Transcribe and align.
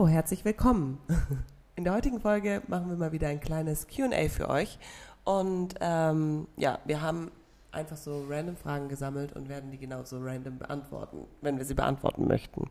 Oh, 0.00 0.06
herzlich 0.06 0.44
willkommen. 0.44 1.00
In 1.74 1.82
der 1.82 1.92
heutigen 1.92 2.20
Folge 2.20 2.62
machen 2.68 2.88
wir 2.88 2.96
mal 2.96 3.10
wieder 3.10 3.26
ein 3.26 3.40
kleines 3.40 3.88
QA 3.88 4.28
für 4.28 4.48
euch. 4.48 4.78
Und 5.24 5.74
ähm, 5.80 6.46
ja, 6.56 6.78
wir 6.84 7.02
haben 7.02 7.32
einfach 7.72 7.96
so 7.96 8.24
random 8.28 8.56
Fragen 8.56 8.88
gesammelt 8.88 9.32
und 9.32 9.48
werden 9.48 9.72
die 9.72 9.76
genauso 9.76 10.20
random 10.20 10.56
beantworten, 10.56 11.26
wenn 11.40 11.58
wir 11.58 11.64
sie 11.64 11.74
beantworten 11.74 12.28
möchten. 12.28 12.70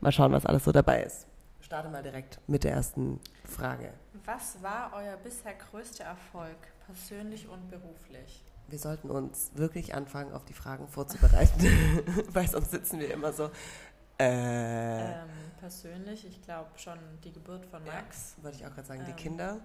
Mal 0.00 0.12
schauen, 0.12 0.32
was 0.32 0.46
alles 0.46 0.64
so 0.64 0.72
dabei 0.72 1.02
ist. 1.02 1.26
Starte 1.60 1.90
mal 1.90 2.02
direkt 2.02 2.40
mit 2.46 2.64
der 2.64 2.72
ersten 2.72 3.20
Frage. 3.44 3.92
Was 4.24 4.62
war 4.62 4.92
euer 4.96 5.18
bisher 5.18 5.52
größter 5.52 6.04
Erfolg, 6.04 6.56
persönlich 6.86 7.48
und 7.50 7.68
beruflich? 7.68 8.42
Wir 8.68 8.78
sollten 8.78 9.10
uns 9.10 9.50
wirklich 9.56 9.94
anfangen, 9.94 10.32
auf 10.32 10.46
die 10.46 10.54
Fragen 10.54 10.88
vorzubereiten, 10.88 11.66
weil 12.32 12.48
sonst 12.48 12.70
sitzen 12.70 12.98
wir 12.98 13.12
immer 13.12 13.34
so. 13.34 13.50
Äh, 14.22 15.22
Ähm, 15.22 15.28
persönlich, 15.58 16.26
ich 16.26 16.42
glaube 16.42 16.70
schon 16.76 16.98
die 17.24 17.32
Geburt 17.32 17.66
von 17.66 17.84
Max. 17.84 18.34
wollte 18.42 18.58
ich 18.58 18.66
auch 18.66 18.70
gerade 18.74 18.86
sagen, 18.86 19.00
Ähm, 19.00 19.06
die 19.06 19.12
Kinder. 19.22 19.58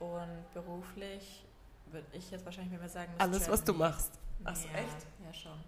Und 0.00 0.52
beruflich 0.54 1.44
würde 1.86 2.06
ich 2.12 2.30
jetzt 2.30 2.44
wahrscheinlich 2.44 2.78
mir 2.80 2.88
sagen, 2.88 3.12
Alles, 3.18 3.48
was 3.48 3.64
du 3.64 3.72
machst. 3.72 4.12
Ach 4.44 4.54
so, 4.54 4.68
ja, 4.68 4.74
echt? 4.74 5.06
Ja, 5.24 5.32
schon. 5.34 5.58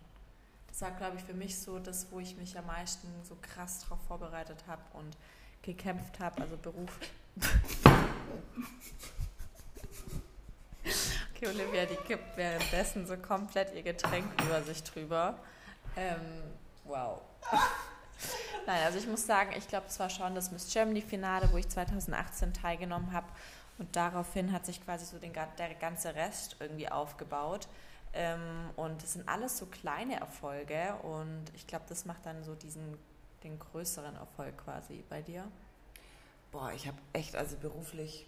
Das 0.69 0.81
war, 0.83 0.91
glaube 0.93 1.17
ich, 1.17 1.25
für 1.25 1.34
mich 1.34 1.59
so 1.59 1.79
das, 1.81 2.07
wo 2.12 2.21
ich 2.21 2.37
mich 2.37 2.57
am 2.57 2.67
meisten 2.67 3.09
so 3.25 3.37
krass 3.43 3.81
darauf 3.81 4.01
vorbereitet 4.07 4.62
habe 4.69 4.83
und 4.93 5.17
gekämpft 5.62 6.21
habe, 6.21 6.41
also 6.43 6.56
Beruf. 6.56 6.97
okay, 11.34 11.49
Olivia, 11.49 11.87
die 11.87 11.97
kippt 12.06 12.37
währenddessen 12.37 13.06
so 13.06 13.17
komplett 13.17 13.75
ihr 13.75 13.83
Getränk 13.83 14.27
über 14.43 14.62
sich 14.62 14.83
drüber. 14.84 15.39
Ähm, 15.97 16.21
wow. 16.84 17.21
Nein, 18.66 18.83
also 18.84 18.98
ich 18.98 19.06
muss 19.06 19.27
sagen, 19.27 19.53
ich 19.56 19.66
glaube, 19.69 19.86
es 19.89 19.98
war 19.98 20.11
schon 20.11 20.34
das 20.34 20.50
Miss 20.50 20.72
Germany-Finale, 20.72 21.50
wo 21.53 21.56
ich 21.56 21.69
2018 21.69 22.53
teilgenommen 22.53 23.12
habe. 23.12 23.27
Und 23.78 23.97
daraufhin 23.97 24.53
hat 24.53 24.66
sich 24.66 24.84
quasi 24.84 25.06
so 25.06 25.19
den, 25.19 25.33
der 25.33 25.75
ganze 25.75 26.14
Rest 26.14 26.56
irgendwie 26.61 26.88
aufgebaut. 26.88 27.66
Ähm, 28.12 28.70
und 28.77 29.03
es 29.03 29.14
sind 29.14 29.28
alles 29.28 29.56
so 29.56 29.66
kleine 29.66 30.20
Erfolge. 30.20 30.94
Und 31.03 31.44
ich 31.55 31.66
glaube, 31.66 31.86
das 31.88 32.05
macht 32.05 32.27
dann 32.27 32.44
so 32.44 32.55
diesen, 32.55 32.98
den 33.42 33.58
größeren 33.58 34.16
Erfolg 34.16 34.56
quasi 34.64 35.03
bei 35.08 35.22
dir. 35.22 35.47
Boah, 36.53 36.72
ich 36.72 36.86
habe 36.86 36.98
echt, 37.12 37.36
also 37.36 37.56
beruflich. 37.56 38.27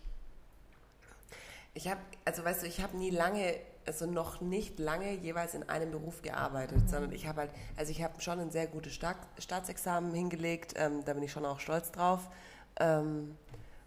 Ich 1.75 1.89
habe, 1.89 2.01
also 2.25 2.45
weißt 2.45 2.63
du, 2.63 2.67
ich 2.67 2.81
habe 2.81 2.97
nie 2.97 3.11
lange, 3.11 3.59
also 3.87 4.07
noch 4.07 4.41
nicht 4.41 4.79
lange 4.79 5.13
jeweils 5.13 5.55
in 5.55 5.69
einem 5.69 5.91
Beruf 5.91 6.23
gearbeitet, 6.23 6.89
sondern 6.89 7.13
ich 7.13 7.27
habe 7.27 7.43
halt, 7.43 7.51
also 7.77 7.91
ich 7.91 8.03
habe 8.03 8.21
schon 8.21 8.41
ein 8.41 8.51
sehr 8.51 8.67
gutes 8.67 8.95
Staat, 8.95 9.17
Staatsexamen 9.39 10.15
hingelegt, 10.15 10.75
ähm, 10.77 11.05
da 11.05 11.15
bin 11.15 11.23
ich 11.23 11.33
schon 11.33 11.45
auch 11.45 11.61
stolz 11.61 11.91
drauf. 11.91 12.29
Ähm, 12.79 13.37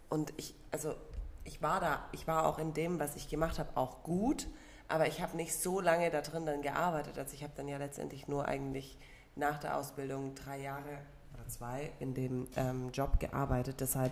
und 0.09 0.33
ich, 0.37 0.53
also 0.71 0.95
ich 1.43 1.61
war 1.61 1.79
da, 1.79 2.05
ich 2.11 2.27
war 2.27 2.45
auch 2.45 2.59
in 2.59 2.73
dem, 2.73 2.99
was 2.99 3.15
ich 3.15 3.29
gemacht 3.29 3.59
habe, 3.59 3.69
auch 3.75 4.03
gut, 4.03 4.47
aber 4.87 5.07
ich 5.07 5.21
habe 5.21 5.35
nicht 5.37 5.53
so 5.53 5.79
lange 5.79 6.09
da 6.09 6.21
drin 6.21 6.45
dann 6.45 6.61
gearbeitet. 6.61 7.17
Also 7.17 7.33
ich 7.33 7.43
habe 7.43 7.53
dann 7.55 7.67
ja 7.67 7.77
letztendlich 7.77 8.27
nur 8.27 8.47
eigentlich 8.47 8.97
nach 9.35 9.59
der 9.59 9.77
Ausbildung 9.77 10.35
drei 10.35 10.59
Jahre 10.59 10.99
oder 11.45 11.49
zwei 11.53 11.91
in 11.99 12.13
dem 12.13 12.47
ähm, 12.55 12.89
Job 12.91 13.19
gearbeitet. 13.19 13.77
Deshalb 13.79 14.11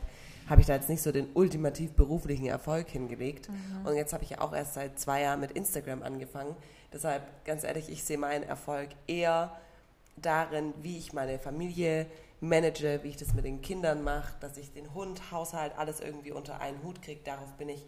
habe 0.49 0.61
ich 0.61 0.67
da 0.67 0.75
jetzt 0.75 0.89
nicht 0.89 1.01
so 1.01 1.11
den 1.11 1.27
ultimativ 1.33 1.91
beruflichen 1.94 2.45
Erfolg 2.45 2.89
hingelegt. 2.89 3.49
Und 3.85 3.95
jetzt 3.95 4.13
habe 4.13 4.23
ich 4.23 4.31
ja 4.31 4.41
auch 4.41 4.53
erst 4.53 4.73
seit 4.73 4.99
zwei 4.99 5.21
Jahren 5.21 5.39
mit 5.39 5.51
Instagram 5.51 6.03
angefangen. 6.03 6.55
Deshalb, 6.91 7.23
ganz 7.45 7.63
ehrlich, 7.63 7.89
ich 7.89 8.03
sehe 8.03 8.17
meinen 8.17 8.43
Erfolg 8.43 8.89
eher 9.07 9.55
darin, 10.17 10.73
wie 10.81 10.97
ich 10.97 11.13
meine 11.13 11.39
Familie 11.39 12.05
manage, 12.39 12.99
wie 13.03 13.09
ich 13.09 13.17
das 13.17 13.33
mit 13.33 13.45
den 13.45 13.61
Kindern 13.61 14.03
mache, 14.03 14.33
dass 14.41 14.57
ich 14.57 14.72
den 14.73 14.93
Hund, 14.93 15.31
Haushalt, 15.31 15.72
alles 15.77 16.01
irgendwie 16.01 16.31
unter 16.33 16.59
einen 16.59 16.83
Hut 16.83 17.01
kriege. 17.01 17.22
Darauf 17.23 17.51
bin 17.53 17.69
ich 17.69 17.85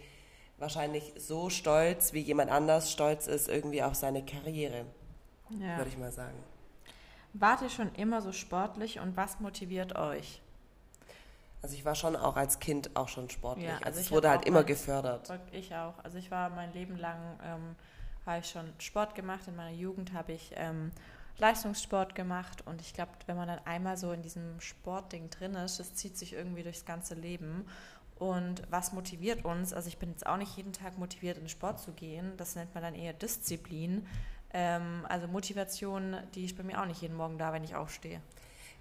wahrscheinlich 0.58 1.14
so 1.18 1.50
stolz, 1.50 2.14
wie 2.14 2.22
jemand 2.22 2.50
anders 2.50 2.90
stolz 2.92 3.28
ist 3.28 3.50
irgendwie 3.50 3.84
auf 3.84 3.96
seine 3.96 4.24
Karriere, 4.26 4.86
Ja. 5.50 5.78
würde 5.78 5.90
ich 5.90 5.98
mal 5.98 6.12
sagen. 6.14 6.38
Wart 7.38 7.62
ihr 7.62 7.70
schon 7.70 7.94
immer 7.96 8.22
so 8.22 8.32
sportlich 8.32 9.00
und 9.00 9.18
was 9.18 9.42
motiviert 9.42 9.98
euch? 9.98 10.42
Also 11.62 11.76
ich 11.76 11.84
war 11.84 11.96
schon 11.96 12.16
auch 12.16 12.38
als 12.38 12.60
Kind 12.60 12.96
auch 12.96 13.10
schon 13.10 13.30
sportlich. 13.30 13.66
Ja, 13.66 13.74
also, 13.74 13.86
also 13.88 14.00
es 14.00 14.06
ich 14.06 14.12
wurde 14.12 14.30
halt 14.30 14.46
immer 14.46 14.64
gefördert. 14.64 15.30
Ich 15.52 15.76
auch. 15.76 15.96
Also 16.04 16.18
ich 16.18 16.32
war 16.32 16.50
mein 16.50 16.72
Leben 16.72 16.96
lang, 16.96 17.18
ähm, 17.44 17.76
habe 18.26 18.40
ich 18.40 18.50
schon 18.50 18.72
Sport 18.80 19.16
gemacht. 19.16 19.48
In 19.48 19.58
meiner 19.58 19.76
Jugend 19.76 20.14
habe 20.14 20.32
ich 20.32 20.54
ähm, 20.56 20.92
Leistungssport 21.38 22.16
gemacht. 22.16 22.64
Und 22.66 22.80
ich 22.80 22.94
glaube, 22.94 23.12
wenn 23.26 23.36
man 23.36 23.50
dann 23.50 23.60
einmal 23.66 23.98
so 23.98 24.14
in 24.14 24.22
diesem 24.22 24.62
Sportding 24.62 25.30
drin 25.30 25.56
ist, 25.56 25.80
das 25.80 25.94
zieht 25.94 26.18
sich 26.18 26.34
irgendwie 26.34 26.64
durchs 26.64 26.86
ganze 26.86 27.16
Leben. 27.16 27.66
Und 28.18 28.62
was 28.70 28.94
motiviert 28.94 29.44
uns? 29.44 29.74
Also 29.74 29.90
ich 29.90 29.98
bin 29.98 30.12
jetzt 30.12 30.26
auch 30.26 30.38
nicht 30.38 30.56
jeden 30.56 30.72
Tag 30.72 30.98
motiviert, 30.98 31.36
in 31.36 31.44
den 31.44 31.50
Sport 31.50 31.82
zu 31.82 31.92
gehen. 31.92 32.32
Das 32.38 32.56
nennt 32.56 32.74
man 32.74 32.82
dann 32.82 32.96
eher 32.96 33.12
Disziplin. 33.12 34.08
Ähm, 34.58 35.06
also 35.10 35.28
Motivation, 35.28 36.16
die 36.34 36.46
ist 36.46 36.56
bei 36.58 36.64
mir 36.64 36.82
auch 36.82 36.86
nicht 36.86 37.02
jeden 37.02 37.18
Morgen 37.18 37.38
da, 37.38 37.52
wenn 37.52 37.66
ich 37.66 37.76
aufstehe. 37.76 38.22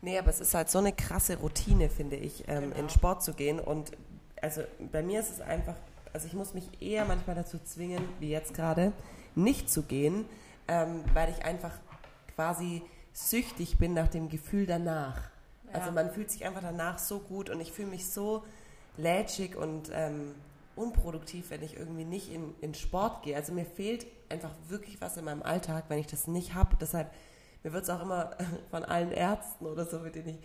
Nee, 0.02 0.16
aber 0.18 0.30
es 0.30 0.38
ist 0.38 0.54
halt 0.54 0.70
so 0.70 0.78
eine 0.78 0.92
krasse 0.92 1.36
Routine, 1.38 1.90
finde 1.90 2.14
ich, 2.16 2.44
ähm, 2.46 2.70
Genau. 2.70 2.76
in 2.76 2.88
Sport 2.90 3.24
zu 3.24 3.32
gehen. 3.34 3.58
Und 3.58 3.90
also 4.40 4.62
bei 4.92 5.02
mir 5.02 5.18
ist 5.18 5.30
es 5.30 5.40
einfach, 5.40 5.74
also 6.12 6.28
ich 6.28 6.34
muss 6.34 6.54
mich 6.54 6.68
eher 6.80 7.04
manchmal 7.06 7.34
dazu 7.34 7.58
zwingen, 7.58 8.04
wie 8.20 8.30
jetzt 8.30 8.54
gerade, 8.54 8.92
nicht 9.34 9.68
zu 9.68 9.82
gehen, 9.82 10.26
ähm, 10.68 11.02
weil 11.12 11.28
ich 11.30 11.44
einfach 11.44 11.72
quasi 12.36 12.82
süchtig 13.12 13.76
bin 13.78 13.94
nach 13.94 14.08
dem 14.08 14.28
Gefühl 14.28 14.66
danach. 14.66 15.18
Also 15.72 15.86
Ja. 15.86 15.92
man 15.92 16.10
fühlt 16.12 16.30
sich 16.30 16.44
einfach 16.44 16.62
danach 16.62 17.00
so 17.00 17.18
gut 17.18 17.50
und 17.50 17.60
ich 17.60 17.72
fühle 17.72 17.88
mich 17.88 18.08
so 18.08 18.44
lätschig 18.96 19.56
und 19.56 19.91
ähm, 19.92 20.36
unproduktiv, 20.76 21.50
wenn 21.50 21.62
ich 21.64 21.76
irgendwie 21.76 22.04
nicht 22.04 22.32
in, 22.32 22.54
in 22.60 22.74
Sport 22.74 23.22
gehe. 23.24 23.34
Also 23.36 23.52
mir 23.52 23.64
fehlt 23.64 24.06
einfach 24.34 24.55
wirklich 24.69 25.00
was 25.00 25.17
in 25.17 25.25
meinem 25.25 25.43
Alltag, 25.43 25.84
wenn 25.89 25.99
ich 25.99 26.06
das 26.06 26.27
nicht 26.27 26.55
habe. 26.55 26.77
Deshalb, 26.81 27.11
mir 27.62 27.72
wird 27.72 27.84
es 27.84 27.91
auch 27.91 28.03
immer 28.03 28.37
von 28.71 28.84
allen 28.84 29.12
Ärzten 29.12 29.67
oder 29.67 29.87
so, 29.87 30.00
mit 30.00 30.15
denen 30.15 30.28
ich, 30.28 30.39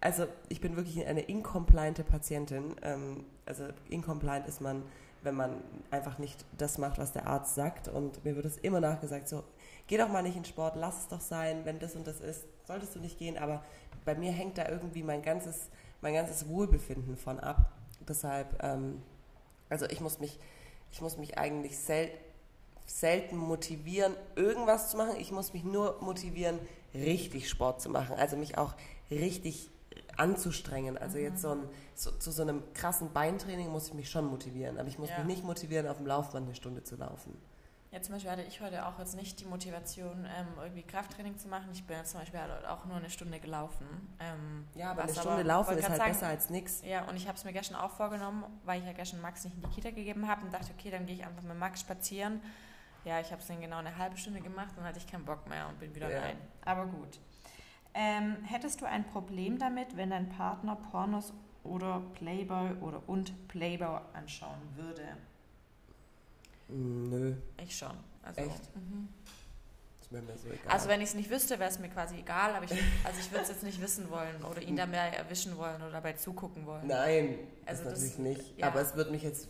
also 0.00 0.26
ich 0.48 0.60
bin 0.60 0.76
wirklich 0.76 1.06
eine 1.06 1.22
incompliante 1.22 2.04
Patientin. 2.04 2.76
Ähm, 2.82 3.24
also 3.46 3.68
incompliant 3.88 4.46
ist 4.46 4.60
man, 4.60 4.82
wenn 5.22 5.34
man 5.34 5.62
einfach 5.90 6.18
nicht 6.18 6.44
das 6.58 6.78
macht, 6.78 6.98
was 6.98 7.12
der 7.12 7.26
Arzt 7.26 7.54
sagt. 7.54 7.88
Und 7.88 8.24
mir 8.24 8.36
wird 8.36 8.46
es 8.46 8.58
immer 8.58 8.80
nachgesagt, 8.80 9.28
so, 9.28 9.44
geh 9.86 9.96
doch 9.96 10.08
mal 10.08 10.22
nicht 10.22 10.36
in 10.36 10.44
Sport, 10.44 10.76
lass 10.76 11.02
es 11.02 11.08
doch 11.08 11.20
sein, 11.20 11.64
wenn 11.64 11.78
das 11.78 11.94
und 11.94 12.06
das 12.06 12.20
ist, 12.20 12.44
solltest 12.66 12.94
du 12.94 13.00
nicht 13.00 13.18
gehen. 13.18 13.38
Aber 13.38 13.62
bei 14.04 14.14
mir 14.14 14.32
hängt 14.32 14.58
da 14.58 14.68
irgendwie 14.68 15.02
mein 15.02 15.22
ganzes, 15.22 15.68
mein 16.00 16.14
ganzes 16.14 16.48
Wohlbefinden 16.48 17.16
von 17.16 17.40
ab. 17.40 17.72
Deshalb, 18.08 18.62
ähm, 18.62 19.02
also 19.68 19.86
ich 19.86 20.00
muss 20.00 20.18
mich, 20.18 20.38
ich 20.90 21.00
muss 21.00 21.16
mich 21.16 21.38
eigentlich 21.38 21.78
sel 21.78 22.10
selten 22.90 23.36
motivieren, 23.36 24.14
irgendwas 24.36 24.90
zu 24.90 24.96
machen. 24.96 25.16
Ich 25.18 25.30
muss 25.32 25.52
mich 25.52 25.64
nur 25.64 25.98
motivieren, 26.02 26.58
richtig 26.94 27.48
Sport 27.48 27.80
zu 27.80 27.88
machen. 27.88 28.16
Also 28.16 28.36
mich 28.36 28.58
auch 28.58 28.74
richtig 29.10 29.70
anzustrengen. 30.16 30.98
Also 30.98 31.18
jetzt 31.18 31.40
so, 31.42 31.52
ein, 31.52 31.68
so 31.94 32.10
zu 32.10 32.30
so 32.30 32.42
einem 32.42 32.62
krassen 32.74 33.12
Beintraining 33.12 33.68
muss 33.68 33.88
ich 33.88 33.94
mich 33.94 34.10
schon 34.10 34.26
motivieren. 34.26 34.78
Aber 34.78 34.88
ich 34.88 34.98
muss 34.98 35.08
Ja. 35.10 35.18
mich 35.18 35.26
nicht 35.26 35.44
motivieren, 35.44 35.86
auf 35.86 35.96
dem 35.98 36.06
Laufband 36.06 36.46
eine 36.46 36.54
Stunde 36.54 36.82
zu 36.84 36.96
laufen. 36.96 37.36
Ja, 37.92 38.00
zum 38.02 38.14
Beispiel 38.14 38.30
hatte 38.30 38.42
ich 38.42 38.60
heute 38.60 38.86
auch 38.86 39.00
jetzt 39.00 39.16
nicht 39.16 39.40
die 39.40 39.46
Motivation, 39.46 40.24
ähm, 40.24 40.46
irgendwie 40.60 40.82
Krafttraining 40.82 41.38
zu 41.38 41.48
machen. 41.48 41.70
Ich 41.72 41.84
bin 41.84 41.96
jetzt 41.96 42.12
zum 42.12 42.20
Beispiel 42.20 42.38
halt 42.38 42.64
auch 42.66 42.84
nur 42.84 42.96
eine 42.96 43.10
Stunde 43.10 43.40
gelaufen. 43.40 43.84
Ähm, 44.20 44.64
Ja, 44.76 44.92
aber 44.92 45.02
eine 45.02 45.12
Stunde 45.14 45.42
laufen 45.42 45.68
wollte 45.70 45.80
ist 45.80 45.88
halt 45.88 45.98
sagen, 45.98 46.12
besser 46.12 46.28
als 46.28 46.50
nichts. 46.50 46.82
Ja, 46.84 47.08
und 47.08 47.16
ich 47.16 47.26
habe 47.26 47.36
es 47.36 47.44
mir 47.44 47.52
gestern 47.52 47.76
auch 47.76 47.90
vorgenommen, 47.90 48.44
weil 48.64 48.78
ich 48.80 48.86
ja 48.86 48.92
gestern 48.92 49.20
Max 49.20 49.42
nicht 49.44 49.56
in 49.56 49.62
die 49.62 49.68
Kita 49.74 49.90
gegeben 49.90 50.28
habe 50.28 50.44
und 50.44 50.54
dachte, 50.54 50.70
okay, 50.78 50.90
dann 50.92 51.04
gehe 51.06 51.16
ich 51.16 51.24
einfach 51.24 51.42
mit 51.42 51.58
Max 51.58 51.80
spazieren. 51.80 52.40
Ja, 53.04 53.20
ich 53.20 53.30
habe 53.32 53.40
es 53.40 53.48
dann 53.48 53.60
genau 53.60 53.78
eine 53.78 53.96
halbe 53.96 54.16
Stunde 54.16 54.40
gemacht, 54.40 54.70
dann 54.76 54.84
hatte 54.84 54.98
ich 54.98 55.06
keinen 55.06 55.24
Bock 55.24 55.48
mehr 55.48 55.68
und 55.68 55.78
bin 55.80 55.94
wieder 55.94 56.10
Ja. 56.10 56.20
rein. 56.20 56.36
Aber 56.64 56.86
gut. 56.86 57.18
Ähm, 57.94 58.36
hättest 58.44 58.80
du 58.80 58.86
ein 58.86 59.04
Problem 59.04 59.58
damit, 59.58 59.96
wenn 59.96 60.10
dein 60.10 60.28
Partner 60.28 60.76
Pornos 60.76 61.32
oder 61.64 62.02
Playboy 62.14 62.72
oder 62.80 63.02
und 63.08 63.48
Playboy 63.48 64.00
anschauen 64.12 64.60
würde? 64.76 65.02
Mm, 66.68 67.08
Nö. 67.10 67.34
Ich 67.62 67.76
schon. 67.76 67.96
Also, 68.22 68.40
Echt? 68.42 68.76
Mhm. 68.76 69.08
Das 70.00 70.12
wäre 70.12 70.22
mir 70.22 70.36
so 70.38 70.48
egal. 70.48 70.72
Also 70.72 70.88
wenn 70.88 71.00
ich 71.00 71.08
es 71.08 71.14
nicht 71.14 71.30
wüsste, 71.30 71.58
wäre 71.58 71.70
es 71.70 71.78
mir 71.78 71.88
quasi 71.88 72.16
egal, 72.18 72.54
aber 72.54 72.64
ich, 72.64 72.72
also 73.04 73.18
ich 73.20 73.30
würde 73.30 73.42
es 73.42 73.48
jetzt 73.48 73.62
nicht 73.62 73.80
wissen 73.80 74.10
wollen 74.10 74.42
oder 74.44 74.60
ihn 74.62 74.76
dabei 74.76 75.08
erwischen 75.10 75.56
wollen 75.56 75.76
oder 75.82 75.90
dabei 75.90 76.12
zugucken 76.14 76.66
wollen. 76.66 76.86
Nein, 76.86 77.38
Also 77.66 77.84
das 77.84 77.94
das- 77.94 78.02
natürlich 78.18 78.38
nicht. 78.38 78.58
ja. 78.58 78.66
Aber 78.68 78.80
es 78.80 78.94
wird 78.94 79.10
mich 79.10 79.22
jetzt, 79.22 79.48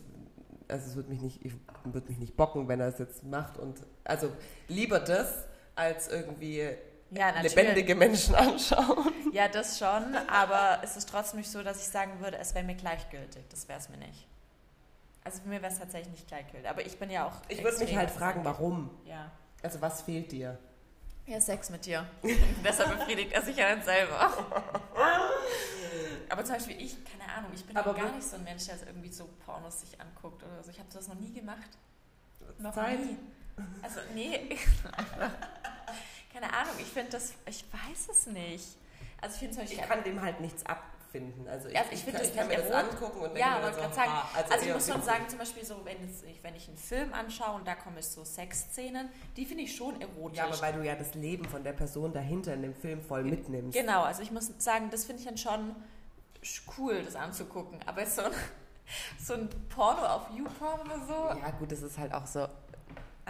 also 0.70 0.87
es 0.87 0.96
wird 0.96 1.08
mich 1.08 1.20
nicht, 1.20 1.44
ich 1.44 1.52
würde 1.84 2.08
mich 2.08 2.19
nicht 2.19 2.37
bocken, 2.37 2.69
wenn 2.69 2.81
er 2.81 2.88
es 2.88 2.99
jetzt 2.99 3.25
macht. 3.25 3.58
Und 3.58 3.81
also 4.05 4.31
lieber 4.69 5.00
das 5.00 5.46
als 5.75 6.08
irgendwie 6.08 6.69
Ja, 7.11 7.40
lebendige 7.40 7.94
Menschen 7.94 8.34
anschauen. 8.34 9.12
Ja, 9.32 9.49
das 9.49 9.78
schon, 9.78 10.14
aber 10.28 10.81
es 10.82 10.96
ist 10.96 11.08
trotzdem 11.08 11.40
nicht 11.40 11.50
so, 11.50 11.62
dass 11.62 11.81
ich 11.81 11.88
sagen 11.88 12.20
würde, 12.20 12.38
es 12.38 12.55
wäre 12.55 12.64
mir 12.64 12.75
gleichgültig. 12.76 13.44
Das 13.49 13.69
wäre 13.69 13.78
es 13.78 13.88
mir 13.88 13.96
nicht. 13.99 14.26
Also 15.22 15.43
für 15.43 15.49
mir 15.49 15.61
wäre 15.62 15.72
es 15.72 15.78
tatsächlich 15.78 16.12
nicht 16.12 16.28
gleichgültig. 16.28 16.69
Aber 16.69 16.84
ich 16.84 16.99
bin 16.99 17.11
ja 17.11 17.26
auch. 17.26 17.34
Ich 17.49 17.62
würde 17.62 17.78
mich 17.78 17.94
halt 17.96 18.11
fragen, 18.11 18.44
warum? 18.44 18.90
Ja. 19.05 19.31
Also 19.62 19.81
was 19.81 20.02
fehlt 20.02 20.32
dir? 20.32 20.58
Ja, 21.26 21.40
Sex 21.40 21.70
mit 21.70 21.87
dir. 21.87 22.06
Deshalb 22.64 22.99
befriedigt 22.99 23.32
er 23.32 23.43
sich 23.43 23.56
ja 23.56 23.69
dann 23.75 23.82
selber. 23.82 24.32
Aber 26.31 26.44
zum 26.44 26.55
Beispiel 26.55 26.81
ich, 26.81 26.97
keine 27.05 27.31
Ahnung, 27.32 27.50
ich 27.55 27.65
bin 27.65 27.77
Aber 27.77 27.93
gar 27.94 28.12
nicht 28.12 28.27
so 28.27 28.37
ein 28.37 28.44
Mensch, 28.44 28.67
der 28.67 28.77
irgendwie 28.87 29.11
so 29.12 29.29
Pornos 29.44 29.81
sich 29.81 30.00
anguckt 30.00 30.43
oder 30.43 30.62
so. 30.62 30.71
Ich 30.71 30.79
habe 30.79 30.88
das 30.93 31.09
noch 31.09 31.17
nie 31.17 31.32
gemacht. 31.32 31.71
Noch 32.59 32.75
Zeit. 32.75 32.99
nie. 33.00 33.17
Also, 33.82 34.00
nee. 34.15 34.56
keine 36.32 36.53
Ahnung, 36.53 36.75
ich 36.79 36.87
finde 36.87 37.11
das, 37.12 37.35
ich 37.47 37.65
weiß 37.73 38.09
es 38.11 38.27
nicht. 38.27 38.67
Also 39.21 39.35
ich 39.35 39.50
finde 39.53 39.62
Ich 39.73 39.81
kann 39.82 40.03
dem 40.03 40.23
halt 40.23 40.41
nichts 40.41 40.65
abfinden. 40.65 41.47
Also 41.49 41.69
ich, 41.69 41.79
also 41.79 41.91
ich 41.93 42.06
ich, 42.06 42.15
kann, 42.15 42.25
ich 42.25 42.35
kann 42.35 42.49
mir 42.49 42.56
das 42.59 42.71
angucken 42.71 43.19
und 43.19 43.25
denke 43.35 43.41
Ja, 43.41 43.56
mir 43.56 43.61
dann 43.62 43.71
ich 43.71 43.76
so, 43.76 43.93
sagen, 43.94 44.11
ah, 44.11 44.29
also, 44.35 44.55
ich 44.62 44.69
eher 44.69 44.75
muss 44.75 44.88
schon 44.88 45.03
sagen, 45.03 45.29
zum 45.29 45.38
Beispiel 45.41 45.65
so, 45.65 45.85
wenn, 45.85 45.97
ich, 46.31 46.43
wenn 46.43 46.55
ich 46.55 46.69
einen 46.69 46.76
Film 46.79 47.12
anschaue 47.12 47.56
und 47.56 47.67
da 47.69 47.75
kommen 47.75 48.00
so 48.00 48.25
Sexszenen, 48.25 49.11
die 49.37 49.44
finde 49.44 49.65
ich 49.65 49.76
schon 49.76 50.00
erotisch. 50.00 50.38
Ja, 50.38 50.47
aber 50.47 50.61
weil 50.62 50.73
du 50.75 50.83
ja 50.83 50.94
das 50.94 51.15
Leben 51.15 51.44
von 51.44 51.62
der 51.65 51.73
Person 51.75 52.12
dahinter 52.12 52.55
in 52.55 52.62
dem 52.62 52.75
Film 52.75 53.03
voll 53.03 53.25
mitnimmst. 53.25 53.76
Genau, 53.76 54.03
also 54.05 54.23
ich 54.23 54.31
muss 54.31 54.50
sagen, 54.59 54.88
das 54.91 55.05
finde 55.05 55.21
ich 55.21 55.29
dann 55.29 55.37
schon 55.37 55.73
sch- 55.73 55.75
cool, 56.76 57.02
das 57.02 57.16
anzugucken. 57.16 57.78
Aber 57.87 58.04
so 58.06 58.22
ein, 58.22 58.32
so 59.19 59.34
ein 59.34 59.48
Porno 59.69 60.04
auf 60.04 60.31
YouPorn 60.37 60.81
oder 60.81 61.00
so, 61.06 61.40
Ja, 61.40 61.50
gut, 61.58 61.72
das 61.72 61.82
ist 61.82 61.98
halt 61.98 62.12
auch 62.12 62.26
so 62.26 62.48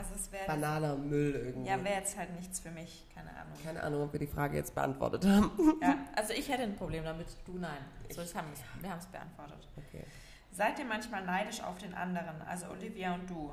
also 0.00 0.14
es 0.14 0.32
wäre 0.32 0.46
banaler 0.46 0.96
Müll 0.96 1.34
irgendwie. 1.34 1.68
ja, 1.68 1.84
wäre 1.84 1.96
jetzt 1.96 2.16
halt 2.16 2.34
nichts 2.34 2.60
für 2.60 2.70
mich, 2.70 3.04
keine 3.14 3.28
Ahnung. 3.30 3.52
Keine 3.62 3.82
Ahnung, 3.82 4.04
ob 4.04 4.12
wir 4.12 4.20
die 4.20 4.26
Frage 4.26 4.56
jetzt 4.56 4.74
beantwortet 4.74 5.26
haben. 5.26 5.50
Ja, 5.82 5.98
also 6.16 6.32
ich 6.32 6.48
hätte 6.48 6.62
ein 6.62 6.74
Problem 6.74 7.04
damit, 7.04 7.26
du 7.44 7.58
nein. 7.58 7.84
So, 8.08 8.22
das 8.22 8.34
haben 8.34 8.46
wir, 8.80 8.90
haben 8.90 8.98
es 8.98 9.06
beantwortet. 9.06 9.68
Okay. 9.76 10.04
Seid 10.52 10.78
ihr 10.78 10.86
manchmal 10.86 11.24
neidisch 11.24 11.62
auf 11.62 11.76
den 11.78 11.92
anderen, 11.92 12.40
also 12.42 12.66
Olivia 12.68 13.14
und 13.14 13.28
du? 13.28 13.52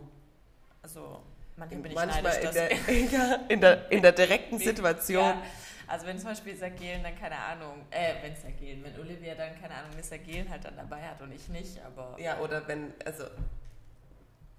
Also 0.82 1.22
manchmal 1.58 1.82
bin 1.82 1.92
ich 1.92 1.96
Manchmal 1.96 2.24
neidisch, 2.24 2.40
in 2.40 2.46
dass 2.46 2.54
der, 3.10 3.50
in, 3.50 3.60
der, 3.62 3.92
in 3.92 4.02
der 4.02 4.12
direkten 4.14 4.58
Situation. 4.58 5.26
Ja, 5.26 5.42
also 5.88 6.06
wenn 6.06 6.18
zum 6.20 6.30
Beispiel 6.30 6.56
Sergelen 6.56 7.04
dann 7.04 7.18
keine 7.18 7.38
Ahnung, 7.38 7.86
äh, 7.92 8.16
wenn 8.22 8.36
Sergelen, 8.36 8.84
wenn 8.84 9.00
Olivia 9.00 9.36
dann 9.36 9.60
keine 9.60 9.76
Ahnung, 9.76 9.92
eine 9.94 10.04
Sergelen 10.04 10.50
halt 10.50 10.64
dann 10.66 10.76
dabei 10.76 11.02
hat 11.02 11.22
und 11.22 11.32
ich 11.32 11.48
nicht, 11.50 11.80
aber 11.86 12.16
Ja, 12.20 12.40
oder 12.40 12.68
wenn, 12.68 12.94
also, 13.06 13.26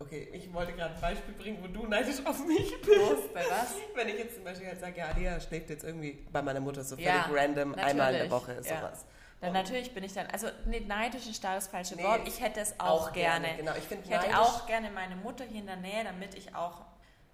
okay, 0.00 0.28
ich 0.32 0.52
wollte 0.52 0.72
gerade 0.72 0.94
ein 0.94 1.00
Beispiel 1.00 1.34
bringen, 1.34 1.58
wo 1.60 1.66
du 1.66 1.86
neidisch 1.86 2.24
auf 2.24 2.44
mich 2.46 2.80
bist. 2.80 2.96
Los, 2.96 3.32
bei 3.34 3.44
was? 3.48 3.74
Wenn 3.94 4.08
ich 4.08 4.18
jetzt 4.18 4.34
zum 4.36 4.44
Beispiel 4.44 4.68
halt 4.68 4.80
sage, 4.80 4.98
ja, 4.98 5.06
Alia 5.08 5.40
schläft 5.40 5.70
jetzt 5.70 5.84
irgendwie 5.84 6.24
bei 6.32 6.40
meiner 6.42 6.60
Mutter 6.60 6.82
so 6.84 6.96
völlig 6.96 7.08
Ja, 7.10 7.28
random 7.30 7.74
einmal 7.74 7.88
in 7.88 7.96
der 7.96 8.06
natürlich, 8.28 8.30
Woche, 8.30 8.54
ja. 8.54 8.62
sowas. 8.62 9.04
Dann 9.40 9.52
natürlich 9.52 9.94
bin 9.94 10.02
ich 10.02 10.12
dann, 10.14 10.26
also 10.28 10.48
nee, 10.66 10.80
neidisch 10.80 11.28
ist 11.28 11.42
da 11.44 11.54
das 11.54 11.68
falsche 11.68 11.94
Nee, 11.94 12.02
Wort. 12.02 12.26
Ich 12.26 12.40
hätte 12.40 12.58
es 12.60 12.74
auch, 12.80 13.12
gerne. 13.12 13.48
Genau, 13.56 13.72
ich 13.76 13.84
finde 13.84 14.04
Ich 14.04 14.10
hätte 14.10 14.36
auch 14.36 14.66
gerne 14.66 14.90
meine 14.90 15.14
Mutter 15.14 15.44
hier 15.44 15.60
in 15.60 15.66
der 15.66 15.76
Nähe, 15.76 16.02
damit 16.02 16.34
ich 16.34 16.54
auch, 16.56 16.82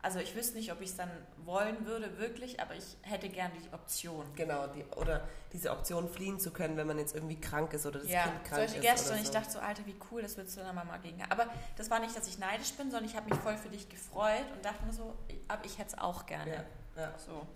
also 0.05 0.19
ich 0.19 0.37
wüsste 0.37 0.59
nicht, 0.59 0.71
ob 0.71 0.83
ich 0.83 0.91
es 0.91 0.97
dann 0.97 1.09
wollen 1.47 1.87
würde, 1.87 2.19
wirklich, 2.19 2.61
aber 2.61 2.75
ich 2.75 2.85
hätte 3.01 3.31
gerne 3.31 3.55
die 3.55 3.73
Option. 3.73 4.27
Genau, 4.37 4.67
die, 4.67 4.85
oder 4.97 5.27
diese 5.51 5.71
Option 5.71 6.11
fliehen 6.11 6.39
zu 6.39 6.51
können, 6.51 6.77
wenn 6.77 6.87
man 6.87 6.99
jetzt 6.99 7.15
irgendwie 7.15 7.41
krank 7.41 7.73
ist 7.73 7.87
oder 7.87 8.01
das 8.01 8.11
ja, 8.11 8.25
Kind 8.25 8.45
krank 8.45 8.61
solche 8.61 8.77
ist. 8.77 8.83
Gäste 8.83 9.09
oder 9.09 9.15
und 9.17 9.21
ich 9.23 9.29
so. 9.29 9.33
dachte 9.33 9.51
so, 9.51 9.59
Alter, 9.61 9.87
wie 9.87 9.97
cool, 10.11 10.21
das 10.21 10.37
würdest 10.37 10.57
du 10.57 10.61
deiner 10.61 10.75
Mama 10.75 10.99
gegen. 10.99 11.23
Aber 11.31 11.47
das 11.77 11.89
war 11.89 12.01
nicht, 12.01 12.15
dass 12.15 12.29
ich 12.29 12.39
neidisch 12.39 12.75
bin, 12.75 12.91
sondern 12.91 13.09
ich 13.09 13.17
habe 13.17 13.31
mich 13.31 13.39
voll 13.41 13.57
für 13.57 13.71
dich 13.71 13.89
gefreut 13.89 14.45
und 14.55 14.63
dachte 14.63 14.85
mir 14.85 14.93
so, 14.93 15.15
aber 15.49 15.65
ich 15.65 15.79
hätte 15.79 15.97
es 15.97 15.99
auch 15.99 16.27
gerne. 16.27 16.53
ja, 16.53 17.03
ja. 17.03 17.19
So. 17.19 17.47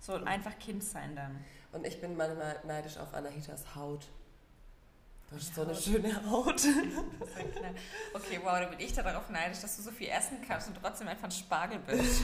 So 0.00 0.14
einfach 0.14 0.58
Kind 0.58 0.82
sein 0.82 1.14
dann. 1.14 1.44
Und 1.72 1.86
ich 1.86 2.00
bin 2.00 2.16
manchmal 2.16 2.58
neidisch 2.64 2.96
auf 2.96 3.12
Anahitas 3.12 3.74
Haut. 3.76 4.08
Du 5.32 5.38
hast 5.38 5.54
so 5.54 5.62
eine 5.62 5.74
schöne 5.74 6.30
Haut. 6.30 6.60
Okay, 8.14 8.38
wow, 8.44 8.58
da 8.60 8.66
bin 8.66 8.78
ich 8.80 8.92
da 8.92 9.02
darauf 9.02 9.28
neidisch, 9.30 9.60
dass 9.60 9.76
du 9.76 9.82
so 9.82 9.90
viel 9.90 10.08
essen 10.08 10.38
kannst 10.46 10.68
und 10.68 10.76
trotzdem 10.80 11.08
einfach 11.08 11.24
ein 11.24 11.30
Spargel 11.30 11.78
bist. 11.86 12.22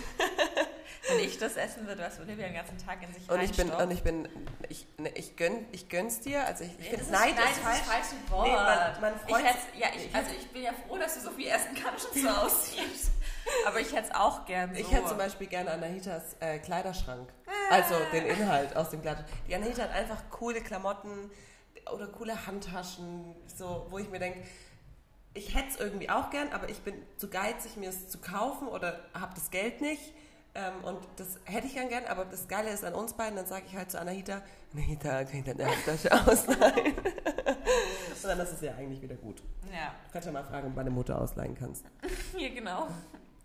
Wenn 1.09 1.19
ich 1.21 1.39
das 1.39 1.57
essen 1.57 1.87
würde, 1.87 2.03
was 2.03 2.21
Olivia 2.21 2.47
den 2.47 2.55
ganzen 2.55 2.77
Tag 2.79 3.03
in 3.03 3.13
sich 3.15 3.29
Und 3.31 3.41
ich 3.43 3.53
bin, 3.57 3.71
und 3.71 3.91
ich 3.91 4.03
bin, 4.03 4.29
ich, 4.69 4.87
ne, 4.99 5.09
ich, 5.15 5.37
gönn, 5.37 5.65
ich 5.73 5.89
gönn's 5.89 6.21
dir. 6.21 6.45
Also 6.45 6.65
ich, 6.65 6.73
ich 6.73 6.79
Nee, 6.79 6.85
finde 6.85 6.97
das 6.99 7.07
ist, 7.07 7.13
Neid 7.13 7.35
nein, 7.37 7.45
ist 7.53 7.59
falsch. 7.61 7.79
das 7.79 7.89
falsche 7.89 8.31
Wort. 8.31 8.47
Nee, 8.47 8.53
man- 8.53 9.01
man 9.01 9.21
freut 9.21 9.41
ich 9.75 9.81
ja, 9.81 9.87
ich, 9.97 10.15
also 10.15 10.31
ich 10.39 10.51
bin 10.51 10.63
ja 10.63 10.73
froh, 10.87 10.99
dass 10.99 11.15
du 11.15 11.21
so 11.21 11.31
viel 11.31 11.47
essen 11.49 11.75
kannst 11.83 12.07
und 12.15 12.23
so 12.23 12.29
aussiehst. 12.45 13.11
Aber 13.67 13.81
ich 13.81 13.93
hätte 13.95 14.09
es 14.11 14.15
auch 14.15 14.45
gern 14.45 14.75
so. 14.75 14.81
Ich 14.81 14.93
hätte 14.93 15.07
zum 15.09 15.19
Beispiel 15.19 15.47
gerne 15.47 15.71
Anahitas 15.73 16.37
äh, 16.41 16.59
Kleiderschrank. 16.59 17.33
Also 17.71 17.95
den 18.13 18.27
Inhalt 18.27 18.77
aus 18.77 18.91
dem 18.91 19.01
Kleiderschrank. 19.01 19.31
Die 19.49 19.55
Anahita 19.55 19.83
hat 19.85 19.93
einfach 19.93 20.29
coole 20.31 20.61
Klamotten 20.61 21.31
oder 21.93 22.07
coole 22.07 22.47
Handtaschen, 22.47 23.35
so, 23.47 23.87
wo 23.91 23.99
ich 23.99 24.09
mir 24.11 24.19
denke, 24.19 24.43
ich 25.35 25.55
hätte 25.55 25.69
es 25.69 25.77
irgendwie 25.77 26.11
auch 26.11 26.31
gern, 26.31 26.53
aber 26.53 26.69
ich 26.69 26.81
bin 26.81 26.95
zu 27.17 27.29
geizig, 27.29 27.77
mir 27.77 27.91
es 27.91 28.09
zu 28.09 28.19
kaufen 28.19 28.69
oder 28.69 29.01
habe 29.15 29.35
das 29.35 29.51
Geld 29.51 29.81
nicht. 29.81 30.13
Ähm, 30.55 30.83
und 30.83 30.99
das 31.17 31.39
hätte 31.45 31.67
ich 31.67 31.75
gern 31.75 31.89
gern, 31.89 32.05
aber 32.07 32.25
das 32.25 32.49
Geile 32.49 32.71
ist 32.71 32.85
an 32.85 32.95
uns 32.95 33.13
beiden, 33.13 33.37
dann 33.37 33.47
sage 33.47 33.67
ich 33.69 33.77
halt 33.77 33.91
zu 33.91 34.01
Anahita, 34.01 34.43
Anahita, 34.73 35.25
kann 35.25 35.39
ich 35.39 35.45
deine 35.45 35.67
Handtasche 35.67 36.11
ausleihen? 36.13 36.95
und 36.97 38.25
dann 38.25 38.41
ist 38.41 38.53
es 38.53 38.61
ja 38.63 38.75
eigentlich 38.75 39.01
wieder 39.03 39.15
gut. 39.15 39.43
Ja, 39.73 39.95
Du 40.07 40.13
kannst 40.13 40.27
ja 40.27 40.33
mal 40.33 40.45
fragen, 40.45 40.69
ob 40.69 40.75
meine 40.75 40.91
Mutter 40.91 41.21
ausleihen 41.21 41.55
kannst. 41.55 41.85
hier 42.37 42.51
genau. 42.51 42.89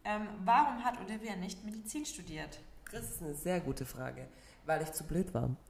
Ähm, 0.05 0.27
warum 0.43 0.83
hat 0.83 0.99
Olivia 0.99 1.35
nicht 1.35 1.63
Medizin 1.63 2.05
studiert? 2.05 2.59
Das 2.91 3.03
ist 3.09 3.21
eine 3.21 3.33
sehr 3.33 3.59
gute 3.59 3.85
Frage, 3.85 4.27
weil 4.65 4.81
ich 4.81 4.91
zu 4.93 5.03
blöd 5.05 5.33
war. 5.33 5.49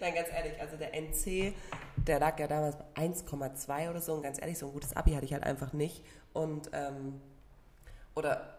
Nein, 0.00 0.14
ganz 0.14 0.28
ehrlich, 0.30 0.60
also 0.60 0.76
der 0.76 0.94
NC, 0.94 1.54
der 1.96 2.18
lag 2.20 2.38
ja 2.38 2.46
damals 2.46 2.76
bei 2.76 3.02
1,2 3.02 3.90
oder 3.90 4.00
so 4.00 4.14
und 4.14 4.22
ganz 4.22 4.40
ehrlich, 4.40 4.58
so 4.58 4.66
ein 4.66 4.72
gutes 4.72 4.94
Abi 4.96 5.12
hatte 5.12 5.24
ich 5.24 5.32
halt 5.32 5.42
einfach 5.44 5.72
nicht 5.72 6.04
und 6.32 6.70
ähm, 6.72 7.20
oder 8.14 8.58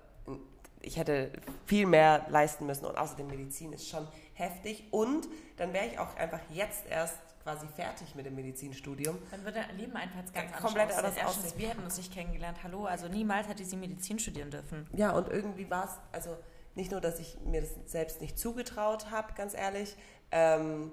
ich 0.81 0.97
hätte 0.97 1.31
viel 1.65 1.85
mehr 1.85 2.25
leisten 2.29 2.65
müssen 2.65 2.85
und 2.85 2.97
außerdem 2.97 3.27
Medizin 3.27 3.73
ist 3.73 3.88
schon 3.89 4.07
heftig 4.33 4.83
und 4.91 5.28
dann 5.57 5.73
wäre 5.73 5.85
ich 5.87 5.97
auch 5.99 6.16
einfach 6.18 6.42
jetzt 6.51 6.85
erst 6.87 7.18
quasi 7.44 7.68
fertig 7.75 8.16
mit 8.16 8.25
dem 8.25 8.35
Medizinstudium. 8.35 9.18
Dann 9.31 9.45
würde 9.45 9.63
Leben 9.78 9.95
einfach 9.95 10.18
jetzt 10.19 10.33
ganz 10.33 10.49
Ja, 10.49 10.57
anders 10.57 10.61
komplett 10.73 10.97
anders 10.97 11.18
aussehen. 11.25 11.54
wir 11.57 11.69
hätten 11.69 11.83
uns 11.83 11.97
nicht 11.97 12.11
kennengelernt. 12.13 12.57
Hallo, 12.63 12.85
also 12.85 13.07
niemals 13.07 13.47
hätte 13.47 13.63
sie 13.63 13.78
Medizin 13.78 14.18
studieren 14.19 14.49
dürfen. 14.49 14.87
Ja, 14.94 15.11
und 15.11 15.30
irgendwie 15.30 15.69
war 15.69 15.85
es, 15.85 15.92
also 16.11 16.35
nicht 16.75 16.91
nur, 16.91 17.01
dass 17.01 17.19
ich 17.19 17.37
mir 17.45 17.61
das 17.61 17.71
selbst 17.85 18.21
nicht 18.21 18.37
zugetraut 18.37 19.11
habe, 19.11 19.33
ganz 19.33 19.53
ehrlich, 19.53 19.95
ähm, 20.31 20.91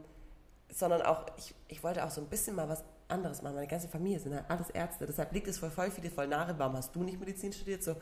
sondern 0.70 1.02
auch, 1.02 1.26
ich, 1.36 1.54
ich 1.68 1.82
wollte 1.82 2.04
auch 2.04 2.10
so 2.10 2.20
ein 2.20 2.28
bisschen 2.28 2.56
mal 2.56 2.68
was 2.68 2.84
anderes 3.08 3.42
machen. 3.42 3.56
Meine 3.56 3.66
ganze 3.66 3.88
Familie 3.88 4.20
sind 4.20 4.34
halt 4.34 4.48
alles 4.48 4.70
Ärzte, 4.70 5.06
deshalb 5.06 5.32
liegt 5.32 5.48
es 5.48 5.58
voll, 5.58 5.70
voll 5.70 5.90
viele 5.90 6.10
voll 6.10 6.28
nahe. 6.28 6.58
Warum 6.58 6.76
hast 6.76 6.94
du 6.94 7.02
nicht 7.02 7.18
Medizin 7.18 7.52
studiert? 7.52 7.82
So, 7.82 7.96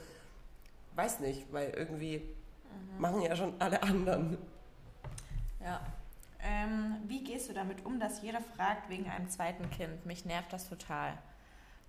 weiß 0.95 1.21
nicht, 1.21 1.53
weil 1.53 1.71
irgendwie 1.71 2.23
machen 2.99 3.23
ja 3.23 3.35
schon 3.35 3.55
alle 3.61 3.83
anderen. 3.83 4.39
Ja. 5.61 5.81
Ähm, 6.43 6.97
wie 7.07 7.23
gehst 7.23 7.51
du 7.51 7.53
damit 7.53 7.85
um, 7.85 8.01
dass 8.01 8.23
jeder 8.23 8.41
fragt 8.41 8.89
wegen 8.89 9.09
einem 9.11 9.29
zweiten 9.29 9.69
Kind? 9.71 10.07
Mich 10.07 10.25
nervt 10.25 10.53
das 10.53 10.69
total. 10.69 11.19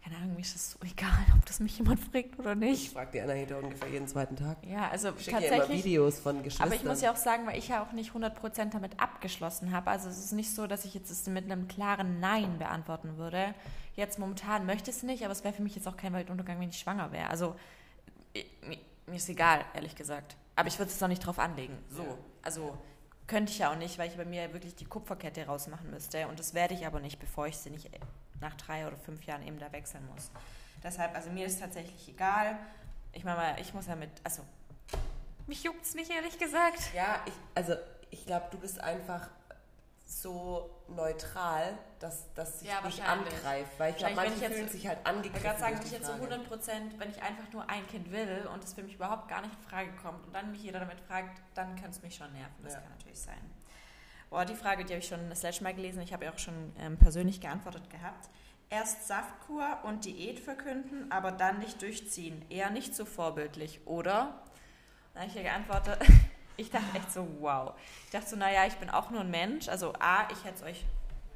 Keine 0.04 0.16
Ahnung, 0.18 0.34
mir 0.34 0.42
ist 0.42 0.56
das 0.56 0.72
so 0.72 0.80
egal, 0.84 1.12
ob 1.38 1.46
das 1.46 1.60
mich 1.60 1.78
jemand 1.78 2.00
fragt 2.00 2.40
oder 2.40 2.54
Ich 2.54 2.58
nicht. 2.58 2.94
frage 2.94 3.12
die 3.14 3.22
Anahita 3.22 3.58
ungefähr 3.58 3.88
jeden 3.90 4.08
zweiten 4.08 4.36
Tag. 4.36 4.58
Ja, 4.66 4.90
also 4.90 5.10
Ich 5.16 5.26
schicke 5.26 5.42
ihr 5.42 5.48
immer 5.48 5.58
tatsächlich. 5.60 5.86
Videos 5.86 6.20
von 6.20 6.38
Geschwistern. 6.42 6.68
Aber 6.68 6.76
ich 6.76 6.84
muss 6.84 7.02
ja 7.02 7.12
auch 7.12 7.16
sagen, 7.18 7.46
weil 7.46 7.60
ich 7.60 7.68
ja 7.68 7.84
auch 7.84 7.92
nicht 7.92 8.12
100% 8.14 8.72
damit 8.74 9.00
abgeschlossen 9.00 9.72
habe. 9.72 9.92
Also 9.92 10.10
es 10.10 10.18
ist 10.18 10.32
nicht 10.32 10.56
so, 10.56 10.66
dass 10.66 10.86
ich 10.86 10.96
jetzt 10.96 11.12
es 11.12 11.28
mit 11.28 11.46
einem 11.46 11.68
klaren 11.68 12.20
Nein 12.20 12.58
beantworten 12.58 13.18
würde. 13.18 13.54
Jetzt 13.96 14.18
momentan 14.18 14.66
möchte 14.66 14.90
ich 14.90 14.98
es 14.98 15.04
nicht, 15.04 15.24
aber 15.24 15.34
es 15.34 15.44
wäre 15.44 15.54
für 15.54 15.62
mich 15.62 15.76
jetzt 15.76 15.88
auch 15.88 15.98
kein 15.98 16.14
Weltuntergang, 16.14 16.60
wenn 16.60 16.70
ich 16.70 16.80
schwanger 16.80 17.12
wäre. 17.12 17.30
Also 17.30 17.56
ich- 18.34 18.48
mir 19.06 19.16
ist 19.18 19.30
egal, 19.30 19.64
ehrlich 19.76 19.96
gesagt. 19.96 20.36
Aber 20.56 20.68
ich 20.68 20.80
würde 20.80 20.92
es 20.92 21.00
noch 21.00 21.10
nicht 21.10 21.24
drauf 21.26 21.38
anlegen. 21.38 21.78
So. 21.90 22.04
Ja. 22.04 22.18
Also 22.42 22.76
könnte 23.28 23.52
ich 23.52 23.60
ja 23.60 23.72
auch 23.72 23.78
nicht, 23.78 24.00
weil 24.00 24.10
ich 24.10 24.18
bei 24.18 24.26
mir 24.26 24.52
wirklich 24.52 24.74
die 24.76 24.86
Kupferkette 24.86 25.46
rausmachen 25.46 25.92
müsste. 25.92 26.28
Und 26.28 26.40
das 26.40 26.54
werde 26.56 26.74
ich 26.74 26.88
aber 26.88 27.00
nicht, 27.00 27.20
bevor 27.20 27.46
ich 27.48 27.58
sie 27.58 27.70
nicht 27.70 27.90
nach 28.42 28.56
drei 28.56 28.86
oder 28.88 28.98
fünf 28.98 29.24
Jahren 29.24 29.44
eben 29.48 29.60
da 29.60 29.72
wechseln 29.72 30.06
muss. 30.14 30.32
Deshalb, 30.84 31.16
also 31.16 31.30
mir 31.30 31.46
ist 31.46 31.60
tatsächlich 31.60 32.10
egal. 32.10 32.58
Ich 33.14 33.24
meine 33.24 33.38
mal, 33.38 33.60
ich 33.62 33.74
muss 33.74 33.88
ja 33.88 33.96
mit, 33.96 34.10
also 34.24 34.44
mich 35.48 35.64
juckt 35.64 35.84
es 35.84 35.94
nicht, 35.96 36.10
ehrlich 36.12 36.38
gesagt. 36.40 36.94
Ja, 36.94 37.22
ich, 37.26 37.34
also 37.56 37.76
ich 38.10 38.26
glaube, 38.26 38.48
du 38.52 38.58
bist 38.58 38.80
einfach 38.80 39.30
so 40.06 40.70
neutral, 40.90 41.78
dass 42.00 42.34
das 42.34 42.60
sich 42.60 42.68
Ja, 42.70 42.82
nicht 42.82 43.02
angreift. 43.02 43.72
Weil 43.78 43.92
ich 43.92 43.98
glaube, 43.98 44.16
manche 44.16 44.34
ich 44.36 44.42
jetzt- 44.42 44.56
fühlen 44.56 44.70
sich 44.70 44.88
halt 44.88 45.00
Ich 45.02 45.08
angegriffen. 45.08 45.44
gerade 45.44 45.60
sagen, 45.60 45.78
wenn 45.80 45.86
ich 45.86 45.92
jetzt 45.92 46.06
so 46.06 46.12
Frage. 46.14 46.24
100 46.26 46.48
Prozent, 46.48 47.00
wenn 47.00 47.10
ich 47.12 47.22
einfach 47.22 47.50
nur 47.54 47.70
ein 47.70 47.88
Kind 47.88 48.12
will 48.12 48.48
und 48.54 48.64
es 48.64 48.74
für 48.74 48.84
mich 48.84 48.96
überhaupt 48.96 49.30
gar 49.30 49.42
nicht 49.42 49.54
in 49.54 49.70
Frage 49.70 49.92
kommt 50.02 50.26
und 50.26 50.34
dann 50.34 50.52
mich 50.52 50.64
jeder 50.64 50.80
damit 50.80 51.00
fragt, 51.02 51.42
dann 51.54 51.76
könnte 51.76 51.92
es 51.92 52.02
mich 52.02 52.16
schon 52.16 52.32
nerven. 52.34 52.56
Das 52.64 52.74
Ja. 52.74 52.80
kann 52.82 52.90
natürlich 52.92 53.20
sein. 53.22 53.40
Boah, 54.32 54.46
die 54.46 54.56
Frage, 54.56 54.86
die 54.86 54.94
habe 54.94 55.02
ich 55.02 55.10
schon 55.10 55.30
das 55.30 55.44
letzte 55.44 55.66
Mal 55.66 55.74
gelesen. 55.74 56.02
Ich 56.02 56.14
habe 56.14 56.24
ja 56.24 56.32
auch 56.32 56.40
schon 56.40 56.72
ähm, 56.80 56.98
persönlich 56.98 57.42
geantwortet 57.42 57.90
gehabt. 57.90 58.30
Erst 58.70 59.06
Saftkur 59.06 59.80
und 59.84 60.06
Diät 60.06 60.40
verkünden, 60.40 61.12
aber 61.12 61.34
dann 61.34 61.60
nicht 61.60 61.82
durchziehen. 61.82 62.46
Eher 62.50 62.70
nicht 62.70 62.96
so 62.96 63.04
vorbildlich, 63.04 63.82
oder? 63.84 64.42
Dann 65.14 65.24
habe 65.24 65.28
ich 65.28 65.34
hier 65.34 65.44
geantwortet. 65.44 66.00
Ich 66.58 66.70
dachte 66.70 66.96
echt 66.96 67.12
so, 67.12 67.26
wow. 67.40 67.74
Ich 68.06 68.12
dachte 68.12 68.28
so, 68.28 68.36
naja, 68.36 68.68
ich 68.68 68.76
bin 68.76 68.90
auch 68.90 69.10
nur 69.10 69.22
ein 69.22 69.32
Mensch. 69.32 69.68
Also 69.68 69.94
A, 70.00 70.28
ich 70.32 70.44
hätte 70.44 70.58
es 70.58 70.64
euch 70.64 70.86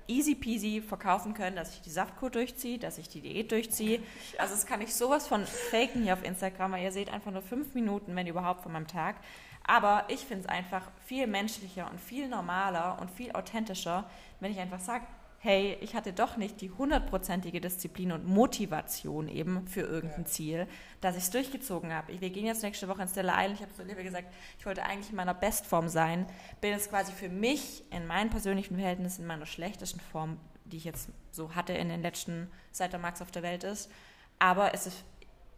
easy 0.08 0.36
peasy 0.36 0.82
verkaufen 0.82 1.34
können, 1.34 1.56
dass 1.56 1.74
ich 1.74 1.82
die 1.82 1.90
Saftkur 1.90 2.30
durchziehe, 2.30 2.78
dass 2.78 2.98
ich 2.98 3.10
die 3.10 3.22
Diät 3.22 3.52
durchziehe. 3.52 4.02
Also 4.38 4.54
das 4.54 4.66
kann 4.66 4.82
ich 4.82 4.94
sowas 4.94 5.28
von 5.28 5.46
faken 5.46 6.04
hier 6.04 6.14
auf 6.14 6.24
Instagram, 6.24 6.74
weil 6.74 6.84
ihr 6.84 6.92
seht 6.92 7.12
einfach 7.12 7.32
nur 7.32 7.42
fünf 7.42 7.74
Minuten, 7.74 8.16
wenn 8.16 8.28
überhaupt, 8.28 8.62
von 8.62 8.72
meinem 8.72 8.88
Tag. 8.88 9.16
Aber 9.64 10.06
ich 10.10 10.20
finde 10.20 10.44
es 10.44 10.50
einfach 10.50 10.84
viel 11.06 11.28
menschlicher 11.28 11.90
und 11.90 12.00
viel 12.00 12.28
normaler 12.28 13.00
und 13.02 13.10
viel 13.10 13.32
authentischer, 13.32 14.10
wenn 14.40 14.52
ich 14.52 14.60
einfach 14.60 14.80
sage, 14.80 15.06
hey, 15.46 15.78
ich 15.80 15.94
hatte 15.94 16.12
doch 16.12 16.38
nicht 16.38 16.60
die 16.60 16.72
hundertprozentige 16.72 17.62
Disziplin 17.62 18.12
und 18.12 18.26
Motivation 18.26 19.28
eben 19.28 19.68
für 19.68 19.82
irgendein 19.82 20.26
Ziel, 20.26 20.66
dass 21.02 21.16
ich 21.16 21.26
es 21.26 21.30
durchgezogen 21.30 21.94
habe. 21.94 22.20
Wir 22.20 22.32
gehen 22.32 22.48
jetzt 22.48 22.64
nächste 22.64 22.88
Woche 22.88 23.04
ins 23.04 23.12
Stella 23.12 23.34
Island. 23.34 23.60
Ich 23.60 23.62
habe 23.62 23.74
zu 23.74 23.84
Olivia 23.84 24.02
gesagt, 24.02 24.34
ich 24.58 24.66
wollte 24.66 24.84
eigentlich 24.84 25.12
in 25.12 25.16
meiner 25.16 25.36
Bestform 25.36 25.88
sein. 25.88 26.26
Bin 26.62 26.72
jetzt 26.72 26.90
quasi 26.90 27.12
für 27.12 27.30
mich 27.30 27.84
in 27.92 28.08
meinen 28.08 28.32
persönlichen 28.32 28.76
Verhältnissen 28.76 29.22
in 29.22 29.28
meiner 29.28 29.46
schlechtesten 29.46 30.00
Form, 30.00 30.40
die 30.66 30.78
ich 30.78 30.84
jetzt 30.84 31.10
so 31.30 31.54
hatte 31.54 31.74
in 31.74 31.90
den 31.90 32.02
letzten, 32.02 32.50
seit 32.72 32.92
der 32.92 33.00
Max 33.00 33.22
auf 33.22 33.30
der 33.30 33.44
Welt 33.44 33.64
ist. 33.64 33.92
Aber 34.40 34.74
es 34.74 34.88
ist, 34.88 35.04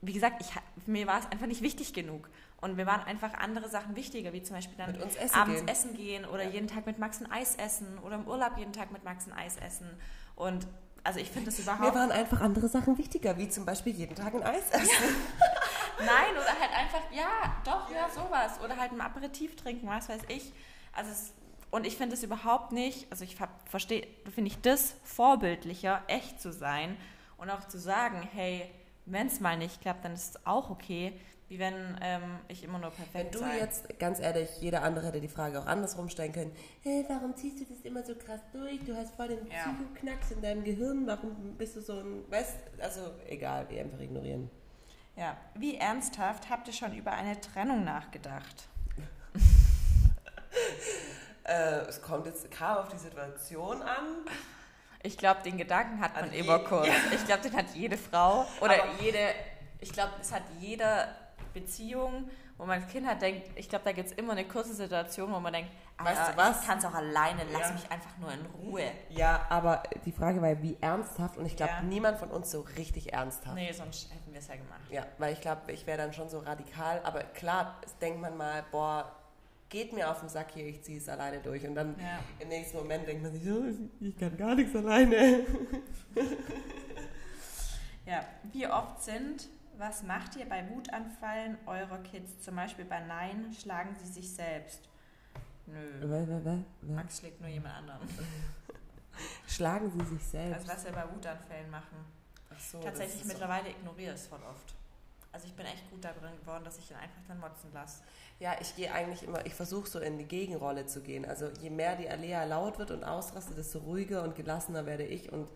wie 0.08 0.14
gesagt, 0.14 0.42
ich, 0.42 0.50
mir 0.88 1.06
war 1.08 1.20
es 1.20 1.26
einfach 1.32 1.48
nicht 1.48 1.62
wichtig 1.62 1.94
genug. 1.94 2.30
Und 2.60 2.76
mir 2.76 2.88
waren 2.88 3.02
einfach 3.02 3.36
andere 3.36 3.70
Sachen 3.70 3.96
wichtiger, 3.96 4.34
wie 4.34 4.42
zum 4.42 4.56
Beispiel 4.56 4.78
dann 4.78 4.96
essen 4.96 5.36
abends 5.36 5.60
gehen. 5.60 5.68
essen 5.68 5.94
gehen 5.94 6.26
oder 6.26 6.44
jeden 6.44 6.68
Tag 6.68 6.88
mit 6.88 6.98
Max 6.98 7.22
ein 7.22 7.32
Eis 7.32 7.56
essen 7.56 8.00
oder 8.00 8.16
im 8.16 8.28
Urlaub 8.28 8.58
jeden 8.58 8.74
Tag 8.74 8.92
mit 8.92 9.04
Max 9.04 9.28
ein 9.28 9.34
Eis 9.34 9.58
essen. 9.58 9.88
Und 10.36 10.66
also 11.04 11.20
ich 11.20 11.30
finde 11.30 11.46
das 11.46 11.58
Mir 11.60 11.64
überhaupt... 11.64 11.96
waren 11.96 12.12
einfach 12.12 12.42
andere 12.42 12.68
Sachen 12.68 12.98
wichtiger, 12.98 13.38
wie 13.38 13.48
zum 13.48 13.66
Beispiel 13.66 13.94
jeden 13.94 14.16
Tag 14.16 14.34
ein 14.34 14.44
Eis 14.44 14.72
essen. 14.72 14.88
Nein, 16.00 16.32
oder 16.32 16.60
halt 16.60 16.74
einfach, 16.76 17.02
ja, 17.12 17.56
doch, 17.64 17.92
ja, 17.92 18.10
sowas. 18.10 18.60
Oder 18.64 18.78
halt 18.78 18.92
ein 18.92 19.02
Aperitif 19.02 19.56
trinken, 19.56 19.88
was 19.88 20.10
weiß 20.10 20.22
ich. 20.30 20.52
Also 20.94 21.12
es, 21.12 21.34
und 21.70 21.86
ich 21.86 21.98
finde 21.98 22.16
es 22.16 22.24
überhaupt 22.24 22.72
nicht, 22.72 23.12
also 23.12 23.24
ich 23.24 23.38
verstehe, 23.66 24.08
finde 24.34 24.50
ich 24.50 24.62
das 24.62 24.96
vorbildlicher, 25.04 26.02
echt 26.08 26.42
zu 26.42 26.52
sein 26.52 26.98
und 27.38 27.50
auch 27.50 27.68
zu 27.68 27.78
sagen, 27.78 28.28
hey, 28.34 28.70
wenn 29.08 29.28
es 29.28 29.40
mal 29.40 29.58
nicht 29.58 29.82
klappt, 29.82 30.06
dann 30.06 30.14
ist 30.14 30.36
es 30.36 30.46
auch 30.46 30.70
okay, 30.70 31.14
wie 31.50 31.60
wenn 31.60 31.98
ähm, 32.02 32.40
ich 32.50 32.64
immer 32.64 32.78
nur 32.78 32.92
perfekt 32.92 33.34
Wenn 33.34 33.42
du 33.42 33.58
jetzt, 33.58 33.98
ganz 34.00 34.20
ehrlich, 34.20 34.50
jeder 34.60 34.84
andere 34.84 35.08
hätte 35.08 35.22
die 35.22 35.30
Frage 35.30 35.60
auch 35.60 35.66
andersrum 35.66 36.10
stellen 36.10 36.34
können. 36.34 36.52
Hey, 36.84 37.06
warum 37.08 37.36
ziehst 37.36 37.62
du 37.62 37.66
das 37.66 37.80
immer 37.82 38.04
so 38.04 38.16
krass 38.16 38.42
durch? 38.52 38.84
Du 38.86 38.96
hast 38.96 39.16
voll 39.16 39.30
den 39.30 39.48
Ja. 39.48 39.64
Psychoknacks 39.64 40.32
in 40.32 40.42
deinem 40.42 40.64
Gehirn. 40.64 41.08
Warum 41.08 41.56
bist 41.58 41.78
du 41.78 41.82
so 41.82 41.94
ein... 42.00 42.30
Weißt, 42.30 42.58
also 42.80 43.12
egal, 43.28 43.70
wir 43.70 43.82
einfach 43.82 44.00
ignorieren. 44.00 44.50
Ja. 45.16 45.38
Wie 45.56 45.78
ernsthaft 45.78 46.50
habt 46.50 46.68
ihr 46.68 46.74
schon 46.74 46.94
über 46.94 47.14
eine 47.14 47.40
Trennung 47.40 47.84
nachgedacht? 47.84 48.68
Äh, 51.48 51.88
es 51.88 52.02
kommt 52.02 52.26
jetzt 52.26 52.52
kam 52.52 52.80
auf 52.80 52.90
die 52.90 52.98
Situation 52.98 53.82
an. 53.82 54.26
Ich 55.08 55.18
glaube, 55.18 55.42
den 55.42 55.58
Gedanken 55.58 56.02
hat 56.02 56.16
man 56.16 56.32
immer 56.34 56.60
kurz. 56.60 56.88
ja. 56.88 56.94
Ich 57.14 57.26
glaube, 57.26 57.42
den 57.44 57.56
hat 57.56 57.68
jede 57.74 57.98
Frau 57.98 58.46
oder 58.60 58.74
Aber- 58.84 59.02
jede, 59.02 59.20
ich 59.80 59.92
glaube, 59.94 60.12
es 60.20 60.34
hat 60.34 60.44
jede 60.60 61.08
Beziehung, 61.54 62.30
wo 62.58 62.66
man 62.66 62.82
ein 62.82 62.88
Kind 62.90 63.08
hat, 63.08 63.22
denkt, 63.22 63.48
ich 63.56 63.70
glaube, 63.70 63.86
da 63.86 63.92
gibt 63.94 64.08
es 64.10 64.14
immer 64.18 64.34
eine 64.34 64.46
kurze 64.46 64.74
Situation, 64.74 65.32
wo 65.32 65.40
man 65.40 65.54
denkt, 65.54 65.72
Weißt 66.00 66.20
Alter, 66.20 66.32
du 66.34 66.38
was? 66.38 66.62
ich 66.62 66.68
kann 66.68 66.78
es 66.78 66.86
auch 66.86 66.94
alleine, 66.94 67.42
lass 67.52 67.70
Ja. 67.70 67.74
mich 67.74 67.90
einfach 67.92 68.16
nur 68.20 68.32
in 68.32 68.46
Ruhe. 68.48 68.84
Ja, 69.10 69.46
aber 69.50 69.82
die 70.06 70.12
Frage 70.12 70.42
war, 70.42 70.62
wie 70.62 70.78
ernsthaft? 70.82 71.38
Und 71.38 71.46
ich 71.48 71.56
glaube, 71.56 71.72
Ja. 71.72 71.82
niemand 71.82 72.20
von 72.20 72.30
uns 72.30 72.52
so 72.52 72.62
richtig 72.78 73.14
ernsthaft. 73.14 73.56
Nee, 73.56 73.72
sonst 73.72 74.12
hätten 74.14 74.32
wir 74.32 74.40
es 74.40 74.48
ja 74.48 74.56
gemacht. 74.58 74.82
Ja, 74.92 75.06
weil 75.18 75.34
ich 75.34 75.42
glaube, 75.42 75.72
ich 75.72 75.88
wäre 75.88 75.98
dann 75.98 76.14
schon 76.14 76.30
so 76.30 76.40
radikal. 76.40 77.02
Aber 77.04 77.24
klar, 77.24 77.82
denkt 78.02 78.20
man 78.22 78.36
mal, 78.38 78.64
boah, 78.72 79.12
geht 79.70 79.94
mir 79.94 80.10
auf 80.10 80.20
den 80.22 80.30
Sack 80.30 80.52
hier, 80.54 80.66
ich 80.66 80.82
ziehe 80.84 80.98
es 80.98 81.10
alleine 81.10 81.40
durch. 81.40 81.66
Und 81.68 81.76
dann 81.76 81.96
Ja. 82.00 82.20
im 82.40 82.48
nächsten 82.50 82.78
Moment 82.78 83.08
denkt 83.08 83.24
man 83.24 83.34
sich, 83.34 83.44
oh, 83.50 83.64
ich 84.00 84.18
kann 84.18 84.36
gar 84.38 84.56
nichts 84.56 84.76
alleine. 84.76 85.46
Ja, 88.06 88.24
wie 88.54 88.66
oft 88.66 89.04
sind, 89.04 89.50
was 89.78 90.02
macht 90.04 90.38
ihr 90.38 90.48
bei 90.48 90.66
Wutanfallen 90.70 91.58
eurer 91.66 91.98
Kids? 92.00 92.40
Zum 92.40 92.56
Beispiel 92.56 92.86
bei 92.86 93.02
Nein 93.02 93.54
schlagen 93.54 93.94
sie 94.02 94.08
sich 94.10 94.34
selbst. 94.34 94.88
Nö. 95.66 96.64
Max 96.84 97.20
schlägt 97.20 97.42
nur 97.42 97.50
jemand 97.50 97.76
anderen. 97.76 98.08
Schlagen 99.48 99.92
sie 99.92 100.06
sich 100.06 100.24
selbst. 100.24 100.56
Also 100.60 100.68
was 100.70 100.86
wir 100.86 100.94
bei 100.94 101.14
Wutanfällen 101.14 101.70
machen. 101.70 101.98
Ach 102.50 102.60
so, 102.60 102.80
Tatsächlich 102.80 103.26
mittlerweile 103.26 103.70
ignoriere 103.72 104.14
es 104.14 104.28
voll 104.28 104.40
oft. 104.50 104.74
Also 105.38 105.50
ich 105.50 105.54
bin 105.54 105.68
echt 105.68 105.88
gut 105.92 106.04
darin 106.04 106.36
geworden, 106.40 106.64
dass 106.64 106.80
ich 106.80 106.90
ihn 106.90 106.98
einfach 106.98 107.22
dann 107.28 107.40
motzen 107.40 107.72
lasse. 107.72 108.02
Ja, 108.40 108.56
ich 108.60 108.76
gehe 108.76 108.92
eigentlich 108.92 109.22
immer, 109.22 109.46
ich 109.46 109.54
versuche 109.54 109.88
so 109.88 110.00
in 110.00 110.18
die 110.18 110.26
Gegenrolle 110.26 110.88
zu 110.88 111.02
gehen. 111.02 111.26
Also 111.26 111.50
je 111.62 111.70
mehr 111.70 111.96
die 111.96 112.10
Alea 112.10 112.44
laut 112.46 112.80
wird 112.80 112.90
und 112.90 113.04
ausrastet, 113.04 113.56
desto 113.56 113.78
ruhiger 113.78 114.24
und 114.24 114.36
gelassener 114.36 114.88
werde 114.88 115.04
ich. 115.04 115.32
Und 115.32 115.48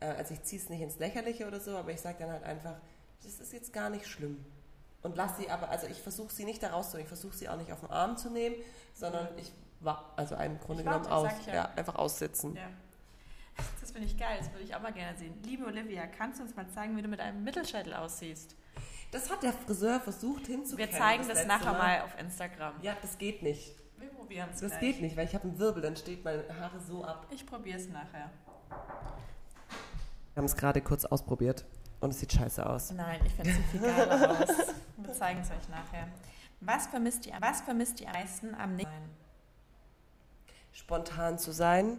äh, 0.00 0.04
also 0.04 0.34
ich 0.34 0.42
ziehe 0.42 0.60
es 0.60 0.68
nicht 0.68 0.82
ins 0.82 0.98
Lächerliche 0.98 1.46
oder 1.46 1.60
so, 1.60 1.78
aber 1.78 1.92
ich 1.92 2.00
sage 2.02 2.18
dann 2.18 2.30
halt 2.30 2.42
einfach, 2.42 2.74
das 3.22 3.40
ist 3.40 3.54
jetzt 3.54 3.72
gar 3.72 3.88
nicht 3.88 4.06
schlimm. 4.06 4.44
Und 5.00 5.16
lass 5.16 5.38
sie 5.38 5.48
aber, 5.48 5.70
also 5.70 5.86
ich 5.86 6.02
versuche 6.02 6.30
sie 6.30 6.44
nicht 6.44 6.62
da 6.62 6.68
rauszuholen, 6.68 7.04
ich 7.04 7.08
versuche 7.08 7.34
sie 7.34 7.48
auch 7.48 7.56
nicht 7.56 7.72
auf 7.72 7.80
den 7.80 7.88
Arm 7.88 8.18
zu 8.18 8.28
nehmen, 8.28 8.56
sondern 8.92 9.28
ich 9.38 9.50
war, 9.80 10.12
also 10.16 10.34
im 10.34 10.60
Grunde 10.60 10.84
genommen 10.84 11.06
aus, 11.06 11.32
ja. 11.46 11.54
ja. 11.54 11.70
einfach 11.74 11.94
aussitzen. 11.94 12.54
Ja. 12.54 12.68
Das 13.80 13.92
finde 13.92 14.08
ich 14.08 14.18
geil, 14.18 14.36
das 14.38 14.52
würde 14.52 14.64
ich 14.64 14.74
auch 14.74 14.82
mal 14.82 14.92
gerne 14.92 15.16
sehen. 15.16 15.32
Liebe 15.42 15.64
Olivia, 15.64 16.06
kannst 16.06 16.38
du 16.38 16.44
uns 16.44 16.54
mal 16.54 16.68
zeigen, 16.68 16.94
wie 16.98 17.02
du 17.02 17.08
mit 17.08 17.20
einem 17.20 17.42
Mittelscheitel 17.42 17.94
aussiehst? 17.94 18.56
Das 19.12 19.30
hat 19.30 19.42
der 19.42 19.52
Friseur 19.52 20.00
versucht 20.00 20.46
hinzukehren. 20.46 20.90
Wir 20.90 20.98
zeigen 20.98 21.22
das 21.28 21.34
letzte 21.44 21.46
nachher 21.48 21.72
mal 21.74 22.00
auf 22.00 22.18
Instagram. 22.18 22.72
Ja, 22.80 22.96
das 23.00 23.18
geht 23.18 23.42
nicht. 23.42 23.76
Wir 23.98 24.08
probieren 24.08 24.48
es 24.52 24.60
Das 24.60 24.70
gleich. 24.70 24.80
geht 24.80 25.02
nicht, 25.02 25.16
weil 25.16 25.26
ich 25.26 25.34
habe 25.34 25.44
einen 25.44 25.58
Wirbel, 25.58 25.82
dann 25.82 25.94
steht 25.96 26.24
meine 26.24 26.42
Haare 26.58 26.80
so 26.80 27.04
ab. 27.04 27.26
Ich 27.30 27.46
probiere 27.46 27.78
es 27.78 27.88
nachher. 27.88 28.30
Wir 28.70 30.36
haben 30.36 30.46
es 30.46 30.56
gerade 30.56 30.80
kurz 30.80 31.04
ausprobiert 31.04 31.66
und 32.00 32.10
es 32.10 32.20
sieht 32.20 32.32
scheiße 32.32 32.64
aus. 32.64 32.90
Nein, 32.92 33.20
ich 33.26 33.32
finde 33.34 33.50
es 33.50 33.56
sieht 33.56 33.66
viel 33.66 33.80
geiler 33.80 34.30
aus. 34.30 34.48
Wir 34.96 35.12
zeigen 35.12 35.40
es 35.40 35.50
euch 35.50 35.68
nachher. 35.68 36.08
Was 36.60 36.86
vermisst 36.86 37.26
ihr, 37.26 37.34
was 37.40 37.60
vermisst 37.60 38.00
ihr 38.00 38.06
am 38.08 38.14
meisten 38.14 38.54
am 38.54 38.76
nächsten? 38.76 39.10
Spontan 40.72 41.38
zu 41.38 41.52
sein 41.52 41.98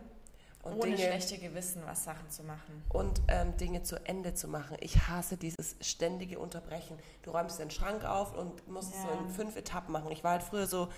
und 0.64 0.74
Ohne 0.74 0.84
Dinge 0.96 0.98
schlechte 0.98 1.38
Gewissen 1.38 1.84
was 1.86 2.04
Sachen 2.06 2.30
zu 2.30 2.42
machen. 2.44 2.84
und 2.90 3.22
ähm, 3.28 3.56
Dinge 3.58 3.84
zu 3.84 3.98
Ende 4.06 4.34
zu 4.34 4.48
machen. 4.48 4.78
Ich 4.80 5.08
hasse 5.08 5.38
dieses 5.38 5.76
ständige 5.82 6.40
Unterbrechen. 6.40 6.98
Du 7.22 7.32
räumst 7.32 7.60
den 7.60 7.70
Schrank 7.70 8.04
auf 8.06 8.34
und 8.36 8.68
musst 8.68 8.94
es 8.96 9.02
so 9.02 9.08
Ja. 9.10 9.20
in 9.20 9.30
fünf 9.30 9.56
Etappen 9.58 9.92
machen. 9.92 10.10
Ich 10.12 10.24
war 10.24 10.32
halt 10.32 10.44
früher 10.44 10.66
so, 10.66 10.90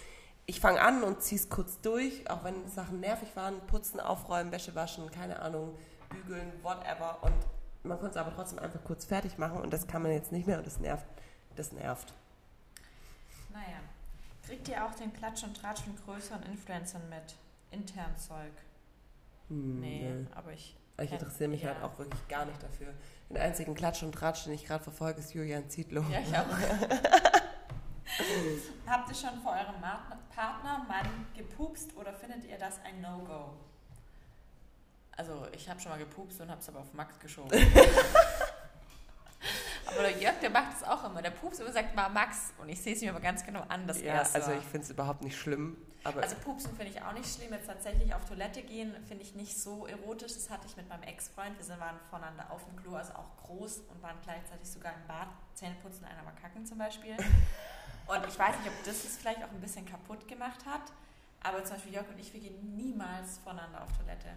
ich 0.46 0.60
fange 0.60 0.80
an 0.82 1.04
und 1.04 1.22
ziehe 1.24 1.42
es 1.42 1.50
kurz 1.50 1.82
durch, 1.82 2.30
auch 2.30 2.44
wenn 2.44 2.68
Sachen 2.70 3.00
nervig 3.00 3.36
waren, 3.36 3.60
putzen, 3.68 4.00
aufräumen, 4.00 4.52
Wäsche 4.52 4.76
waschen, 4.76 5.10
keine 5.10 5.40
Ahnung, 5.40 5.76
bügeln, 6.10 6.52
whatever. 6.62 7.18
Und 7.24 7.34
man 7.82 7.98
konnte 8.00 8.12
es 8.12 8.18
aber 8.18 8.34
trotzdem 8.36 8.60
einfach 8.60 8.84
kurz 8.84 9.06
fertig 9.06 9.38
machen 9.40 9.60
und 9.62 9.74
das 9.74 9.88
kann 9.88 10.04
man 10.04 10.12
jetzt 10.12 10.32
nicht 10.32 10.46
mehr 10.46 10.60
und 10.60 10.68
das 10.68 10.80
nervt. 10.80 11.06
Das 11.56 11.72
nervt. 11.72 12.14
Naja. 13.52 13.80
Kriegt 14.46 14.68
ihr 14.68 14.86
auch 14.86 14.94
den 14.94 15.12
Klatsch 15.12 15.44
und 15.44 15.58
Tratsch 15.58 15.82
von 15.82 15.96
größeren 16.06 16.44
Influencern 16.44 17.02
mit? 17.10 17.36
Intern 17.72 18.16
Zeug. 18.18 18.52
Hm, 19.50 19.80
Nee, 19.80 20.10
nee. 20.12 20.28
aber 20.34 20.54
ich. 20.54 20.76
Ich 20.98 21.12
interessiere 21.12 21.50
mich 21.50 21.62
ja. 21.62 21.74
halt 21.74 21.84
auch 21.84 21.98
wirklich 22.00 22.26
gar 22.30 22.46
nicht 22.46 22.64
dafür. 22.64 22.88
Den 23.30 23.36
einzigen 23.38 23.76
Klatsch 23.76 24.02
und 24.04 24.14
Tratsch, 24.14 24.46
den 24.46 24.54
ich 24.54 24.66
gerade 24.66 24.82
verfolge, 24.82 25.20
ist 25.20 25.34
Julian 25.34 25.70
Zietlow. 25.70 26.06
Ja, 26.10 26.20
ich 26.22 26.34
auch. 26.38 26.46
Habt 28.88 29.10
ihr 29.10 29.16
schon 29.16 29.38
vor 29.42 29.52
eurem 29.52 29.82
Partner, 29.82 30.20
Partner 30.34 30.86
Mann 30.88 31.28
gepupst 31.36 31.94
oder 31.98 32.14
findet 32.14 32.46
ihr 32.46 32.58
das 32.58 32.80
ein 32.86 33.02
No-Go? 33.02 33.58
Also, 35.18 35.48
ich 35.54 35.70
habe 35.70 35.82
schon 35.82 35.92
mal 35.92 35.98
gepupst 35.98 36.40
und 36.40 36.50
habe 36.50 36.62
es 36.62 36.70
aber 36.70 36.80
auf 36.80 36.94
Max 36.94 37.20
geschoben. 37.20 37.52
aber 39.88 40.02
der 40.04 40.18
Jörg, 40.18 40.40
der 40.40 40.50
macht 40.50 40.76
es 40.78 40.84
auch 40.84 41.04
immer. 41.10 41.22
Der 41.22 41.32
pupst 41.32 41.60
immer 41.60 41.72
sagt 41.72 41.96
mal 41.96 42.10
Max 42.10 42.54
und 42.58 42.70
ich 42.70 42.82
sehe 42.82 42.94
es 42.96 43.02
mir 43.02 43.12
aber 43.12 43.20
ganz 43.22 43.46
genau 43.46 43.64
an, 43.70 43.88
dass 43.88 44.02
ja, 44.02 44.14
er 44.16 44.22
es 44.24 44.36
also 44.36 44.52
ich 44.52 44.64
finde 44.64 44.86
es 44.86 44.90
überhaupt 44.90 45.24
nicht 45.24 45.38
schlimm. 45.38 45.78
Aber 46.04 46.22
Also 46.22 46.36
pupsen 46.36 46.70
finde 46.78 46.92
ich 46.92 47.02
auch 47.02 47.14
nicht 47.14 47.34
schlimm. 47.36 47.52
Jetzt 47.52 47.66
tatsächlich 47.66 48.14
auf 48.14 48.24
Toilette 48.26 48.62
gehen 48.62 48.96
finde 49.08 49.24
ich 49.24 49.34
nicht 49.34 49.60
so 49.60 49.88
erotisch. 49.88 50.34
Das 50.34 50.52
hatte 50.52 50.68
ich 50.68 50.78
mit 50.78 50.88
meinem 50.88 51.02
Ex-Freund. 51.02 51.58
Wir 51.58 51.66
sind- 51.66 51.80
waren 51.80 52.00
voneinander 52.12 52.52
auf 52.52 52.64
dem 52.66 52.76
Klo, 52.76 52.96
also 52.96 53.14
auch 53.14 53.36
groß 53.44 53.80
und 53.90 54.04
waren 54.04 54.18
gleichzeitig 54.24 54.70
sogar 54.70 54.94
im 54.94 55.08
Bad. 55.08 55.30
Zähne 55.56 55.76
putzen, 55.82 56.06
einer 56.06 56.24
war 56.24 56.34
kacken 56.36 56.64
zum 56.66 56.78
Beispiel. 56.78 57.16
Und 58.08 58.24
ich 58.28 58.38
weiß 58.38 58.56
nicht, 58.60 58.68
ob 58.68 58.84
das 58.86 59.04
es 59.04 59.18
vielleicht 59.18 59.44
auch 59.44 59.50
ein 59.50 59.60
bisschen 59.60 59.84
kaputt 59.84 60.28
gemacht 60.28 60.64
hat. 60.68 60.82
Aber 61.42 61.64
zum 61.64 61.76
Beispiel 61.78 61.94
Jörg 61.94 62.08
und 62.08 62.20
ich, 62.20 62.32
wir 62.34 62.40
gehen 62.40 62.76
niemals 62.76 63.40
voneinander 63.40 63.82
auf 63.82 63.90
Toilette. 63.98 64.28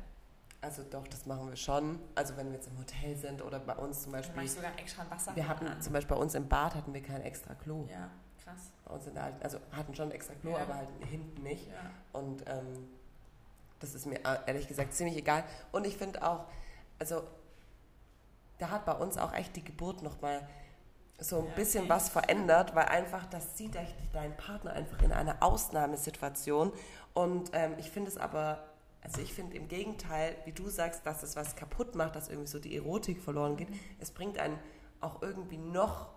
Also 0.60 0.82
doch, 0.82 1.06
das 1.06 1.24
machen 1.26 1.48
wir 1.48 1.56
schon. 1.56 2.00
Also 2.16 2.36
wenn 2.36 2.46
wir 2.48 2.54
jetzt 2.54 2.66
im 2.68 2.78
Hotel 2.78 3.16
sind 3.16 3.42
oder 3.42 3.60
bei 3.60 3.74
uns 3.76 4.02
zum 4.02 4.12
Dann 4.12 4.20
Beispiel. 4.20 4.36
mache 4.36 4.44
ich 4.46 4.52
sogar 4.52 4.78
extra 4.78 5.02
ein 5.02 5.10
Wasser 5.10 5.36
Wir 5.36 5.46
hatten 5.48 5.66
an. 5.68 5.80
zum 5.80 5.92
Beispiel 5.92 6.16
bei 6.16 6.20
uns 6.22 6.34
im 6.34 6.48
Bad 6.48 6.74
hatten 6.74 6.92
wir 6.92 7.02
kein 7.02 7.22
extra 7.22 7.54
Klo. 7.54 7.86
Ja, 7.88 8.10
krass. 8.42 8.72
Bei 8.84 8.94
uns 8.94 9.06
in 9.06 9.14
der 9.14 9.24
alten, 9.24 9.42
also 9.42 9.58
hatten 9.70 9.94
schon 9.94 10.08
ein 10.08 10.12
extra 10.12 10.34
Klo, 10.34 10.50
Ja. 10.52 10.58
aber 10.62 10.74
halt 10.74 10.88
hinten 11.08 11.42
nicht. 11.44 11.68
Ja. 11.68 11.74
Und 12.12 12.42
ähm, 12.48 12.88
das 13.78 13.94
ist 13.94 14.06
mir 14.06 14.16
äh, 14.24 14.38
ehrlich 14.46 14.66
gesagt 14.66 14.92
ziemlich 14.94 15.16
egal. 15.16 15.44
Und 15.70 15.86
ich 15.86 15.96
finde 15.96 16.26
auch, 16.28 16.46
also 16.98 17.22
da 18.58 18.70
hat 18.70 18.84
bei 18.84 18.94
uns 18.94 19.16
auch 19.16 19.32
echt 19.34 19.54
die 19.54 19.62
Geburt 19.62 20.02
nochmal 20.02 20.48
so 21.20 21.38
ein 21.40 21.46
Ja, 21.46 21.54
bisschen 21.54 21.80
okay. 21.84 21.90
was 21.90 22.08
verändert, 22.08 22.74
weil 22.74 22.86
einfach, 22.86 23.26
das 23.26 23.56
sieht 23.56 23.76
echt 23.76 23.94
dein 24.12 24.36
Partner 24.36 24.72
einfach 24.72 25.00
in 25.02 25.12
einer 25.12 25.40
Ausnahmesituation. 25.40 26.72
Und 27.14 27.50
ähm, 27.52 27.74
ich 27.78 27.90
finde 27.92 28.10
es 28.10 28.16
aber, 28.18 28.58
also 29.02 29.20
ich 29.20 29.32
finde 29.32 29.56
im 29.56 29.68
Gegenteil, 29.68 30.36
wie 30.44 30.52
du 30.52 30.68
sagst, 30.68 31.06
dass 31.06 31.22
es 31.22 31.36
was 31.36 31.56
kaputt 31.56 31.94
macht, 31.94 32.16
dass 32.16 32.28
irgendwie 32.28 32.48
so 32.48 32.58
die 32.58 32.76
Erotik 32.76 33.20
verloren 33.22 33.56
geht. 33.56 33.68
Es 34.00 34.10
bringt 34.10 34.38
einen 34.38 34.58
auch 35.00 35.22
irgendwie 35.22 35.56
noch 35.58 36.08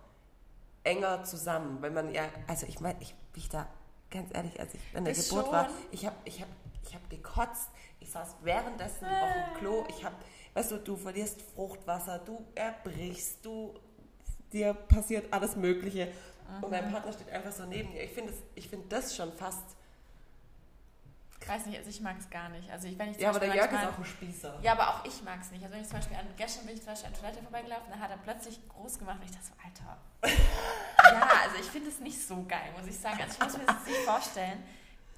enger 0.84 1.22
zusammen, 1.24 1.80
weil 1.80 1.90
man 1.90 2.12
ja, 2.12 2.24
also 2.48 2.66
ich 2.66 2.80
meine, 2.80 3.00
ich, 3.00 3.14
ich 3.36 3.48
da, 3.48 3.68
ganz 4.10 4.30
ehrlich, 4.34 4.58
als 4.58 4.74
ich 4.74 4.80
an 4.96 5.04
der 5.04 5.14
Das 5.14 5.28
Geburt 5.28 5.44
schon. 5.46 5.54
war, 5.54 5.68
ich 5.92 6.04
habe 6.06 6.16
ich 6.24 6.40
hab, 6.42 6.48
ich 6.84 6.94
hab 6.94 7.08
gekotzt, 7.08 7.70
ich 8.00 8.10
saß 8.10 8.36
währenddessen 8.42 9.06
auf 9.06 9.30
dem 9.32 9.58
Klo, 9.58 9.84
ich 9.88 10.04
habe, 10.04 10.16
weißt 10.54 10.72
du, 10.72 10.78
du 10.78 10.96
verlierst 10.96 11.40
Fruchtwasser, 11.54 12.18
du 12.18 12.44
erbrichst, 12.56 13.44
du, 13.44 13.74
dir 14.52 14.74
passiert 14.74 15.32
alles 15.32 15.54
Mögliche 15.56 16.08
und 16.60 16.72
dein 16.72 16.90
Partner 16.90 17.12
steht 17.12 17.30
einfach 17.30 17.52
so 17.52 17.64
neben 17.64 17.92
dir. 17.92 18.02
Ich 18.02 18.10
finde 18.10 18.32
das- 18.32 18.42
ich 18.56 18.68
finde 18.68 18.88
das 18.88 19.14
schon 19.16 19.32
fast, 19.32 19.62
weiß 21.48 21.66
nicht, 21.66 21.78
also 21.78 21.90
ich 21.90 22.00
mag 22.00 22.16
es 22.18 22.28
gar 22.30 22.48
nicht. 22.48 22.70
Also 22.70 22.88
ich, 22.88 22.98
wenn 22.98 23.10
ich 23.10 23.14
zum 23.14 23.22
ja, 23.22 23.30
aber 23.30 23.40
der 23.40 23.54
Jörg 23.54 23.72
ist 23.72 23.86
auch 23.86 23.98
ein 23.98 24.04
Spießer. 24.04 24.58
Ja, 24.62 24.72
aber 24.72 24.88
auch 24.88 25.04
ich 25.04 25.22
mag 25.22 25.40
es 25.40 25.50
nicht. 25.50 25.62
Also 25.62 25.74
wenn 25.74 25.82
ich 25.82 25.88
zum 25.88 25.98
Beispiel 25.98 26.16
an, 26.16 26.26
gestern 26.36 26.66
bin 26.66 26.74
ich 26.74 26.82
zum 26.82 26.92
Beispiel 26.92 27.06
an 27.06 27.12
der 27.12 27.20
Toilette 27.20 27.42
vorbeigelaufen, 27.42 27.86
da 27.90 27.98
hat 27.98 28.10
er 28.10 28.18
plötzlich 28.18 28.68
groß 28.68 28.98
gemacht 28.98 29.18
und 29.20 29.24
ich 29.24 29.32
dachte 29.32 29.46
so, 29.46 29.54
Alter. 29.62 29.98
ja, 31.12 31.28
also 31.44 31.56
ich 31.60 31.66
finde 31.66 31.88
es 31.88 32.00
nicht 32.00 32.20
so 32.20 32.44
geil, 32.46 32.72
muss 32.76 32.86
ich 32.88 32.98
sagen. 32.98 33.20
Also 33.20 33.34
ich 33.34 33.44
muss 33.44 33.58
mir 33.58 33.66
das 33.66 33.86
nicht 33.86 33.98
vorstellen. 33.98 34.62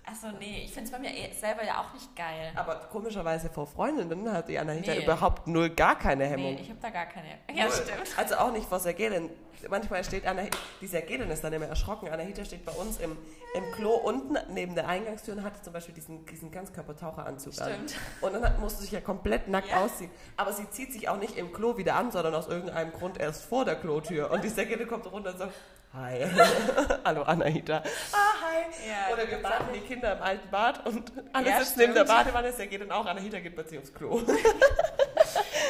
Also 0.06 0.28
nee, 0.38 0.62
ich 0.64 0.73
finde 0.73 0.84
es 0.87 0.90
bei 0.92 0.99
mir 0.99 1.11
eh 1.11 1.32
selber 1.32 1.64
ja 1.64 1.80
auch 1.80 1.92
nicht 1.94 2.14
geil. 2.14 2.52
Aber 2.56 2.75
komischerweise 2.92 3.49
vor 3.49 3.66
Freundinnen 3.66 4.30
hat 4.30 4.49
die 4.49 4.58
Anahita 4.58 4.92
Nee. 4.92 5.02
überhaupt 5.04 5.46
null 5.46 5.70
gar 5.70 5.99
keine 5.99 6.26
Hemmung. 6.26 6.54
Nee, 6.54 6.61
ich 6.61 6.68
habe 6.68 6.78
da 6.82 6.90
gar 6.90 7.06
keine. 7.06 7.26
Ja, 7.54 7.64
Null. 7.64 7.73
stimmt. 7.73 8.18
Also 8.18 8.37
auch 8.37 8.52
nicht 8.52 8.68
vor 8.68 8.80
Sergelin. 8.80 9.30
Manchmal 9.70 10.04
steht 10.04 10.26
Anahita, 10.26 10.58
die 10.82 10.87
Sergelin 10.87 11.30
ist 11.30 11.42
dann 11.42 11.54
immer 11.54 11.64
erschrocken. 11.66 12.08
Anahita 12.11 12.44
steht 12.44 12.66
bei 12.66 12.73
uns 12.73 12.99
im, 12.99 13.16
im 13.54 13.73
Klo 13.73 13.92
unten 13.94 14.37
neben 14.52 14.75
der 14.75 14.87
Eingangstür 14.88 15.37
und 15.37 15.42
hat 15.42 15.64
zum 15.64 15.73
Beispiel 15.73 15.94
diesen, 15.94 16.26
diesen 16.26 16.50
Ganzkörpertaucheranzug 16.50 17.58
an. 17.62 17.70
Stimmt. 17.73 17.94
Und 18.20 18.34
dann 18.34 18.44
hat, 18.44 18.58
musst 18.61 18.78
du 18.78 18.82
dich 18.82 18.92
ja 18.92 19.00
komplett 19.00 19.49
nackt 19.49 19.70
Ja. 19.70 19.82
ausziehen. 19.84 20.11
Aber 20.37 20.52
sie 20.52 20.68
zieht 20.68 20.92
sich 20.92 21.08
auch 21.08 21.16
nicht 21.16 21.38
im 21.38 21.50
Klo 21.50 21.78
wieder 21.78 21.94
an, 21.96 22.11
sondern 22.11 22.34
aus 22.34 22.46
irgendeinem 22.46 22.92
Grund 22.92 23.18
erst 23.18 23.44
vor 23.46 23.64
der 23.64 23.76
Klotür. 23.76 24.30
Und 24.30 24.44
die 24.44 24.50
Sergelin 24.50 24.87
kommt 24.87 25.11
runter 25.11 25.30
und 25.30 25.38
sagt, 25.38 25.54
Hi. 25.94 26.26
Hallo 27.04 27.23
Anahita. 27.23 27.76
Ah, 27.76 28.16
hi. 28.42 28.88
Ja, 28.88 29.14
Oder 29.14 29.30
wir 29.30 29.40
baden 29.40 29.68
die 29.73 29.78
Kinder 29.78 29.93
im 30.02 30.22
alten 30.22 30.50
Bad 30.50 30.86
und 30.86 31.12
alle 31.32 31.48
Ja, 31.50 31.58
sitzen 31.60 31.78
neben 31.78 31.94
der 31.94 32.04
stimmt. 32.04 32.18
Badewanne. 32.18 32.52
Sergelin 32.52 32.90
auch. 32.92 33.06
Anahita 33.06 33.38
geht 33.40 33.54
plötzlich 33.54 33.78
aufs 33.80 33.92
Klo. 33.94 34.20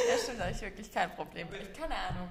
Ja, 0.09 0.19
stimmt, 0.23 0.39
da 0.41 0.45
habe 0.45 0.53
ich 0.55 0.61
wirklich 0.61 0.93
kein 0.93 1.11
Problem. 1.15 1.49
Ich, 1.53 1.73
keine 1.79 1.95
Ahnung. 1.95 2.31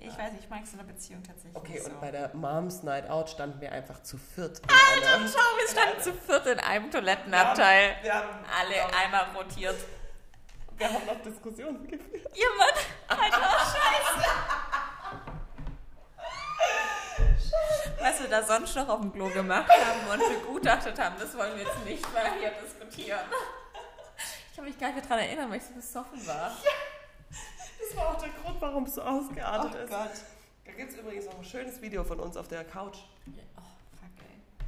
Ich 0.00 0.16
weiß 0.16 0.32
nicht, 0.32 0.44
ich 0.44 0.50
mag 0.50 0.60
so 0.66 0.78
eine 0.78 0.86
Beziehung 0.86 1.22
tatsächlich 1.24 1.56
Okay, 1.56 1.80
und 1.80 1.92
so. 1.94 2.00
bei 2.00 2.10
der 2.12 2.34
Moms 2.34 2.82
Night 2.84 3.08
Out 3.10 3.30
standen 3.30 3.60
wir 3.60 3.72
einfach 3.72 4.02
zu 4.02 4.16
viert. 4.18 4.58
in 4.60 4.64
Alter, 4.68 5.16
einer- 5.16 5.28
schau, 5.28 5.38
wir 5.58 5.68
standen 5.68 6.02
zu 6.02 6.12
viert 6.12 6.46
in 6.46 6.60
einem 6.60 6.90
Toilettenabteil. 6.90 7.96
Wir 8.02 8.14
haben, 8.14 8.28
Alle 8.60 8.96
einmal 8.96 9.26
rotiert. 9.36 9.74
wir 10.76 10.86
haben 10.86 11.06
noch 11.06 11.20
Diskussionen 11.22 11.82
geführt. 11.88 12.30
Ihr 12.34 12.46
Mann, 12.56 13.18
Alter, 13.18 13.36
scheiße. 13.58 14.28
Was 18.00 18.20
wir 18.20 18.28
da 18.28 18.42
sonst 18.42 18.74
noch 18.76 18.88
auf 18.88 19.00
dem 19.00 19.12
Klo 19.12 19.28
gemacht 19.28 19.68
haben 19.70 20.20
und 20.20 20.40
begutachtet 20.42 20.98
haben, 20.98 21.16
das 21.18 21.36
wollen 21.36 21.56
wir 21.56 21.64
jetzt 21.64 21.84
nicht 21.84 22.02
mal 22.12 22.32
hier 22.38 22.50
diskutieren. 22.62 23.20
Ich 24.50 24.56
kann 24.56 24.64
mich 24.64 24.78
gar 24.78 24.92
nicht 24.92 25.04
daran 25.04 25.20
erinnern, 25.24 25.50
weil 25.50 25.58
ich 25.58 25.64
so 25.64 25.74
besoffen 25.74 26.26
war. 26.26 26.52
Das 27.80 27.96
war 27.96 28.08
auch 28.10 28.20
der 28.20 28.30
Grund, 28.30 28.60
warum 28.60 28.84
es 28.84 28.94
so 28.94 29.02
ausgeartet 29.02 29.72
Oh 29.74 29.84
ist. 29.84 29.90
Gott. 29.90 30.10
Da 30.64 30.72
gibt 30.72 30.92
es 30.92 30.98
übrigens 30.98 31.26
noch 31.26 31.38
ein 31.38 31.44
schönes 31.44 31.80
Video 31.80 32.04
von 32.04 32.20
uns 32.20 32.36
auf 32.36 32.48
der 32.48 32.64
Couch. 32.64 32.98
Ja, 33.26 33.42
oh, 33.56 33.60
fuck, 33.60 34.10
ey. 34.26 34.66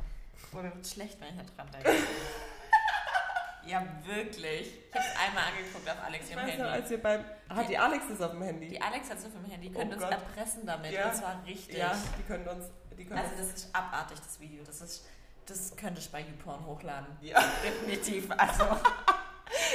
Boah, 0.52 0.62
mir 0.62 0.74
wird 0.74 0.86
schlecht, 0.86 1.20
wenn 1.20 1.28
ich 1.28 1.36
da 1.56 1.62
dran 1.62 1.70
denke. 1.72 1.90
ja, 3.66 3.84
wirklich. 4.04 4.72
Ich 4.90 4.94
hab's 4.94 5.06
einmal 5.26 5.44
angeguckt 5.44 5.88
auf 5.90 6.04
Alex 6.04 6.24
Ich 6.24 6.30
ihrem 6.30 6.46
weiß 6.46 6.58
noch, 6.58 6.64
Handy. 6.66 6.80
als 6.80 6.90
wir 6.90 7.02
beim... 7.02 7.24
Hat 7.48 7.68
die 7.68 7.78
Alex 7.78 8.04
das 8.08 8.20
auf 8.22 8.30
dem 8.30 8.42
Handy? 8.42 8.68
Die 8.68 8.80
Alex 8.80 9.10
hat 9.10 9.18
es 9.18 9.24
auf 9.26 9.32
dem 9.32 9.44
Handy, 9.44 9.68
die 9.68 9.74
Oh 9.76 9.78
können 9.78 9.92
uns 9.92 10.02
Gott. 10.02 10.12
erpressen 10.12 10.66
damit. 10.66 10.92
Ja. 10.92 11.08
Und 11.08 11.16
zwar 11.16 11.44
richtig. 11.46 11.76
Ja, 11.76 11.92
die 12.18 12.22
können 12.22 12.48
uns... 12.48 12.66
Also 13.10 13.30
das 13.38 13.46
ist 13.48 13.74
abartig, 13.74 14.18
das 14.18 14.38
Video. 14.40 14.62
Das 14.64 14.80
ist, 14.80 15.04
das 15.46 15.76
könnte 15.76 16.00
ich 16.00 16.10
bei 16.10 16.20
YouPorn 16.20 16.64
hochladen. 16.66 17.06
ja, 17.20 17.42
Definitiv. 17.64 18.28
Also. 18.36 18.64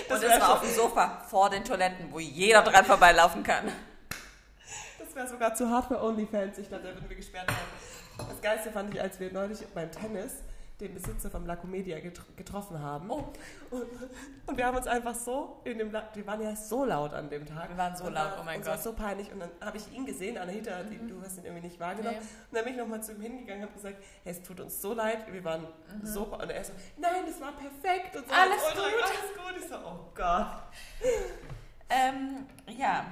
Das 0.08 0.24
und 0.24 0.30
war 0.30 0.40
schon- 0.40 0.42
auf 0.44 0.62
dem 0.62 0.74
Sofa 0.74 1.20
vor 1.30 1.50
den 1.50 1.64
Toiletten, 1.66 2.10
wo 2.12 2.20
jeder 2.20 2.62
dran 2.62 2.86
vorbeilaufen 2.86 3.44
kann. 3.44 3.70
das 4.98 5.14
wäre 5.14 5.28
sogar 5.28 5.54
zu 5.54 5.70
hart 5.70 5.88
für 5.90 6.02
OnlyFans. 6.02 6.58
Ich 6.60 6.70
glaube, 6.70 6.84
da 6.86 6.94
würden 6.94 7.10
wir 7.10 7.16
gesperrt 7.18 7.48
werden. 7.50 8.30
Das 8.30 8.42
Geilste 8.42 8.72
fand 8.72 8.94
ich, 8.94 9.02
als 9.02 9.20
wir 9.20 9.34
neulich 9.34 9.60
beim 9.74 9.92
Tennis 9.92 10.32
den 10.80 10.94
Besitzer 10.94 11.30
vom 11.30 11.46
La 11.46 11.56
Comedia 11.56 12.00
getr 12.02 12.22
getroffen 12.36 12.80
haben. 12.82 13.10
Oh. 13.10 13.24
Und, 13.72 13.86
und 14.46 14.58
wir 14.58 14.66
haben 14.66 14.76
uns 14.76 14.88
einfach 14.88 15.16
so 15.16 15.62
in 15.64 15.78
dem, 15.78 15.92
La 15.92 16.10
wir 16.14 16.28
waren 16.28 16.42
ja 16.42 16.56
so 16.56 16.84
laut 16.84 17.14
an 17.14 17.30
dem 17.30 17.46
Tag. 17.46 17.70
Wir 17.70 17.78
waren 17.78 17.96
so 17.96 18.06
Und 18.06 18.14
laut, 18.14 18.32
war, 18.34 18.42
oh 18.42 18.44
mein 18.44 18.60
Gott. 18.60 18.72
war 18.72 18.78
so 18.78 18.92
peinlich. 18.94 19.32
Und 19.32 19.40
dann 19.40 19.50
habe 19.62 19.78
ich 19.78 19.92
ihn 19.94 20.06
gesehen, 20.06 20.38
Anahita, 20.38 20.84
die, 20.84 20.98
du 21.08 21.22
hast 21.22 21.38
ihn 21.38 21.46
irgendwie 21.46 21.68
nicht 21.68 21.80
wahrgenommen. 21.80 22.18
Nee. 22.20 22.26
Und 22.50 22.56
dann 22.58 22.64
bin 22.66 22.74
ich 22.74 22.80
nochmal 22.80 23.02
zu 23.02 23.14
ihm 23.14 23.22
hingegangen 23.22 23.64
und 23.64 23.70
habe 23.70 23.76
gesagt, 23.82 24.04
hey, 24.24 24.32
es 24.34 24.42
tut 24.42 24.60
uns 24.60 24.82
so 24.82 24.94
leid, 24.94 25.32
wir 25.32 25.44
waren 25.46 25.66
so... 26.04 26.24
Und 26.26 26.50
er 26.50 26.64
so, 26.64 26.74
nein, 26.98 27.24
das 27.26 27.40
war 27.40 27.54
perfekt. 27.54 28.16
Und 28.18 28.28
so, 28.28 28.34
Mhm. 28.34 28.40
Alles 28.42 28.64
ultra- 28.64 28.84
gut. 28.84 29.04
Alles 29.04 29.34
gut. 29.38 29.64
Ich 29.64 29.70
so, 29.70 29.76
oh 29.78 30.00
Gott. 30.14 30.48
Ähm, 31.90 32.46
ja. 32.78 33.06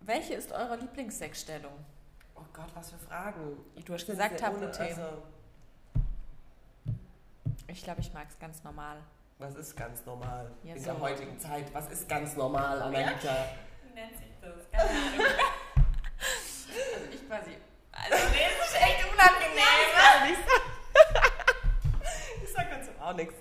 Welche 0.00 0.34
ist 0.34 0.52
eure 0.52 0.76
Lieblingssexstellung? 0.76 1.72
Oh 2.36 2.44
Gott, 2.52 2.68
was 2.74 2.90
für 2.92 2.98
Fragen. 2.98 3.56
Du 3.84 3.92
hast 3.92 4.06
gesagt 4.06 4.38
Tabuthemen. 4.40 4.70
Also, 5.00 5.22
Ich 7.68 7.82
glaube, 7.82 8.00
ich 8.00 8.12
mag 8.12 8.26
es 8.28 8.38
ganz 8.38 8.62
normal. 8.62 8.98
was 9.38 9.54
ist 9.56 9.76
ganz 9.76 10.04
normal 10.06 10.50
Ja, 10.62 10.74
in 10.74 10.80
so. 10.80 10.92
der 10.92 11.00
heutigen 11.00 11.38
Zeit? 11.38 11.64
Was 11.74 11.88
ist 11.90 12.08
ganz 12.08 12.36
normal, 12.36 12.80
Anahita? 12.80 13.46
Wie 13.86 13.94
nennt 13.94 14.16
sich 14.16 14.28
das? 14.40 14.70
Keine 14.70 14.88
Ahnung. 14.90 15.26
also 15.76 17.10
ich 17.12 17.26
quasi. 17.28 17.56
Also 17.92 18.28
nee, 18.30 18.46
das 18.58 18.68
ist 18.68 18.76
echt 18.80 19.12
unangenehm. 19.12 20.36
Ich 22.44 22.52
sag 22.52 22.70
dazu 22.70 22.90
auch 23.00 23.14
nichts. 23.14 23.34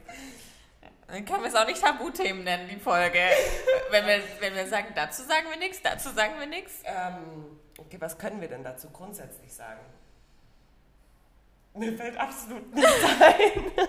Dann 1.08 1.24
können 1.24 1.44
wir 1.44 1.50
es 1.50 1.56
auch 1.56 1.66
nicht 1.68 1.82
Tabuthemen 1.82 2.44
nennen, 2.44 2.68
die 2.68 2.80
Folge. 2.80 3.20
wenn, 3.92 4.08
wir, 4.08 4.22
wenn 4.40 4.56
wir 4.56 4.68
sagen, 4.68 4.88
dazu 4.96 5.22
sagen 5.24 5.48
wir 5.50 5.58
nichts, 5.58 5.82
dazu 5.82 6.10
sagen 6.10 6.40
wir 6.40 6.48
nichts. 6.48 6.82
Ähm, 6.84 7.60
okay, 7.78 7.98
was 8.02 8.18
können 8.18 8.42
wir 8.42 8.48
denn 8.48 8.64
dazu 8.64 8.90
grundsätzlich 8.90 9.54
sagen? 9.54 9.82
Mir 11.76 11.96
fällt 11.96 12.18
absolut 12.18 12.74
nichts 12.74 12.92
ein. 13.22 13.88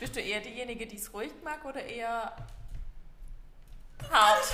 Bist 0.00 0.14
du 0.16 0.20
eher 0.20 0.40
diejenige, 0.40 0.86
die 0.86 0.96
es 0.96 1.12
ruhig 1.12 1.32
mag 1.42 1.64
oder 1.64 1.82
eher 1.84 2.34
hart? 4.10 4.44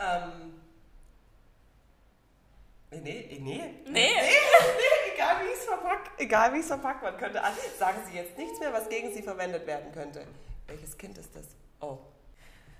ähm, 0.00 0.60
nee, 2.90 3.00
nee, 3.02 3.38
nee. 3.40 3.74
Nee. 3.86 4.12
Egal 5.14 5.44
wie 5.44 5.52
es 5.52 5.64
verpackt, 5.64 6.20
egal 6.20 6.54
wie 6.54 6.60
es 6.60 6.66
verpackt 6.66 7.02
werden 7.02 7.18
könnte. 7.18 7.42
Ah, 7.42 7.52
Sagen 7.78 7.98
Sie 8.08 8.16
jetzt 8.16 8.36
nichts 8.38 8.58
mehr, 8.60 8.72
was 8.72 8.88
gegen 8.88 9.12
Sie 9.14 9.22
verwendet 9.22 9.66
werden 9.66 9.92
könnte. 9.92 10.26
Welches 10.66 10.96
Kind 10.96 11.18
ist 11.18 11.34
das? 11.34 11.46
Oh. 11.80 11.98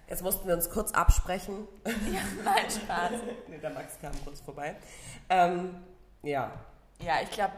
Jetzt 0.09 0.23
mussten 0.23 0.47
wir 0.49 0.55
uns 0.55 0.69
kurz 0.71 0.93
absprechen. 0.93 1.69
Ja, 1.85 2.21
nein, 2.45 2.71
Spaß. 2.71 3.13
nee, 3.49 3.59
der 3.59 3.71
Max 3.71 3.99
kam 4.01 4.13
kurz 4.25 4.41
vorbei. 4.41 4.77
Ähm, 5.29 5.83
ja. 6.23 6.53
Ja, 7.01 7.21
ich 7.23 7.31
glaube, 7.31 7.53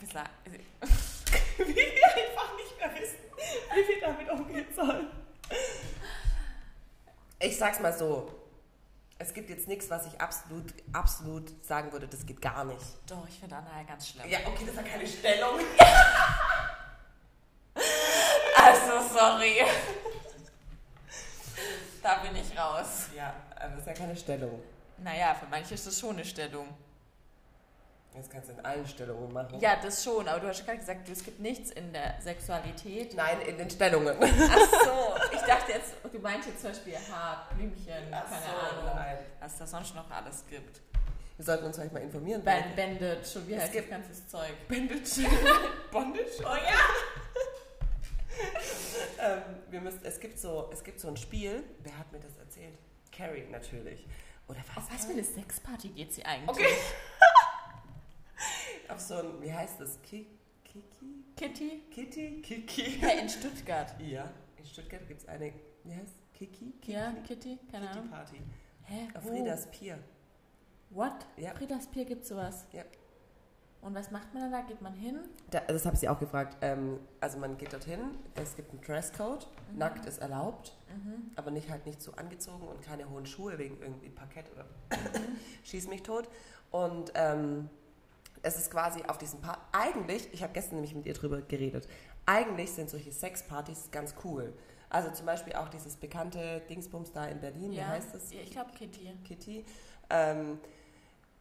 wir 0.00 0.08
sagen. 0.08 0.30
Wie 1.58 1.74
wir 1.74 2.06
einfach 2.06 2.56
nicht 2.56 2.78
mehr 2.78 2.94
wissen, 2.94 3.18
wie 3.74 3.88
wir 3.88 4.00
damit 4.00 4.30
umgehen 4.30 4.66
sollen. 4.74 5.08
Ich 7.40 7.56
sag's 7.58 7.80
mal 7.80 7.92
so. 7.92 8.32
Es 9.18 9.34
gibt 9.34 9.50
jetzt 9.50 9.66
nichts, 9.66 9.90
was 9.90 10.06
ich 10.06 10.20
absolut, 10.20 10.72
absolut 10.92 11.64
sagen 11.64 11.90
würde, 11.90 12.06
das 12.06 12.24
geht 12.24 12.40
gar 12.40 12.64
nicht. 12.64 12.84
Doch, 13.08 13.26
ich 13.28 13.40
finde 13.40 13.56
Anna 13.56 13.78
ja 13.78 13.82
ganz 13.82 14.08
schlimm. 14.08 14.28
Ja, 14.28 14.38
okay, 14.46 14.64
das 14.64 14.76
ja 14.76 14.82
keine 14.82 15.06
Stellung. 15.06 15.58
Also, 18.60 19.08
sorry. 19.14 19.62
Da 22.02 22.16
bin 22.16 22.36
ich 22.36 22.58
raus. 22.58 23.06
Ja, 23.14 23.34
aber 23.54 23.70
das 23.70 23.80
ist 23.80 23.86
ja 23.86 23.92
keine 23.92 24.16
Stellung. 24.16 24.62
Naja, 24.98 25.34
für 25.34 25.46
manche 25.46 25.74
ist 25.74 25.86
das 25.86 25.98
schon 25.98 26.16
eine 26.16 26.24
Stellung. 26.24 26.68
Das 28.18 28.28
kannst 28.28 28.48
du 28.48 28.52
in 28.54 28.64
allen 28.64 28.86
Stellungen 28.86 29.32
machen. 29.32 29.60
Ja, 29.60 29.76
das 29.80 30.02
schon, 30.02 30.26
aber 30.26 30.40
du 30.40 30.48
hast 30.48 30.64
gerade 30.64 30.78
gesagt, 30.78 31.08
es 31.08 31.22
gibt 31.24 31.38
nichts 31.38 31.70
in 31.70 31.92
der 31.92 32.20
Sexualität. 32.20 33.14
Nein, 33.14 33.40
in 33.42 33.56
den 33.58 33.70
Stellungen. 33.70 34.16
Ach 34.20 34.26
so, 34.84 35.14
ich 35.36 35.40
dachte 35.42 35.72
jetzt, 35.72 35.92
du 36.12 36.18
meinst 36.18 36.48
jetzt 36.48 36.60
zum 36.60 36.70
Beispiel 36.70 36.94
Haar, 37.12 37.46
Blümchen, 37.54 38.12
Ach 38.12 38.24
keine 38.28 38.42
so, 38.42 38.76
Ahnung, 38.80 38.96
nein. 38.96 39.18
was 39.38 39.56
da 39.58 39.66
sonst 39.68 39.94
noch 39.94 40.10
alles 40.10 40.44
gibt. 40.50 40.80
Wir 41.36 41.44
sollten 41.44 41.66
uns 41.66 41.76
vielleicht 41.76 41.92
mal 41.92 42.02
informieren. 42.02 42.42
Band, 42.42 42.74
Bandage, 42.74 43.24
schon 43.24 43.46
wie 43.46 43.54
Es 43.54 43.62
heißt 43.62 43.72
gibt- 43.72 43.92
das 43.92 44.00
ganze 44.00 44.26
Zeug? 44.26 44.68
Bandage. 44.68 45.28
Bondage? 45.92 46.40
Oh 46.40 46.56
ja! 46.56 46.78
Ähm, 49.20 49.42
wir 49.70 49.80
müssen, 49.80 50.00
es, 50.04 50.20
gibt 50.20 50.38
so, 50.38 50.70
es 50.72 50.84
gibt 50.84 51.00
so 51.00 51.08
ein 51.08 51.16
Spiel. 51.16 51.64
Wer 51.82 51.98
hat 51.98 52.12
mir 52.12 52.20
das 52.20 52.36
erzählt? 52.36 52.78
Carrie 53.10 53.44
natürlich. 53.50 54.06
Oder 54.46 54.58
was? 54.74 54.84
Auf 54.84 54.94
was 54.94 55.06
für 55.06 55.12
eine 55.12 55.24
Sexparty 55.24 55.88
geht 55.88 56.12
sie 56.14 56.24
eigentlich? 56.24 56.48
Okay. 56.48 56.72
Auf 58.88 59.00
so 59.00 59.14
ein, 59.16 59.40
wie 59.42 59.52
heißt 59.52 59.80
das? 59.80 60.00
Ki 60.02 60.26
Kiki? 60.64 61.24
Kitty? 61.36 61.82
Kitty? 61.90 62.42
Kiki? 62.42 62.98
Ja, 63.02 63.08
in 63.20 63.28
Stuttgart. 63.28 63.94
Ja, 64.00 64.30
in 64.56 64.64
Stuttgart 64.66 65.06
gibt 65.08 65.20
es 65.22 65.28
eine, 65.28 65.52
wie 65.84 65.94
heißt 65.94 66.14
Kiki? 66.34 66.72
Kiki? 66.80 66.92
Ja, 66.92 67.12
Kitty? 67.26 67.58
Keine 67.70 67.86
Kitty 67.86 67.98
Ahnung. 67.98 68.10
Party. 68.10 68.42
Hä? 68.84 69.08
Auf 69.14 69.24
Wo? 69.24 69.28
Friedas 69.28 69.70
Pier. 69.70 69.98
What? 70.90 71.26
Ja. 71.36 71.52
Fridas 71.54 71.86
Pier 71.88 72.04
gibt 72.06 72.24
sowas? 72.24 72.66
Ja. 72.72 72.82
Und 73.82 73.94
was 73.94 74.10
macht 74.10 74.32
man 74.34 74.50
da? 74.50 74.62
Geht 74.62 74.80
man 74.82 74.94
hin? 74.94 75.20
Da, 75.50 75.60
das 75.60 75.84
habe 75.84 75.94
ich 75.94 76.00
sie 76.00 76.08
auch 76.08 76.18
gefragt. 76.18 76.56
Ähm, 76.62 76.98
also 77.20 77.38
man 77.38 77.56
geht 77.58 77.72
dorthin, 77.72 78.00
es 78.34 78.56
gibt 78.56 78.70
einen 78.72 78.80
Dresscode, 78.80 79.46
Mhm. 79.72 79.78
nackt 79.78 80.06
ist 80.06 80.18
erlaubt, 80.18 80.76
aber 81.36 81.50
nicht 81.50 81.68
halt 81.70 81.84
nicht 81.86 82.00
so 82.02 82.12
angezogen 82.12 82.66
und 82.66 82.80
keine 82.82 83.08
hohen 83.08 83.26
Schuhe 83.26 83.58
wegen 83.58 83.78
irgendwie 83.80 84.08
Parkett 84.08 84.50
oder 84.52 84.64
schieß 85.64 85.88
mich 85.88 86.02
tot. 86.02 86.28
Und 86.70 87.12
ähm, 87.14 87.68
es 88.42 88.56
ist 88.56 88.70
quasi 88.70 89.02
auf 89.02 89.18
diesem 89.18 89.40
Part. 89.40 89.58
Eigentlich, 89.72 90.32
ich 90.32 90.42
habe 90.42 90.52
gestern 90.52 90.76
nämlich 90.76 90.94
mit 90.94 91.06
ihr 91.06 91.14
drüber 91.14 91.40
geredet, 91.42 91.88
eigentlich 92.26 92.72
sind 92.72 92.90
solche 92.90 93.12
Sexpartys 93.12 93.90
ganz 93.90 94.14
cool. 94.24 94.52
Also 94.90 95.10
zum 95.10 95.26
Beispiel 95.26 95.54
auch 95.54 95.68
dieses 95.68 95.96
bekannte 95.96 96.62
Dingsbums 96.68 97.12
da 97.12 97.26
in 97.26 97.40
Berlin, 97.40 97.72
wie 97.72 97.82
heißt 97.82 98.14
das? 98.14 98.32
Ja, 98.32 98.40
ich 98.40 98.50
glaube 98.50 98.70
Kitty. 98.72 99.12
Kitty. 99.24 99.64
Ähm, 100.10 100.58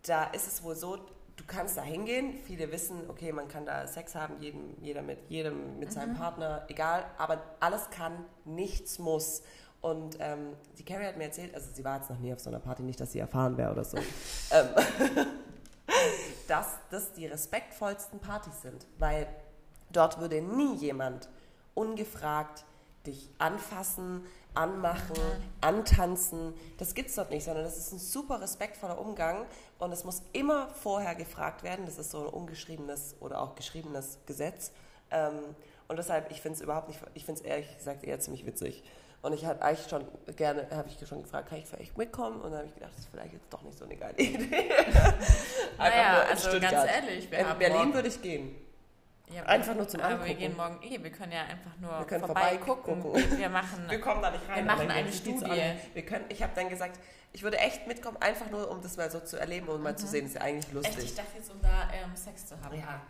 da 0.03 0.25
ist 0.25 0.47
es 0.47 0.63
wohl 0.63 0.75
so, 0.75 0.97
du 0.97 1.43
kannst 1.45 1.77
da 1.77 1.81
hingehen. 1.81 2.33
Viele 2.45 2.71
wissen, 2.71 3.09
okay, 3.09 3.31
man 3.31 3.47
kann 3.47 3.65
da 3.65 3.87
Sex 3.87 4.15
haben, 4.15 4.41
jedem, 4.41 4.75
jeder 4.81 5.01
mit 5.01 5.19
jedem, 5.29 5.79
mit 5.79 5.91
seinem 5.91 6.15
Partner, 6.15 6.65
egal. 6.67 7.05
Aber 7.17 7.41
alles 7.59 7.89
kann, 7.89 8.25
nichts 8.43 8.99
muss. 8.99 9.43
Und 9.79 10.17
ähm, 10.19 10.53
die 10.77 10.83
Carrie 10.83 11.05
hat 11.05 11.17
mir 11.17 11.25
erzählt, 11.25 11.53
also 11.53 11.69
sie 11.71 11.85
war 11.85 11.97
jetzt 11.97 12.09
noch 12.09 12.19
nie 12.19 12.33
auf 12.33 12.39
so 12.39 12.49
einer 12.49 12.59
Party, 12.59 12.83
nicht, 12.83 12.99
dass 12.99 13.11
sie 13.11 13.19
erfahren 13.19 13.57
wäre 13.57 13.71
oder 13.71 13.83
so, 13.83 13.97
ähm, 14.51 14.67
dass 16.47 16.67
das 16.89 17.13
die 17.13 17.25
respektvollsten 17.25 18.19
Partys 18.19 18.61
sind. 18.61 18.85
Weil 18.99 19.27
dort 19.91 20.19
würde 20.19 20.41
nie 20.41 20.75
jemand 20.75 21.29
ungefragt 21.73 22.65
dich 23.05 23.29
anfassen, 23.37 24.25
anmachen, 24.53 25.17
antanzen. 25.61 26.53
Das 26.77 26.93
gibt's 26.93 27.15
dort 27.15 27.29
nicht, 27.29 27.45
sondern 27.45 27.63
das 27.63 27.77
ist 27.77 27.93
ein 27.93 27.99
super 27.99 28.41
respektvoller 28.41 28.99
Umgang 28.99 29.45
und 29.79 29.91
es 29.91 30.03
muss 30.03 30.23
immer 30.33 30.67
vorher 30.69 31.15
gefragt 31.15 31.63
werden. 31.63 31.85
Das 31.85 31.97
ist 31.97 32.11
so 32.11 32.27
ein 32.27 32.33
ungeschriebenes 32.33 33.15
oder 33.19 33.41
auch 33.41 33.55
geschriebenes 33.55 34.17
Gesetz. 34.25 34.71
Ähm, 35.11 35.55
und 35.87 35.97
deshalb, 35.97 36.31
ich 36.31 36.41
finde 36.41 36.55
es 36.57 36.61
überhaupt 36.61 36.89
nicht, 36.89 36.99
ich 37.13 37.23
finde 37.23 37.41
es 37.41 37.47
ehrlich 37.47 37.77
gesagt 37.77 38.03
eher 38.03 38.19
ziemlich 38.19 38.45
witzig. 38.45 38.83
Und 39.23 39.33
ich 39.33 39.45
hatte 39.45 39.61
eigentlich 39.61 39.87
schon 39.89 40.05
gerne, 40.35 40.67
habe 40.71 40.87
ich 40.87 41.07
schon 41.07 41.23
gefragt, 41.23 41.49
kann 41.49 41.57
ich 41.59 41.65
vielleicht 41.65 41.97
mitkommen? 41.97 42.39
Und 42.39 42.51
dann 42.51 42.59
habe 42.59 42.67
ich 42.67 42.73
gedacht, 42.75 42.91
das 42.93 42.99
ist 42.99 43.09
vielleicht 43.11 43.33
jetzt 43.33 43.51
doch 43.51 43.61
nicht 43.63 43.77
so 43.77 43.85
eine 43.85 43.95
geile 43.97 44.13
Idee. 44.17 44.69
Naja, 45.77 46.21
also 46.21 46.27
ganz 46.29 46.41
Stuttgart. 46.41 46.87
ehrlich, 46.89 47.31
wir 47.31 47.39
In 47.39 47.57
Berlin 47.57 47.77
morgen- 47.77 47.93
würde 47.93 48.07
ich 48.07 48.21
gehen. 48.21 48.55
Ja, 49.29 49.43
Einfach 49.43 49.75
nur 49.75 49.85
zum 49.89 49.99
Aber 49.99 50.11
wir 50.13 50.21
Angucken. 50.21 50.37
gehen 50.39 50.55
morgen 50.55 50.79
eh, 50.83 51.03
wir 51.03 51.11
können 51.11 51.33
ja 51.33 51.41
einfach 51.41 51.75
nur 51.81 52.09
Wir 52.09 52.19
vorbeigucken. 52.19 53.01
vorbeigucken. 53.01 53.37
Wir 53.39 53.49
machen. 53.49 53.85
Wir 53.89 53.99
kommen 53.99 54.21
da 54.21 54.31
nicht 54.31 54.47
rein. 54.47 54.55
Wir 54.55 54.63
machen 54.63 54.81
aber 54.89 54.93
eine 54.93 55.11
Studie. 55.11 55.61
Wir 55.93 56.05
können, 56.05 56.23
ich 56.29 56.41
habe 56.41 56.53
dann 56.55 56.69
gesagt, 56.69 56.97
ich 57.33 57.43
würde 57.43 57.57
echt 57.57 57.85
mitkommen, 57.87 58.15
einfach 58.21 58.49
nur, 58.49 58.71
um 58.71 58.81
das 58.81 58.95
mal 58.95 59.11
so 59.11 59.19
zu 59.19 59.37
erleben 59.37 59.67
und 59.67 59.83
mal 59.83 59.97
zu 59.97 60.07
sehen. 60.07 60.21
Das 60.23 60.29
ist 60.31 60.35
ja 60.35 60.41
eigentlich 60.43 60.71
Mhm. 60.73 60.79
Echt, 60.79 60.89
ich 60.91 60.95
lustig. 60.95 61.15
dachte 61.15 61.31
jetzt, 61.37 61.51
um 61.51 61.61
da 61.61 61.89
ähm, 61.93 62.15
Sex 62.15 62.45
zu 62.45 62.55
haben. 62.61 62.77
Ja. 62.79 63.01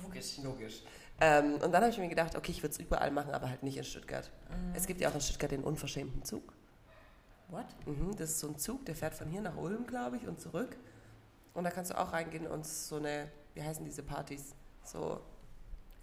Logisch. 0.00 0.38
Logisch. 0.44 0.82
Ähm, 1.20 1.54
und 1.54 1.72
dann 1.72 1.76
habe 1.82 1.90
ich 1.90 1.98
mir 1.98 2.08
gedacht, 2.08 2.34
okay, 2.36 2.50
ich 2.50 2.62
würde 2.62 2.72
es 2.72 2.78
überall 2.78 3.10
machen, 3.10 3.32
aber 3.32 3.48
halt 3.48 3.62
nicht 3.62 3.76
in 3.76 3.84
Stuttgart. 3.84 4.30
Mhm. 4.50 4.74
Es 4.74 4.86
gibt 4.86 5.00
ja 5.00 5.08
auch 5.10 5.14
in 5.14 5.20
Stuttgart 5.20 5.50
den 5.50 5.62
unverschämten 5.62 6.24
Zug. 6.24 6.52
What? 7.48 7.66
Mhm, 7.86 8.16
das 8.16 8.30
ist 8.30 8.40
so 8.40 8.48
ein 8.48 8.58
Zug, 8.58 8.84
der 8.86 8.94
fährt 8.96 9.14
von 9.14 9.28
hier 9.28 9.40
nach 9.40 9.56
Ulm, 9.56 9.86
glaube 9.86 10.16
ich, 10.16 10.26
und 10.26 10.40
zurück. 10.40 10.76
Und 11.52 11.64
da 11.64 11.70
kannst 11.70 11.92
du 11.92 11.98
auch 11.98 12.12
reingehen 12.12 12.46
und 12.48 12.66
so 12.66 12.96
eine, 12.96 13.30
wie 13.54 13.62
heißen 13.62 13.84
diese 13.84 14.02
Partys? 14.02 14.54
So, 14.82 15.20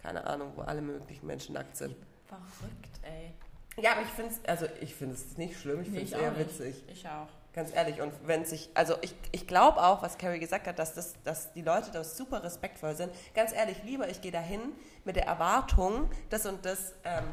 keine 0.00 0.24
Ahnung, 0.26 0.52
wo 0.56 0.62
alle 0.62 0.80
möglichen 0.80 1.26
Menschen 1.26 1.54
nackt 1.54 1.76
sind. 1.76 1.94
Verrückt, 2.26 3.00
ey. 3.02 3.34
Ja, 3.82 3.92
aber 3.92 4.02
ich 4.02 4.08
finde 4.08 4.32
es, 4.32 4.44
also 4.48 4.66
ich 4.80 4.94
finde 4.94 5.14
es 5.14 5.36
nicht 5.36 5.58
schlimm, 5.60 5.82
ich 5.82 5.88
Nee, 5.88 5.98
finde 6.06 6.14
es 6.16 6.20
eher 6.22 6.30
nicht. 6.32 6.58
witzig. 6.60 6.84
Ich 6.88 7.06
auch. 7.08 7.28
Ganz 7.54 7.74
ehrlich, 7.74 8.00
und 8.00 8.14
wenn 8.26 8.46
sich, 8.46 8.70
also 8.72 8.94
ich, 9.02 9.14
ich 9.30 9.46
glaube 9.46 9.82
auch, 9.82 10.02
was 10.02 10.16
Carrie 10.16 10.38
gesagt 10.38 10.66
hat, 10.66 10.78
dass, 10.78 10.94
das, 10.94 11.14
dass 11.22 11.52
die 11.52 11.60
Leute 11.60 11.90
da 11.90 12.02
super 12.02 12.42
respektvoll 12.42 12.94
sind. 12.94 13.12
Ganz 13.34 13.52
ehrlich, 13.52 13.82
lieber 13.84 14.08
ich 14.08 14.22
gehe 14.22 14.32
dahin 14.32 14.72
mit 15.04 15.16
der 15.16 15.26
Erwartung, 15.26 16.10
das 16.30 16.46
und 16.46 16.64
das 16.64 16.94
ähm, 17.04 17.24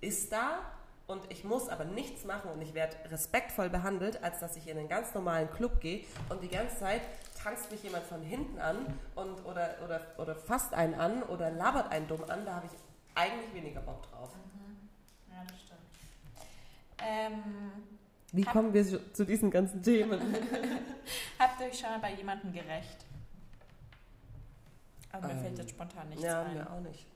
ist 0.00 0.32
da 0.32 0.58
und 1.06 1.22
ich 1.30 1.44
muss 1.44 1.68
aber 1.68 1.84
nichts 1.84 2.24
machen 2.24 2.50
und 2.50 2.60
ich 2.60 2.74
werde 2.74 2.96
respektvoll 3.08 3.70
behandelt, 3.70 4.22
als 4.24 4.40
dass 4.40 4.56
ich 4.56 4.66
in 4.66 4.78
einen 4.78 4.88
ganz 4.88 5.14
normalen 5.14 5.48
Club 5.52 5.80
gehe 5.80 6.04
und 6.28 6.42
die 6.42 6.48
ganze 6.48 6.76
Zeit 6.78 7.02
tanzt 7.40 7.70
mich 7.70 7.84
jemand 7.84 8.04
von 8.04 8.20
hinten 8.20 8.58
an 8.58 8.98
und, 9.14 9.44
oder, 9.46 9.76
oder, 9.84 10.00
oder 10.18 10.34
fasst 10.34 10.74
einen 10.74 10.94
an 10.94 11.22
oder 11.22 11.50
labert 11.50 11.92
einen 11.92 12.08
dumm 12.08 12.24
an, 12.28 12.44
da 12.44 12.56
habe 12.56 12.66
ich 12.66 12.72
eigentlich 13.14 13.54
weniger 13.54 13.80
Bock 13.80 14.02
drauf. 14.10 14.30
Ja, 15.30 15.44
das 15.48 15.60
stimmt. 15.60 15.80
Ähm, 17.00 17.97
Wie 18.32 18.44
Hab- 18.44 18.52
kommen 18.52 18.74
wir 18.74 18.84
zu 19.14 19.24
diesen 19.24 19.50
ganzen 19.50 19.82
Themen? 19.82 20.20
habt 21.38 21.60
ihr 21.60 21.66
euch 21.66 21.78
schon 21.78 21.88
mal 21.90 21.98
bei 21.98 22.14
jemandem 22.14 22.52
gerecht? 22.52 23.06
Aber 25.12 25.28
mir 25.28 25.34
Ähm, 25.34 25.40
fällt 25.40 25.58
jetzt 25.58 25.70
spontan 25.70 26.08
nichts 26.10 26.24
ja, 26.24 26.42
ein. 26.42 26.54
mir 26.54 26.70
auch 26.70 26.80
nicht. 26.80 27.06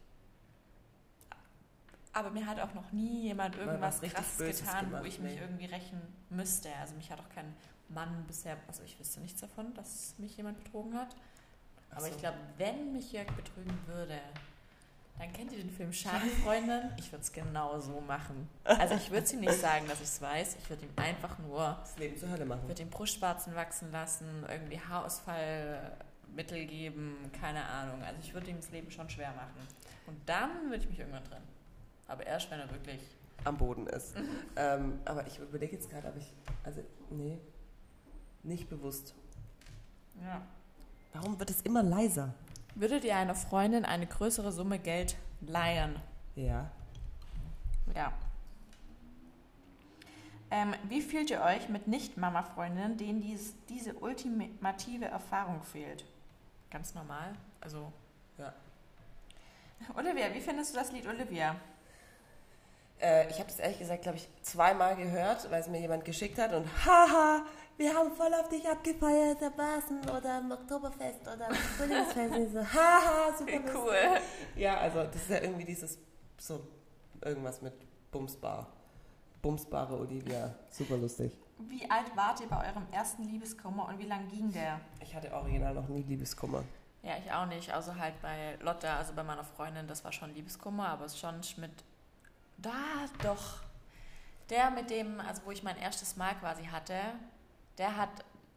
Aber 2.14 2.30
mir 2.30 2.46
hat 2.46 2.60
auch 2.60 2.74
noch 2.74 2.92
nie 2.92 3.22
jemand 3.22 3.56
irgendwas 3.56 4.00
krass 4.00 4.36
Böses 4.36 4.60
getan, 4.60 4.86
gemacht, 4.86 5.02
wo 5.02 5.06
ich 5.06 5.18
mich 5.18 5.34
nee. 5.34 5.40
irgendwie 5.40 5.64
rächen 5.64 6.00
müsste. 6.30 6.68
Also 6.76 6.94
mich 6.94 7.10
hat 7.10 7.20
auch 7.20 7.28
kein 7.34 7.54
Mann 7.88 8.24
bisher, 8.26 8.56
also 8.68 8.82
ich 8.82 8.98
wüsste 8.98 9.20
nichts 9.20 9.40
davon, 9.40 9.72
dass 9.74 10.14
mich 10.18 10.36
jemand 10.36 10.62
betrogen 10.62 10.94
hat. 10.94 11.14
Aber 11.90 12.02
so. 12.02 12.08
ich 12.08 12.18
glaube, 12.18 12.36
wenn 12.58 12.92
mich 12.92 13.12
Jörg 13.12 13.30
betrügen 13.32 13.78
würde, 13.86 14.18
dann 15.22 15.32
kennt 15.32 15.52
ihr 15.52 15.58
den 15.58 15.70
Film 15.70 15.92
Schadenfreundin? 15.92 16.90
Ich 16.98 17.12
würde 17.12 17.22
es 17.22 17.32
genau 17.32 17.78
so 17.78 18.00
machen. 18.00 18.48
Also 18.64 18.94
ich 18.96 19.10
würde 19.10 19.22
es 19.22 19.32
ihm 19.32 19.40
nicht 19.40 19.54
sagen, 19.54 19.86
dass 19.86 20.00
ich 20.00 20.08
es 20.08 20.20
weiß. 20.20 20.56
Ich 20.60 20.68
würde 20.68 20.84
ihm 20.84 20.90
einfach 20.96 21.38
nur, 21.38 21.76
Das 21.80 21.96
Leben 21.96 22.16
zur 22.16 22.28
Hölle 22.28 22.44
machen. 22.44 22.60
ich 22.62 22.68
würde 22.68 22.82
ihm 22.82 22.90
Brustwarzen 22.90 23.54
wachsen 23.54 23.92
lassen, 23.92 24.26
irgendwie 24.48 24.80
Haarausfallmittel 24.80 26.66
geben, 26.66 27.16
keine 27.40 27.64
Ahnung. 27.64 28.02
Also 28.02 28.18
ich 28.20 28.34
würde 28.34 28.50
ihm 28.50 28.56
das 28.56 28.70
Leben 28.72 28.90
schon 28.90 29.08
schwer 29.08 29.32
machen. 29.32 29.68
Und 30.08 30.18
dann 30.26 30.64
würde 30.70 30.78
ich 30.82 30.88
mich 30.90 30.98
irgendwann 30.98 31.24
trennen. 31.24 31.46
Aber 32.08 32.26
erst, 32.26 32.50
wenn 32.50 32.58
er 32.58 32.70
wirklich 32.72 33.00
am 33.44 33.56
Boden 33.56 33.86
ist. 33.86 34.14
ähm, 34.56 34.98
aber 35.04 35.24
ich 35.28 35.38
überlege 35.38 35.76
jetzt 35.76 35.88
gerade, 35.88 36.08
ob 36.08 36.16
ich. 36.16 36.32
Also, 36.64 36.80
nee. 37.10 37.38
Nicht 38.42 38.68
bewusst. 38.68 39.14
Ja. 40.20 40.42
Warum 41.12 41.38
wird 41.38 41.50
es 41.50 41.60
immer 41.62 41.84
leiser? 41.84 42.34
Würdet 42.74 43.04
ihr 43.04 43.16
einer 43.16 43.34
Freundin 43.34 43.84
eine 43.84 44.06
größere 44.06 44.52
Summe 44.52 44.78
Geld 44.78 45.16
leihen? 45.40 45.96
Ja. 46.34 46.70
Ja. 47.94 48.12
Ähm, 50.50 50.74
wie 50.88 51.00
fühlt 51.00 51.30
ihr 51.30 51.42
euch 51.42 51.68
mit 51.68 51.86
Nicht-Mama-Freundinnen, 51.86 52.96
denen 52.96 53.20
dies, 53.22 53.54
diese 53.68 53.94
ultimative 53.94 55.06
Erfahrung 55.06 55.62
fehlt? 55.62 56.04
Ganz 56.70 56.94
normal. 56.94 57.34
Also. 57.60 57.92
Ja. 58.38 58.52
Olivia, 59.94 60.32
wie 60.32 60.40
findest 60.40 60.74
du 60.74 60.78
das 60.78 60.92
Lied 60.92 61.06
Olivia? 61.06 61.56
Äh, 63.00 63.28
ich 63.30 63.38
habe 63.38 63.48
das 63.48 63.58
ehrlich 63.58 63.78
gesagt, 63.78 64.02
glaube 64.02 64.18
ich, 64.18 64.28
zweimal 64.42 64.96
gehört, 64.96 65.50
weil 65.50 65.60
es 65.60 65.68
mir 65.68 65.80
jemand 65.80 66.04
geschickt 66.04 66.38
hat 66.38 66.52
und 66.52 66.66
haha, 66.86 67.44
wir 67.76 67.94
haben 67.94 68.12
voll 68.12 68.32
auf 68.34 68.48
dich 68.48 68.68
abgefeiert, 68.68 69.40
der 69.40 69.50
Basen 69.50 70.00
oder 70.08 70.34
am 70.34 70.50
Oktoberfest 70.50 71.22
oder 71.22 71.48
am 71.48 71.54
Frühlingsfest. 71.54 72.34
Und 72.34 72.46
ich 72.46 72.52
so, 72.52 72.60
haha, 72.60 73.36
super 73.36 73.58
lustig. 73.58 73.74
Cool. 73.74 74.20
Ja, 74.56 74.78
also 74.78 75.04
das 75.04 75.16
ist 75.16 75.30
ja 75.30 75.40
irgendwie 75.40 75.64
dieses, 75.64 75.98
so 76.38 76.60
irgendwas 77.20 77.62
mit 77.62 77.74
Bumsbar. 78.10 78.66
Bumsbare 79.40 79.98
Olivia. 79.98 80.54
Super 80.70 80.96
lustig. 80.96 81.36
Wie 81.58 81.88
alt 81.90 82.16
wart 82.16 82.40
ihr 82.40 82.48
bei 82.48 82.68
eurem 82.68 82.86
ersten 82.90 83.24
Liebeskummer 83.24 83.88
und 83.88 83.98
wie 83.98 84.06
lang 84.06 84.28
ging 84.28 84.52
der? 84.52 84.80
Ich 85.00 85.14
hatte 85.14 85.32
original 85.32 85.74
noch 85.74 85.88
nie 85.88 86.02
Liebeskummer. 86.02 86.62
Ja, 87.02 87.14
ich 87.18 87.32
auch 87.32 87.46
nicht. 87.46 87.72
Also 87.72 87.96
halt 87.96 88.20
bei 88.22 88.56
Lotta, 88.60 88.96
also 88.98 89.12
bei 89.14 89.22
meiner 89.22 89.44
Freundin, 89.44 89.88
das 89.88 90.04
war 90.04 90.12
schon 90.12 90.32
Liebeskummer, 90.34 90.88
aber 90.88 91.04
es 91.06 91.14
ist 91.14 91.20
schon 91.20 91.40
mit. 91.58 91.72
Da, 92.58 92.70
doch. 93.22 93.60
Der 94.50 94.70
mit 94.70 94.90
dem, 94.90 95.20
also 95.20 95.42
wo 95.44 95.50
ich 95.50 95.62
mein 95.62 95.76
erstes 95.78 96.16
Mal 96.16 96.34
quasi 96.34 96.64
hatte, 96.64 96.94
der 97.78 97.96
hat, 97.96 98.10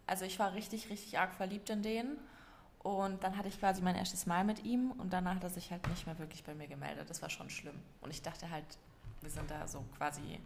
also 0.08 0.26
ich 0.26 0.40
war 0.40 0.54
richtig, 0.54 0.90
richtig 0.90 1.18
arg 1.20 1.34
verliebt 1.34 1.70
in 1.70 1.82
den. 1.84 2.18
Und 2.80 3.24
dann 3.24 3.36
hatte 3.36 3.48
ich 3.48 3.60
quasi 3.60 3.82
mein 3.82 3.96
erstes 3.96 4.28
Mal 4.28 4.44
mit 4.44 4.64
ihm 4.64 4.92
und 4.92 5.12
danach 5.12 5.36
hat 5.36 5.44
er 5.44 5.50
sich 5.50 5.72
halt 5.72 5.88
nicht 5.88 6.06
mehr 6.06 6.20
wirklich 6.20 6.44
bei 6.44 6.54
mir 6.54 6.68
gemeldet. 6.68 7.10
Das 7.10 7.22
war 7.22 7.32
schon 7.32 7.50
schlimm. 7.50 7.82
Und 8.02 8.12
ich 8.12 8.22
dachte 8.22 8.50
halt, 8.52 8.66
wir 9.22 9.32
sind 9.32 9.50
da 9.50 9.68
so 9.68 9.84
quasi 9.98 10.40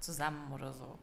zusammen 0.00 0.50
oder 0.52 0.72
so. 0.72 0.98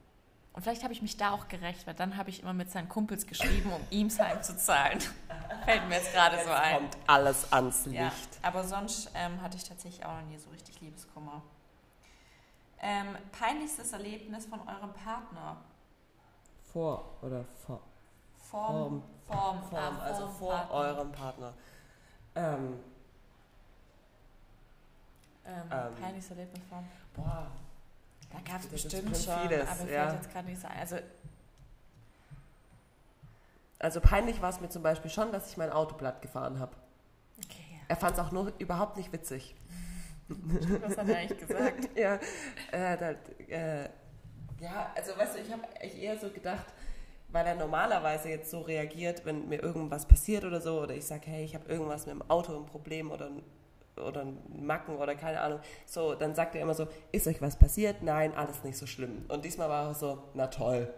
Und 0.54 0.64
vielleicht 0.64 0.84
habe 0.84 0.92
ich 0.92 1.02
mich 1.02 1.18
da 1.18 1.32
auch 1.32 1.48
gerecht, 1.48 1.86
weil 1.86 1.94
dann 1.94 2.18
habe 2.18 2.32
ich 2.32 2.42
immer 2.42 2.54
mit 2.54 2.72
seinen 2.72 2.90
Kumpels 2.90 3.28
geschrieben, 3.28 3.72
um 3.72 3.82
ihm 3.92 4.10
heimzuzahlen. 4.10 5.00
Fällt 5.66 5.88
mir 5.88 5.96
jetzt 5.96 6.12
gerade 6.12 6.44
so 6.44 6.50
ein. 6.50 6.78
Kommt 6.78 6.98
alles 7.06 7.54
ans 7.54 7.86
Licht. 7.86 8.00
Ja, 8.00 8.12
aber 8.42 8.64
sonst 8.64 9.12
ähm, 9.14 9.40
hatte 9.42 9.56
ich 9.56 9.64
tatsächlich 9.64 10.04
auch 10.06 10.20
noch 10.20 10.28
nie 10.28 10.38
so 10.38 10.50
richtig 10.50 10.82
Liebeskummer. 10.82 11.44
Ähm, 12.82 13.16
peinlichstes 13.32 13.94
Erlebnis 13.94 14.48
von 14.48 14.60
eurem 14.62 14.94
Partner? 14.94 15.58
Vor 16.74 17.18
oder 17.22 17.44
vor? 17.66 17.82
Form, 18.38 19.04
Form, 19.28 19.60
Form, 19.62 19.64
Form, 19.70 19.98
ah, 20.00 20.04
also 20.04 20.22
Form, 20.28 20.34
vor 20.38 20.52
Partner. 20.54 20.74
eurem 20.76 21.12
Partner. 21.12 21.54
Ähm, 22.36 22.80
Ähm, 25.46 25.64
Ähm. 25.72 25.96
peinlichstes 26.00 26.38
Erlebnis 26.38 26.62
von. 26.70 26.86
boah, 27.16 27.48
Da 28.32 28.40
gab 28.52 28.60
es 28.62 28.68
bestimmt 28.68 29.18
schon, 29.18 29.40
vieles, 29.50 29.68
aber 29.68 29.90
ja. 29.92 30.08
fällt 30.10 30.22
jetzt 30.22 30.32
gerade 30.32 30.48
nicht 30.48 30.62
so 30.62 30.68
ein. 30.68 30.78
Also, 30.80 30.98
also 33.80 34.02
peinlich 34.02 34.42
war 34.42 34.50
es 34.50 34.62
mir 34.62 34.70
zum 34.70 34.84
Beispiel 34.84 35.10
schon, 35.10 35.32
dass 35.32 35.50
ich 35.50 35.58
mein 35.58 35.72
Auto 35.72 35.96
platt 35.96 36.22
gefahren 36.22 36.60
habe. 36.60 36.76
okay, 37.44 37.80
Er 37.88 37.96
fand 37.96 38.14
es 38.14 38.20
auch 38.20 38.32
nur 38.32 38.54
überhaupt 38.60 38.98
nicht 38.98 39.12
witzig. 39.12 39.56
was 40.28 40.98
hat 40.98 41.08
er 41.10 41.18
eigentlich 41.18 41.40
gesagt? 41.48 41.90
ja, 41.98 42.20
äh, 42.72 42.98
da, 42.98 43.12
äh, 43.52 43.90
ja, 44.60 44.92
also 44.96 45.18
weißt 45.18 45.36
du, 45.36 45.42
ich 45.42 45.52
habe 45.52 45.64
eher 45.82 46.18
so 46.18 46.30
gedacht, 46.30 46.66
weil 47.30 47.46
er 47.46 47.56
normalerweise 47.56 48.30
jetzt 48.30 48.50
so 48.50 48.62
reagiert, 48.62 49.26
wenn 49.26 49.48
mir 49.50 49.62
irgendwas 49.62 50.08
passiert 50.08 50.44
oder 50.46 50.62
so, 50.62 50.82
oder 50.82 50.96
ich 50.96 51.06
sage, 51.06 51.28
hey, 51.28 51.44
ich 51.44 51.54
habe 51.56 51.70
irgendwas 51.70 52.06
mit 52.06 52.16
dem 52.16 52.30
Auto 52.30 52.56
ein 52.58 52.66
Problem 52.66 53.12
oder 53.12 53.28
ein 53.28 53.44
oder 54.00 54.22
ein 54.22 54.38
Macken 54.66 54.96
oder 54.96 55.14
keine 55.16 55.42
Ahnung. 55.42 55.60
So, 55.86 56.16
dann 56.16 56.34
sagt 56.34 56.56
er 56.56 56.62
immer 56.62 56.74
so, 56.74 56.88
ist 57.12 57.28
euch 57.28 57.42
was 57.42 57.58
passiert? 57.58 58.02
Nein, 58.02 58.34
alles 58.34 58.64
nicht 58.64 58.78
so 58.78 58.88
schlimm. 58.88 59.26
Und 59.28 59.44
diesmal 59.44 59.70
war 59.70 59.90
er 59.90 59.94
so, 59.94 60.24
na 60.34 60.48
toll. 60.48 60.94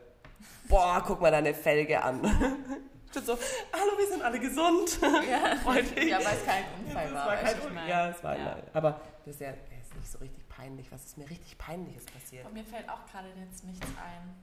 Boah, 0.69 1.03
guck 1.05 1.19
mal 1.19 1.31
deine 1.31 1.53
Felge 1.53 2.01
an. 2.01 2.21
Ich 3.13 3.15
bin 3.15 3.25
so, 3.25 3.33
hallo, 3.73 3.97
wir 3.97 4.07
sind 4.07 4.21
alle 4.21 4.39
gesund. 4.39 4.99
Ja, 5.29 5.55
Freut 5.63 5.93
mich. 5.93 6.05
ja 6.05 6.17
weil 6.19 6.33
es 6.33 6.45
kein 6.45 6.63
Unfall 6.79 7.13
war. 7.13 7.27
war 7.27 7.35
kein 7.35 7.87
ja, 7.89 8.09
es 8.09 8.23
war 8.23 8.37
Ja. 8.37 8.57
Aber 8.71 9.01
das 9.25 9.35
ist 9.35 9.41
ja 9.41 9.47
er 9.47 9.53
ist 9.81 9.93
nicht 9.97 10.09
so 10.09 10.19
richtig 10.19 10.47
peinlich. 10.55 10.91
Was 10.91 11.05
ist 11.05 11.17
mir 11.17 11.29
richtig 11.29 11.57
peinliches 11.57 12.05
passiert? 12.05 12.45
Und 12.45 12.53
mir 12.53 12.63
fällt 12.65 12.87
auch 12.89 13.05
gerade 13.05 13.29
jetzt 13.29 13.63
nichts 13.63 13.85
ein. 13.97 14.35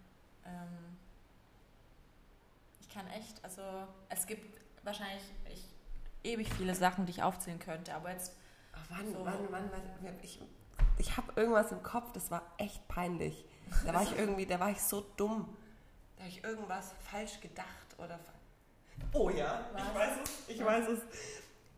Ähm, 0.47 0.97
ich 2.81 2.88
kann 2.88 3.07
echt, 3.09 3.42
also 3.44 3.62
es 4.09 4.27
gibt 4.27 4.59
wahrscheinlich 4.85 5.23
ich, 5.53 5.64
ewig 6.33 6.53
viele 6.55 6.75
Sachen, 6.75 7.07
die 7.07 7.11
ich 7.12 7.23
aufzählen 7.23 7.59
könnte, 7.59 7.94
aber 7.94 8.11
jetzt, 8.12 8.35
Ach, 8.73 8.85
wann, 8.90 9.12
So. 9.12 9.25
wann, 9.25 9.47
wann, 9.51 9.71
wann, 9.73 10.14
ich, 10.23 10.40
ich 10.99 11.16
habe 11.16 11.33
irgendwas 11.37 11.73
im 11.73 11.83
Kopf, 11.83 12.12
das 12.12 12.31
war 12.31 12.42
echt 12.59 12.87
peinlich. 12.88 13.44
Da 13.85 13.92
war 13.94 14.03
ich 14.03 14.12
irgendwie, 14.18 14.47
da 14.47 14.59
war 14.59 14.71
ich 14.71 14.81
so 14.81 15.03
dumm. 15.16 15.55
Da 16.16 16.23
habe 16.25 16.31
ich 16.31 16.42
irgendwas 16.42 16.92
falsch 17.11 17.40
gedacht 17.40 17.68
oder. 17.99 18.18
Oh 19.12 19.31
ja, 19.31 19.61
ich 19.77 19.85
Was? 19.85 19.94
weiß 19.94 20.18
es, 20.25 20.49
ich 20.49 20.64
weiß 20.64 20.88
es. 20.88 21.01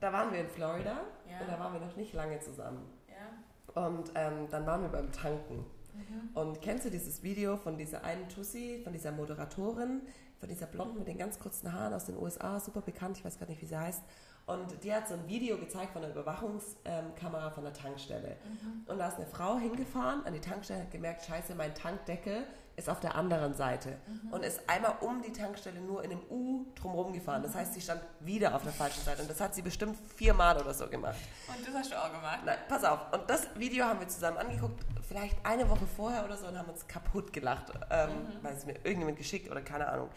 Da 0.01 0.11
waren 0.13 0.33
wir 0.33 0.41
in 0.41 0.49
Florida 0.49 1.01
Ja. 1.29 1.41
und 1.41 1.49
da 1.49 1.59
waren 1.59 1.75
wir 1.75 1.81
noch 1.81 1.95
nicht 1.97 2.15
lange 2.15 2.41
zusammen. 2.41 2.91
Und 3.75 4.11
ähm, 4.15 4.49
dann 4.51 4.67
waren 4.67 4.83
wir 4.83 4.89
beim 4.89 5.13
Tanken. 5.13 5.65
Mhm. 5.95 6.31
Und 6.35 6.63
kennst 6.63 6.85
du 6.85 6.91
dieses 6.91 7.23
Video 7.23 7.57
von 7.57 7.77
dieser 7.77 8.05
einen 8.05 8.29
Tussi, 8.29 8.81
von 8.83 8.93
dieser 8.93 9.13
Moderatorin, 9.13 10.03
von 10.39 10.49
dieser 10.49 10.67
Blonden 10.67 10.99
mit 10.99 11.09
den 11.09 11.19
ganz 11.19 11.39
kurzen 11.39 11.73
Haaren 11.73 11.93
aus 11.93 12.07
den 12.07 12.17
USA, 12.17 12.59
super 12.59 12.81
bekannt, 12.81 13.19
ich 13.19 13.25
weiß 13.25 13.39
gar 13.39 13.47
nicht, 13.49 13.61
wie 13.61 13.67
sie 13.67 13.79
heißt. 13.79 14.03
Und 14.47 14.83
die 14.83 14.93
hat 14.93 15.07
so 15.07 15.15
ein 15.15 15.29
Video 15.29 15.59
gezeigt 15.59 15.93
von 15.93 16.03
der 16.03 16.11
Überwachungskamera 16.11 17.51
von 17.51 17.63
der 17.63 17.73
Tankstelle. 17.73 18.37
Und 18.87 18.99
da 18.99 19.09
ist 19.09 19.17
eine 19.17 19.27
Frau 19.27 19.59
hingefahren 19.59 20.25
an 20.25 20.33
die 20.33 20.41
Tankstelle, 20.41 20.81
hat 20.81 20.91
gemerkt, 20.91 21.25
scheiße, 21.25 21.55
mein 21.55 21.75
Tankdeckel 21.75 22.45
ist 22.81 22.89
auf 22.89 22.99
der 22.99 23.15
anderen 23.15 23.55
Seite. 23.55 23.99
Und 24.31 24.43
ist 24.43 24.61
einmal 24.67 24.95
um 25.01 25.23
die 25.23 25.33
Tankstelle 25.33 25.81
nur 25.81 26.03
in 26.03 26.13
einem 26.13 26.23
U 26.31 26.65
drumherum 26.75 27.13
gefahren. 27.13 27.43
Das 27.43 27.55
heißt, 27.55 27.75
sie 27.75 27.81
stand 27.81 28.01
wieder 28.21 28.55
auf 28.55 28.63
der 28.63 28.73
falschen 28.73 29.03
Seite. 29.05 29.23
Und 29.23 29.31
das 29.31 29.41
hat 29.41 29.55
sie 29.55 29.63
bestimmt 29.63 29.97
viermal 30.17 30.61
oder 30.61 30.73
so 30.75 30.89
gemacht. 30.89 31.19
Und 31.47 31.67
das 31.67 31.75
hast 31.75 31.93
du 31.93 31.97
auch 31.97 32.11
gemacht. 32.11 32.41
Nein, 32.45 32.59
pass 32.69 32.83
auf. 32.85 33.13
Und 33.13 33.29
das 33.29 33.49
Video 33.55 33.85
haben 33.85 34.01
wir 34.01 34.09
zusammen 34.09 34.39
angeguckt, 34.39 34.83
vielleicht 35.07 35.37
eine 35.45 35.69
Woche 35.69 35.87
vorher 35.97 36.25
oder 36.25 36.37
so, 36.37 36.47
und 36.47 36.59
haben 36.59 36.71
uns 36.71 36.87
kaputt 36.89 37.33
gelacht, 37.33 37.67
ähm, 37.91 38.11
weil 38.43 38.55
es 38.55 38.65
mir 38.65 38.77
irgendjemand 38.77 39.19
geschickt 39.19 39.51
oder 39.51 39.61
keine 39.61 39.89
Ahnung. 39.89 40.09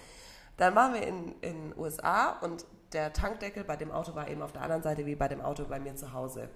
Dann 0.58 0.74
waren 0.76 0.94
wir 0.94 1.06
in 1.06 1.40
den 1.42 1.78
USA 1.78 2.40
und 2.40 2.66
der 2.94 3.12
Tankdeckel 3.12 3.64
bei 3.64 3.76
dem 3.76 3.92
Auto 3.92 4.16
war 4.16 4.30
eben 4.30 4.42
auf 4.42 4.54
der 4.54 4.62
anderen 4.62 4.84
Seite 4.84 5.06
wie 5.06 5.16
bei 5.16 5.28
dem 5.28 5.42
Auto 5.42 5.66
bei 5.66 5.80
mir 5.80 5.96
zu 5.96 6.14
Hause. 6.14 6.48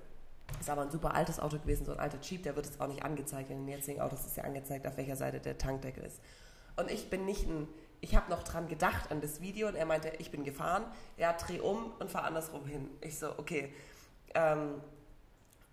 Ist 0.60 0.70
aber 0.70 0.82
ein 0.82 0.92
super 0.92 1.14
altes 1.14 1.40
Auto 1.40 1.60
gewesen, 1.60 1.86
so 1.86 1.92
ein 1.92 2.00
alter 2.00 2.20
Jeep, 2.22 2.44
der 2.44 2.56
wird 2.56 2.66
jetzt 2.66 2.80
auch 2.82 2.88
nicht 2.88 3.04
angezeigt. 3.04 3.50
In 3.50 3.66
den 3.66 3.68
jetzigen 3.68 4.02
Autos 4.02 4.26
ist 4.26 4.38
ja 4.38 4.44
angezeigt, 4.44 4.88
auf 4.88 4.98
welcher 4.98 5.16
Seite 5.16 5.40
der 5.40 5.58
Tankdeckel 5.58 6.04
ist. 6.04 6.20
Und 6.78 6.90
ich 6.92 7.10
bin 7.10 7.26
nicht 7.26 7.48
ein, 7.48 7.68
ich 8.02 8.16
habe 8.16 8.30
noch 8.30 8.44
dran 8.44 8.68
gedacht 8.68 9.12
an 9.12 9.22
das 9.22 9.42
Video 9.42 9.68
und 9.68 9.76
er 9.76 9.86
meinte, 9.86 10.12
ich 10.20 10.32
bin 10.32 10.44
gefahren, 10.44 10.86
ja, 11.18 11.34
dreh 11.34 11.60
um 11.60 11.92
und 12.00 12.10
fahr 12.10 12.24
andersrum 12.24 12.66
hin. 12.66 12.90
Ich 13.02 13.20
so, 13.20 13.38
okay. 13.38 13.74
Ähm, 14.36 14.82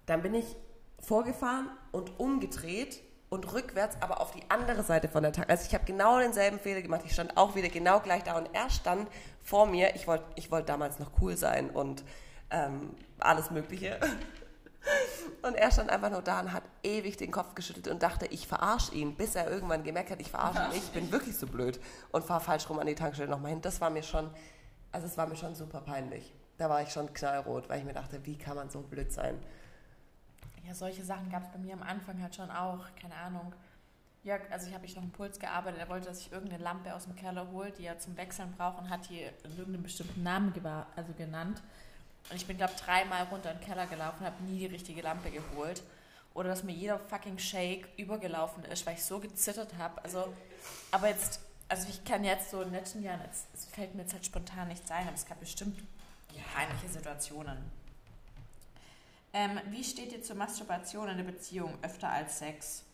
dann 0.07 0.23
bin 0.23 0.35
ich 0.35 0.57
vorgefahren 1.01 1.69
und 1.93 2.19
umgedreht 2.19 3.01
und 3.29 3.53
rückwärts, 3.53 3.97
aber 4.01 4.21
auf 4.21 4.31
die 4.31 4.43
andere 4.49 4.83
Seite 4.83 5.09
von 5.09 5.23
der 5.23 5.33
Tank. 5.33 5.51
Also 5.51 5.67
ich 5.67 5.75
habe 5.75 5.85
genau 5.85 6.19
denselben 6.19 6.59
Fehler 6.59 6.83
gemacht. 6.83 7.03
Ich 7.05 7.13
stand 7.13 7.37
auch 7.37 7.55
wieder 7.55 7.69
genau 7.69 8.01
gleich 8.01 8.23
da 8.23 8.39
und 8.39 8.49
er 8.53 8.71
stand 8.71 9.09
vor 9.43 9.67
mir. 9.67 9.95
Ich 9.95 10.07
wollte 10.07 10.25
ich 10.37 10.51
wollt 10.51 10.69
damals 10.69 10.99
noch 10.99 11.11
cool 11.21 11.37
sein 11.37 11.71
und 11.71 12.05
ähm, 12.51 12.95
alles 13.19 13.51
Mögliche. 13.51 13.99
Und 15.43 15.55
er 15.55 15.71
stand 15.71 15.91
einfach 15.91 16.11
nur 16.11 16.23
da 16.23 16.41
und 16.41 16.53
hat 16.53 16.63
ewig 16.83 17.17
den 17.17 17.31
Kopf 17.31 17.55
geschüttelt 17.55 17.89
und 17.89 18.03
dachte, 18.03 18.27
ich 18.27 18.47
verarsche 18.47 18.95
ihn, 18.95 19.15
bis 19.15 19.35
er 19.35 19.51
irgendwann 19.51 19.85
gemerkt 19.85 20.11
hat, 20.11 20.21
ich 20.21 20.31
verarsche 20.31 20.63
ihn. 20.71 20.79
Ich 20.79 20.91
bin 20.91 21.13
wirklich 21.13 21.37
so 21.37 21.47
blöd 21.47 21.79
und 22.13 22.25
fahre 22.25 22.41
falsch 22.41 22.69
rum 22.69 22.79
an 22.79 22.87
die 22.87 22.95
Tankstelle 22.95 23.31
nochmal 23.31 23.51
hin. 23.51 23.61
Das 23.61 23.81
war 23.81 23.91
mir 23.91 24.03
schon, 24.03 24.31
also 24.93 25.07
es 25.07 25.17
war 25.19 25.27
mir 25.27 25.37
schon 25.37 25.55
super 25.55 25.81
peinlich. 25.81 26.33
Da 26.57 26.71
war 26.71 26.83
ich 26.83 26.91
schon 26.91 27.13
knallrot, 27.13 27.69
weil 27.69 27.81
ich 27.81 27.85
mir 27.85 27.93
dachte, 27.93 28.25
wie 28.25 28.39
kann 28.39 28.57
man 28.57 28.71
so 28.71 28.81
blöd 28.81 29.13
sein? 29.13 29.39
Ja, 30.67 30.73
solche 30.73 31.05
Sachen 31.05 31.31
gab 31.31 31.43
es 31.43 31.51
bei 31.51 31.59
mir 31.59 31.75
am 31.75 31.83
Anfang 31.83 32.23
halt 32.23 32.35
schon 32.35 32.51
auch, 32.51 32.87
keine 33.01 33.15
Ahnung. 33.15 33.53
Jörg, 34.23 34.41
also 34.51 34.69
ich 34.69 34.75
habe 34.75 34.87
ich 34.87 34.97
noch 34.97 35.03
im 35.03 35.11
Puls 35.11 35.39
gearbeitet, 35.39 35.81
er 35.81 35.89
wollte, 35.91 36.09
dass 36.09 36.21
ich 36.21 36.33
irgendeine 36.33 36.63
Lampe 36.63 36.95
aus 36.95 37.05
dem 37.05 37.15
Keller 37.15 37.51
hole, 37.51 37.71
die 37.73 37.85
er 37.85 37.99
zum 37.99 38.17
Wechseln 38.17 38.55
braucht 38.57 38.79
und 38.79 38.89
hat 38.89 39.05
hier 39.05 39.33
irgendeinen 39.43 39.83
bestimmten 39.83 40.23
Namen 40.23 40.55
also 40.97 41.13
genannt. 41.13 41.63
Und 42.31 42.37
ich 42.37 42.47
bin, 42.47 42.57
glaube 42.57 42.75
dreimal 42.75 43.25
runter 43.25 43.53
in 43.53 43.59
den 43.59 43.67
Keller 43.67 43.87
gelaufen 43.87 44.21
und 44.21 44.27
habe 44.27 44.43
nie 44.45 44.61
die 44.61 44.67
richtige 44.67 45.03
Lampe 45.03 45.31
geholt. 45.31 45.83
Oder 46.33 46.49
dass 46.49 46.65
mir 46.65 46.73
jeder 46.73 46.99
fucking 46.99 47.39
Shake 47.39 47.89
übergelaufen 47.97 48.65
ist, 48.65 48.85
weil 48.87 48.95
ich 48.95 49.05
so 49.05 49.21
gezittert 49.21 49.77
habe. 49.79 50.03
Also, 50.03 50.33
aber 50.91 51.09
jetzt, 51.09 51.41
also 51.69 51.89
ich 51.89 52.05
kann 52.05 52.25
jetzt 52.25 52.51
so 52.51 52.63
in 52.63 52.71
den 52.71 52.75
letzten 52.75 53.03
Jahren, 53.03 53.21
jetzt, 53.25 53.47
es 53.55 53.67
fällt 53.67 53.95
mir 53.95 54.03
jetzt 54.03 54.15
halt 54.15 54.27
spontan 54.27 54.69
nichts 54.69 54.91
ein, 54.91 55.07
aber 55.07 55.15
es 55.15 55.27
gab 55.27 55.39
bestimmt 55.39 55.81
peinliche 56.55 56.89
Situationen. 56.89 57.59
Ähm, 59.33 59.61
wie 59.71 59.83
steht 59.83 60.13
ihr 60.13 60.23
zur 60.23 60.37
Masturbation 60.37 61.09
in 61.09 61.17
der 61.17 61.25
Beziehung 61.25 61.77
öfter 61.83 62.09
als 62.09 62.39
Sex? 62.39 62.85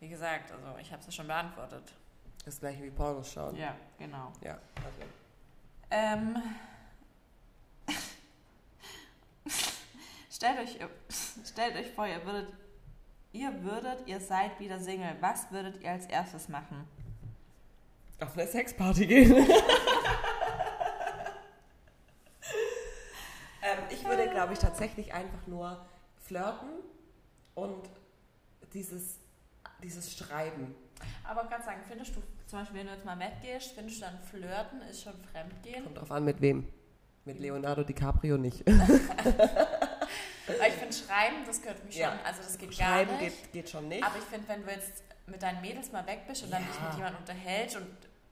Wie 0.00 0.08
gesagt, 0.08 0.52
also 0.52 0.78
ich 0.78 0.92
habe 0.92 1.00
es 1.00 1.06
ja 1.06 1.12
schon 1.12 1.26
beantwortet. 1.26 1.92
Das 2.44 2.60
gleiche 2.60 2.82
wie 2.82 2.90
Pornos 2.90 3.32
schauen. 3.32 3.56
Ja, 3.56 3.74
genau. 3.98 4.32
Ja. 4.42 4.58
Also. 4.76 5.00
Ähm, 5.90 6.36
stellt, 10.44 10.58
euch, 10.58 10.78
stellt 11.46 11.76
euch 11.76 11.90
vor, 11.92 12.06
ihr 12.06 12.24
würdet, 12.24 12.48
ihr 13.32 13.62
würdet, 13.62 14.06
ihr 14.06 14.20
seid 14.20 14.60
wieder 14.60 14.78
Single. 14.78 15.16
Was 15.20 15.50
würdet 15.50 15.82
ihr 15.82 15.90
als 15.90 16.06
erstes 16.06 16.48
machen? 16.48 16.86
Auf 18.20 18.36
eine 18.36 18.46
Sexparty 18.46 19.06
gehen. 19.06 19.32
ähm, 19.36 19.48
ich 23.90 24.04
würde, 24.04 24.28
glaube 24.28 24.52
ich, 24.52 24.58
tatsächlich 24.58 25.12
einfach 25.14 25.46
nur 25.46 25.84
flirten 26.20 26.68
und 27.54 27.88
dieses, 28.72 29.18
dieses 29.82 30.16
Schreiben. 30.16 30.74
Aber 31.24 31.44
gerade 31.44 31.64
sagen, 31.64 31.80
findest 31.88 32.14
du, 32.16 32.22
zum 32.46 32.60
Beispiel, 32.60 32.80
wenn 32.80 32.86
du 32.86 32.92
jetzt 32.92 33.04
mal 33.04 33.18
weggehst, 33.18 33.72
findest 33.72 33.98
du 33.98 34.02
dann 34.04 34.18
Flirten 34.20 34.80
ist 34.82 35.02
schon 35.02 35.14
Fremdgehen? 35.32 35.84
Kommt 35.84 35.98
drauf 35.98 36.12
an, 36.12 36.24
mit 36.24 36.40
wem. 36.40 36.68
Mit 37.24 37.40
Leonardo 37.40 37.82
DiCaprio 37.82 38.36
nicht. 38.36 38.62
Weil 40.46 40.68
ich 40.68 40.74
finde, 40.74 40.94
Schreiben, 40.94 41.36
das 41.46 41.62
gehört 41.62 41.84
mich 41.84 41.96
Ja. 41.96 42.10
schon, 42.10 42.18
also 42.26 42.42
das 42.42 42.58
geht 42.58 42.74
Schreiben 42.74 43.10
gar 43.12 43.20
nicht. 43.22 43.42
geht, 43.42 43.52
geht 43.52 43.70
schon 43.70 43.88
nicht. 43.88 44.04
Aber 44.04 44.18
ich 44.18 44.24
finde, 44.24 44.46
wenn 44.48 44.64
du 44.64 44.70
jetzt 44.70 45.02
mit 45.26 45.42
deinen 45.42 45.60
Mädels 45.62 45.90
mal 45.92 46.06
weg 46.06 46.20
bist 46.28 46.42
und 46.42 46.50
dann 46.50 46.62
Ja. 46.62 46.68
dich 46.68 46.80
mit 46.82 46.94
jemandem 46.96 47.20
unterhältst 47.20 47.76
und 47.76 47.86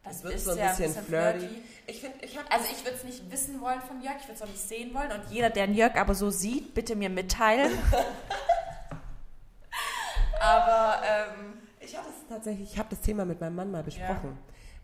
das 0.04 0.16
Es 0.16 0.22
wird 0.24 0.34
ist 0.34 0.44
so 0.44 0.50
ein 0.50 0.58
ja 0.58 0.66
bisschen 0.74 1.04
flirty. 1.04 1.62
Ich 1.86 2.00
finde, 2.00 2.18
ich 2.24 2.36
Also 2.50 2.66
ich 2.70 2.84
würde 2.84 2.96
es 2.96 3.04
nicht 3.04 3.30
wissen 3.30 3.60
wollen 3.60 3.80
von 3.80 4.02
Jörg, 4.02 4.16
ich 4.20 4.24
würde 4.24 4.34
es 4.34 4.42
auch 4.42 4.48
nicht 4.48 4.60
sehen 4.60 4.92
wollen 4.94 5.10
und 5.12 5.22
jeder, 5.30 5.48
der 5.48 5.66
den 5.66 5.74
Jörg 5.76 5.94
aber 5.96 6.14
so 6.14 6.28
sieht, 6.30 6.74
bitte 6.74 6.96
mir 6.96 7.08
mitteilen. 7.08 7.70
aber 10.40 11.02
ähm, 11.06 11.54
Ich 11.80 11.96
habe 11.96 12.06
das 12.08 12.28
tatsächlich, 12.28 12.72
ich 12.72 12.78
habe 12.78 12.88
das 12.90 13.00
Thema 13.00 13.24
mit 13.24 13.40
meinem 13.40 13.54
Mann 13.56 13.70
mal 13.70 13.82
besprochen. 13.82 14.38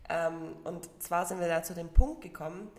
Ähm, 0.09 0.55
und 0.63 0.89
zwar 1.03 1.25
sind 1.25 1.39
wir 1.39 1.47
da 1.47 1.61
zu 1.63 1.73
dem 1.75 1.89
Punkt 1.89 2.21
gekommen, 2.21 2.71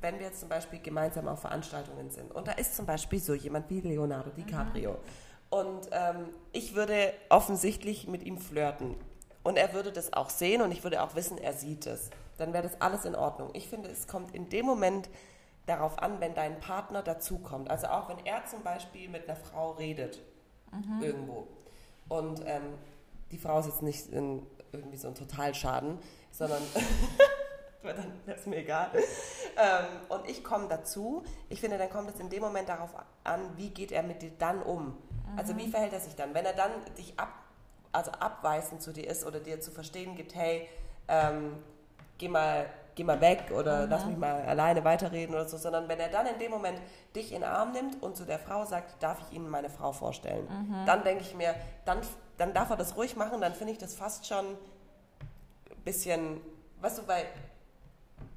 wenn 0.00 0.18
wir 0.18 0.26
jetzt 0.26 0.40
zum 0.40 0.48
Beispiel 0.48 0.80
gemeinsam 0.80 1.28
auf 1.28 1.40
Veranstaltungen 1.40 2.10
sind. 2.10 2.32
Und 2.32 2.48
da 2.48 2.52
ist 2.52 2.76
zum 2.76 2.86
Beispiel 2.86 3.20
so 3.20 3.34
jemand 3.34 3.68
wie 3.70 3.80
Leonardo 3.80 4.30
DiCaprio. 4.30 4.96
Und 5.50 5.88
ähm, 5.90 6.28
ich 6.52 6.74
würde 6.74 7.12
offensichtlich 7.28 8.06
mit 8.06 8.24
ihm 8.24 8.38
flirten. 8.38 8.94
Und 9.42 9.56
er 9.56 9.72
würde 9.72 9.92
das 9.92 10.12
auch 10.12 10.30
sehen 10.30 10.62
und 10.62 10.70
ich 10.70 10.82
würde 10.84 11.02
auch 11.02 11.14
wissen, 11.14 11.38
er 11.38 11.54
sieht 11.54 11.86
es, 11.86 12.10
dann 12.38 12.52
wäre 12.52 12.62
das 12.62 12.80
alles 12.80 13.04
in 13.04 13.14
Ordnung. 13.14 13.50
Ich 13.54 13.68
finde, 13.68 13.88
es 13.88 14.06
kommt 14.06 14.34
in 14.34 14.48
dem 14.48 14.66
Moment 14.66 15.08
darauf 15.66 15.98
an, 15.98 16.20
wenn 16.20 16.34
dein 16.34 16.60
Partner 16.60 17.02
dazukommt. 17.02 17.70
Also 17.70 17.86
auch 17.86 18.08
wenn 18.08 18.24
er 18.26 18.44
zum 18.46 18.62
Beispiel 18.62 19.08
mit 19.08 19.28
einer 19.28 19.36
Frau 19.36 19.72
redet 19.72 20.20
irgendwo. 21.00 21.46
Und 22.08 22.42
ähm, 22.46 22.62
die 23.30 23.38
Frau 23.38 23.60
ist 23.60 23.66
jetzt 23.66 23.82
nicht 23.82 24.08
in 24.12 24.46
irgendwie 24.72 24.96
so 24.96 25.08
ein 25.08 25.14
Totalschaden, 25.14 25.98
sondern 26.30 26.62
weil 27.82 27.94
dann 27.94 28.20
ist 28.34 28.46
mir 28.46 28.58
egal. 28.58 28.90
Ähm, 29.56 29.86
und 30.08 30.28
ich 30.28 30.44
komme 30.44 30.68
dazu. 30.68 31.24
Ich 31.48 31.60
finde, 31.60 31.78
dann 31.78 31.90
kommt 31.90 32.10
es 32.10 32.20
in 32.20 32.30
dem 32.30 32.42
Moment 32.42 32.68
darauf 32.68 32.90
an, 33.24 33.40
wie 33.56 33.70
geht 33.70 33.92
er 33.92 34.02
mit 34.02 34.22
dir 34.22 34.32
dann 34.38 34.62
um. 34.62 34.96
Also 35.36 35.56
wie 35.56 35.68
verhält 35.68 35.92
er 35.92 36.00
sich 36.00 36.16
dann? 36.16 36.34
Wenn 36.34 36.44
er 36.44 36.54
dann 36.54 36.72
dich 36.98 37.18
ab, 37.18 37.28
also 37.92 38.10
abweisend 38.10 38.82
zu 38.82 38.92
dir 38.92 39.08
ist 39.08 39.24
oder 39.24 39.38
dir 39.38 39.60
zu 39.60 39.70
verstehen 39.70 40.16
gibt, 40.16 40.34
hey, 40.34 40.68
ähm, 41.06 41.62
geh 42.18 42.28
mal 42.28 42.66
geh 42.94 43.04
mal 43.04 43.20
weg 43.20 43.50
oder 43.56 43.86
lass 43.86 44.04
mich 44.04 44.16
mal 44.16 44.42
alleine 44.42 44.84
weiterreden 44.84 45.34
oder 45.34 45.48
so, 45.48 45.56
sondern 45.56 45.88
wenn 45.88 45.98
er 46.00 46.08
dann 46.08 46.26
in 46.26 46.38
dem 46.38 46.50
Moment 46.50 46.78
dich 47.14 47.32
in 47.32 47.40
den 47.40 47.50
Arm 47.50 47.72
nimmt 47.72 48.02
und 48.02 48.16
zu 48.16 48.24
der 48.26 48.38
Frau 48.38 48.64
sagt, 48.66 49.02
darf 49.02 49.18
ich 49.20 49.36
Ihnen 49.36 49.48
meine 49.48 49.70
Frau 49.70 49.92
vorstellen, 49.92 50.46
dann 50.86 51.02
denke 51.02 51.22
ich 51.22 51.34
mir, 51.34 51.54
dann, 51.86 52.00
dann 52.36 52.52
darf 52.52 52.68
er 52.68 52.76
das 52.76 52.96
ruhig 52.96 53.16
machen, 53.16 53.40
dann 53.40 53.54
finde 53.54 53.72
ich 53.72 53.78
das 53.78 53.94
fast 53.94 54.26
schon 54.26 54.44
ein 54.44 55.82
bisschen, 55.84 56.40
weißt 56.80 56.98
du, 56.98 57.08
weil, 57.08 57.24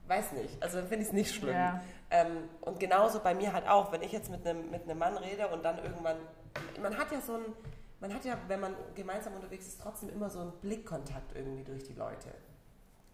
weiß 0.07 0.33
nicht, 0.33 0.61
also 0.61 0.79
finde 0.79 0.97
ich 0.97 1.07
es 1.07 1.13
nicht 1.13 1.33
schlimm. 1.35 1.55
Ja. 1.55 1.81
Ähm, 2.09 2.49
und 2.61 2.79
genauso 2.79 3.19
bei 3.19 3.33
mir 3.33 3.53
halt 3.53 3.67
auch, 3.67 3.91
wenn 3.91 4.01
ich 4.01 4.11
jetzt 4.11 4.29
mit 4.29 4.45
einem 4.45 4.69
mit 4.69 4.83
einem 4.83 4.99
Mann 4.99 5.17
rede 5.17 5.47
und 5.47 5.63
dann 5.63 5.77
irgendwann, 5.83 6.17
man 6.81 6.97
hat 6.97 7.11
ja 7.11 7.19
so 7.21 7.35
ein, 7.35 7.41
man 7.99 8.13
hat 8.13 8.23
ja, 8.25 8.37
wenn 8.47 8.59
man 8.59 8.75
gemeinsam 8.95 9.33
unterwegs 9.33 9.67
ist, 9.67 9.81
trotzdem 9.81 10.09
immer 10.09 10.29
so 10.29 10.39
einen 10.39 10.51
Blickkontakt 10.61 11.35
irgendwie 11.35 11.63
durch 11.63 11.83
die 11.83 11.93
Leute. 11.93 12.29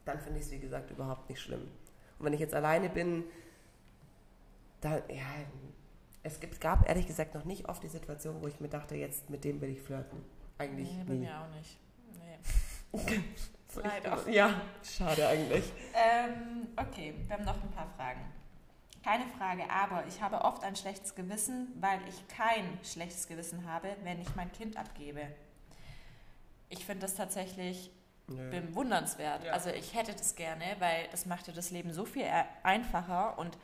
Dann 0.06 0.20
finde 0.20 0.40
ich 0.40 0.46
es, 0.46 0.52
wie 0.52 0.60
gesagt, 0.60 0.90
überhaupt 0.92 1.30
nicht 1.30 1.40
schlimm. 1.42 1.70
Und 2.18 2.26
wenn 2.26 2.34
ich 2.34 2.40
jetzt 2.40 2.56
alleine 2.56 2.90
bin, 2.90 3.24
dann, 4.82 5.02
ja, 5.10 5.24
es 6.24 6.40
gibt, 6.40 6.60
gab 6.60 6.88
ehrlich 6.90 7.06
gesagt 7.08 7.36
noch 7.36 7.46
nicht 7.46 7.70
oft 7.70 7.82
die 7.84 7.88
Situation, 7.88 8.42
wo 8.42 8.48
ich 8.48 8.60
mir 8.60 8.68
dachte, 8.70 8.96
jetzt 8.96 9.30
mit 9.30 9.44
dem 9.44 9.62
will 9.62 9.70
ich 9.70 9.82
flirten. 9.82 10.20
Eigentlich 10.58 10.92
Nee, 10.92 11.04
bei 11.06 11.14
nie. 11.14 11.20
mir 11.20 11.40
auch 11.40 11.56
nicht. 11.56 11.78
Nee. 12.94 13.00
Leider. 13.84 14.30
Ja, 14.30 14.62
schade 14.84 15.28
eigentlich. 15.28 15.72
Ähm, 15.94 16.68
okay, 16.76 17.14
wir 17.28 17.36
haben 17.36 17.46
noch 17.46 17.62
ein 17.62 17.72
paar 17.72 17.88
Fragen. 17.96 18.22
Keine 19.04 19.26
Frage, 19.38 19.64
aber 19.70 20.06
ich 20.08 20.22
habe 20.22 20.42
oft 20.42 20.64
ein 20.64 20.76
schlechtes 20.76 21.16
Gewissen, 21.16 21.68
weil 21.80 22.00
ich 22.08 22.28
kein 22.28 22.78
schlechtes 22.84 23.28
Gewissen 23.28 23.66
habe, 23.70 23.96
wenn 24.04 24.22
ich 24.22 24.36
mein 24.36 24.52
Kind 24.52 24.78
abgebe. 24.78 25.22
Ich 26.70 26.86
finde 26.86 27.02
das 27.02 27.16
tatsächlich 27.16 27.92
Nö. 28.28 28.50
bewundernswert. 28.52 29.46
Ja. 29.46 29.54
Also 29.54 29.70
ich 29.70 29.96
hätte 29.96 30.14
das 30.14 30.36
gerne, 30.36 30.76
weil 30.80 31.08
das 31.12 31.26
macht 31.26 31.48
dir 31.48 31.54
das 31.54 31.72
Leben 31.72 31.94
so 31.94 32.06
viel 32.06 32.24
e- 32.24 32.46
einfacher 32.64 33.40
und 33.40 33.58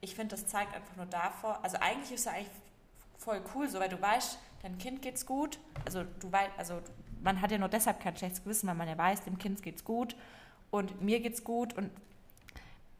ich 0.00 0.14
finde, 0.14 0.36
das 0.36 0.46
zeigt 0.46 0.74
einfach 0.74 0.94
nur 0.96 1.06
davor, 1.06 1.58
also 1.62 1.78
eigentlich 1.80 2.12
ist 2.12 2.20
es 2.20 2.26
eigentlich 2.26 2.50
voll 3.16 3.40
cool, 3.54 3.68
so 3.68 3.80
weil 3.80 3.88
du 3.88 4.00
weißt, 4.00 4.38
dein 4.62 4.76
Kind 4.76 5.00
geht's 5.00 5.24
gut, 5.24 5.58
also 5.86 6.04
du 6.20 6.30
weißt, 6.30 6.50
also 6.58 6.82
man 7.24 7.40
hat 7.40 7.50
ja 7.50 7.58
nur 7.58 7.68
deshalb 7.68 8.00
kein 8.00 8.16
schlechtes 8.16 8.42
Gewissen, 8.44 8.68
weil 8.68 8.74
man 8.74 8.88
ja 8.88 8.96
weiß, 8.96 9.22
dem 9.22 9.38
Kind 9.38 9.62
geht's 9.62 9.84
gut 9.84 10.14
und 10.70 11.00
mir 11.02 11.20
geht's 11.20 11.42
gut 11.42 11.74
und 11.74 11.90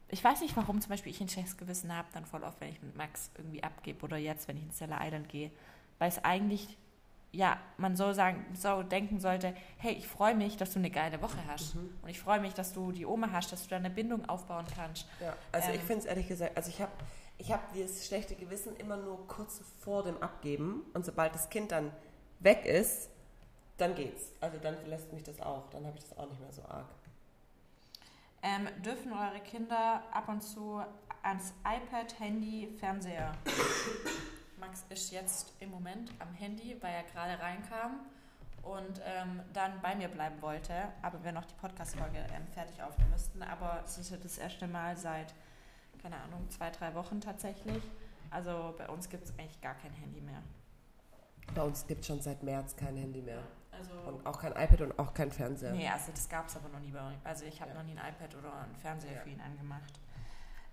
ich 0.09 0.23
weiß 0.23 0.41
nicht, 0.41 0.55
warum 0.55 0.81
zum 0.81 0.89
Beispiel 0.89 1.11
ich 1.11 1.21
ein 1.21 1.29
schlechtes 1.29 1.57
Gewissen 1.57 1.95
habe, 1.95 2.07
dann 2.13 2.25
voll 2.25 2.43
oft, 2.43 2.59
wenn 2.61 2.69
ich 2.69 2.81
mit 2.81 2.95
Max 2.95 3.31
irgendwie 3.37 3.63
abgebe 3.63 4.03
oder 4.03 4.17
jetzt, 4.17 4.47
wenn 4.47 4.57
ich 4.57 4.63
ins 4.63 4.75
Stella 4.75 4.99
Island 5.05 5.29
gehe, 5.29 5.51
weil 5.99 6.09
es 6.09 6.23
eigentlich 6.23 6.77
ja, 7.35 7.57
man 7.77 7.97
so 7.97 8.13
sagen, 8.13 8.45
so 8.53 8.81
denken 8.81 9.19
sollte, 9.19 9.53
hey, 9.77 9.93
ich 9.93 10.07
freue 10.07 10.35
mich, 10.35 10.55
dass 10.57 10.71
du 10.71 10.79
eine 10.79 10.89
geile 10.89 11.21
Woche 11.21 11.37
hast. 11.47 11.75
Mhm. 11.75 11.89
Und 12.01 12.09
ich 12.09 12.19
freue 12.19 12.39
mich, 12.39 12.53
dass 12.53 12.71
du 12.71 12.93
die 12.93 13.05
Oma 13.05 13.29
hast, 13.31 13.51
dass 13.51 13.63
du 13.63 13.69
da 13.69 13.75
eine 13.75 13.89
Bindung 13.89 14.23
aufbauen 14.29 14.65
kannst. 14.73 15.05
Ja, 15.19 15.35
also 15.51 15.69
ich 15.71 15.81
Ähm. 15.81 15.85
finde 15.85 15.99
es 15.99 16.05
ehrlich 16.05 16.27
gesagt, 16.27 16.55
also 16.55 16.69
ich 16.69 16.81
habe 16.81 16.91
ich 17.37 17.51
hab 17.51 17.73
dieses 17.73 18.07
schlechte 18.07 18.35
Gewissen 18.35 18.75
immer 18.77 18.95
nur 18.95 19.27
kurz 19.27 19.61
vor 19.81 20.03
dem 20.03 20.17
Abgeben 20.23 20.83
und 20.93 21.05
sobald 21.05 21.35
das 21.35 21.49
Kind 21.49 21.73
dann 21.73 21.91
weg 22.39 22.65
ist, 22.65 23.09
dann 23.77 23.95
geht's. 23.95 24.31
Also 24.41 24.57
dann 24.57 24.77
verlässt 24.77 25.11
mich 25.13 25.23
das 25.23 25.39
auch, 25.41 25.69
dann 25.69 25.85
habe 25.85 25.97
ich 25.97 26.03
das 26.03 26.17
auch 26.17 26.29
nicht 26.29 26.39
mehr 26.39 26.51
so 26.51 26.63
arg. 26.63 26.87
Ähm, 28.41 28.67
dürfen 28.83 29.11
eure 29.11 29.39
Kinder 29.39 30.03
ab 30.11 30.29
und 30.29 30.41
zu 30.41 30.81
ans 31.23 31.53
iPad, 31.61 32.19
Handy, 32.19 32.69
Fernseher? 32.79 33.31
Max 34.59 34.85
ist 34.89 35.11
jetzt 35.11 35.53
im 35.59 35.71
Moment 35.71 36.11
am 36.19 36.33
Handy, 36.33 36.77
weil 36.79 36.93
er 36.93 37.03
gerade 37.03 37.41
reinkam 37.41 38.01
und 38.61 39.01
ähm, 39.03 39.41
dann 39.53 39.79
bei 39.81 39.95
mir 39.95 40.07
bleiben 40.07 40.41
wollte, 40.41 40.73
aber 41.01 41.23
wir 41.23 41.31
noch 41.31 41.45
die 41.45 41.53
Podcast-Folge 41.55 42.17
ähm, 42.17 42.47
fertig 42.53 42.81
aufnehmen 42.81 43.11
müssten. 43.11 43.41
Aber 43.43 43.81
es 43.85 43.97
ist 43.97 44.11
ja 44.11 44.17
das 44.17 44.37
erste 44.37 44.67
Mal 44.67 44.97
seit, 44.97 45.33
keine 46.01 46.17
Ahnung, 46.17 46.49
zwei, 46.49 46.71
drei 46.71 46.93
Wochen 46.95 47.21
tatsächlich. 47.21 47.83
Also 48.31 48.73
bei 48.77 48.87
uns 48.89 49.09
gibt 49.09 49.25
es 49.25 49.37
eigentlich 49.37 49.61
gar 49.61 49.75
kein 49.75 49.93
Handy 49.93 50.21
mehr. 50.21 50.41
Bei 51.53 51.61
uns 51.61 51.85
gibt 51.85 52.01
es 52.01 52.07
schon 52.07 52.21
seit 52.21 52.41
März 52.43 52.75
kein 52.75 52.97
Handy 52.97 53.21
mehr. 53.21 53.43
Also 53.77 53.91
Und 54.09 54.25
auch 54.25 54.39
kein 54.39 54.51
iPad 54.51 54.81
und 54.81 54.99
auch 54.99 55.13
kein 55.13 55.31
Fernseher. 55.31 55.71
Nee, 55.73 55.87
also 55.89 56.11
das 56.11 56.27
gab 56.29 56.47
es 56.47 56.55
aber 56.55 56.69
noch 56.69 56.79
nie 56.79 56.91
bei 56.91 57.05
uns. 57.05 57.17
Also 57.23 57.45
ich 57.45 57.59
habe 57.61 57.71
Ja. 57.71 57.77
noch 57.77 57.83
nie 57.83 57.91
ein 57.97 57.97
iPad 58.13 58.35
oder 58.35 58.53
einen 58.63 58.75
Fernseher 58.75 59.13
Ja. 59.13 59.19
für 59.21 59.29
ihn 59.29 59.41
angemacht. 59.41 59.93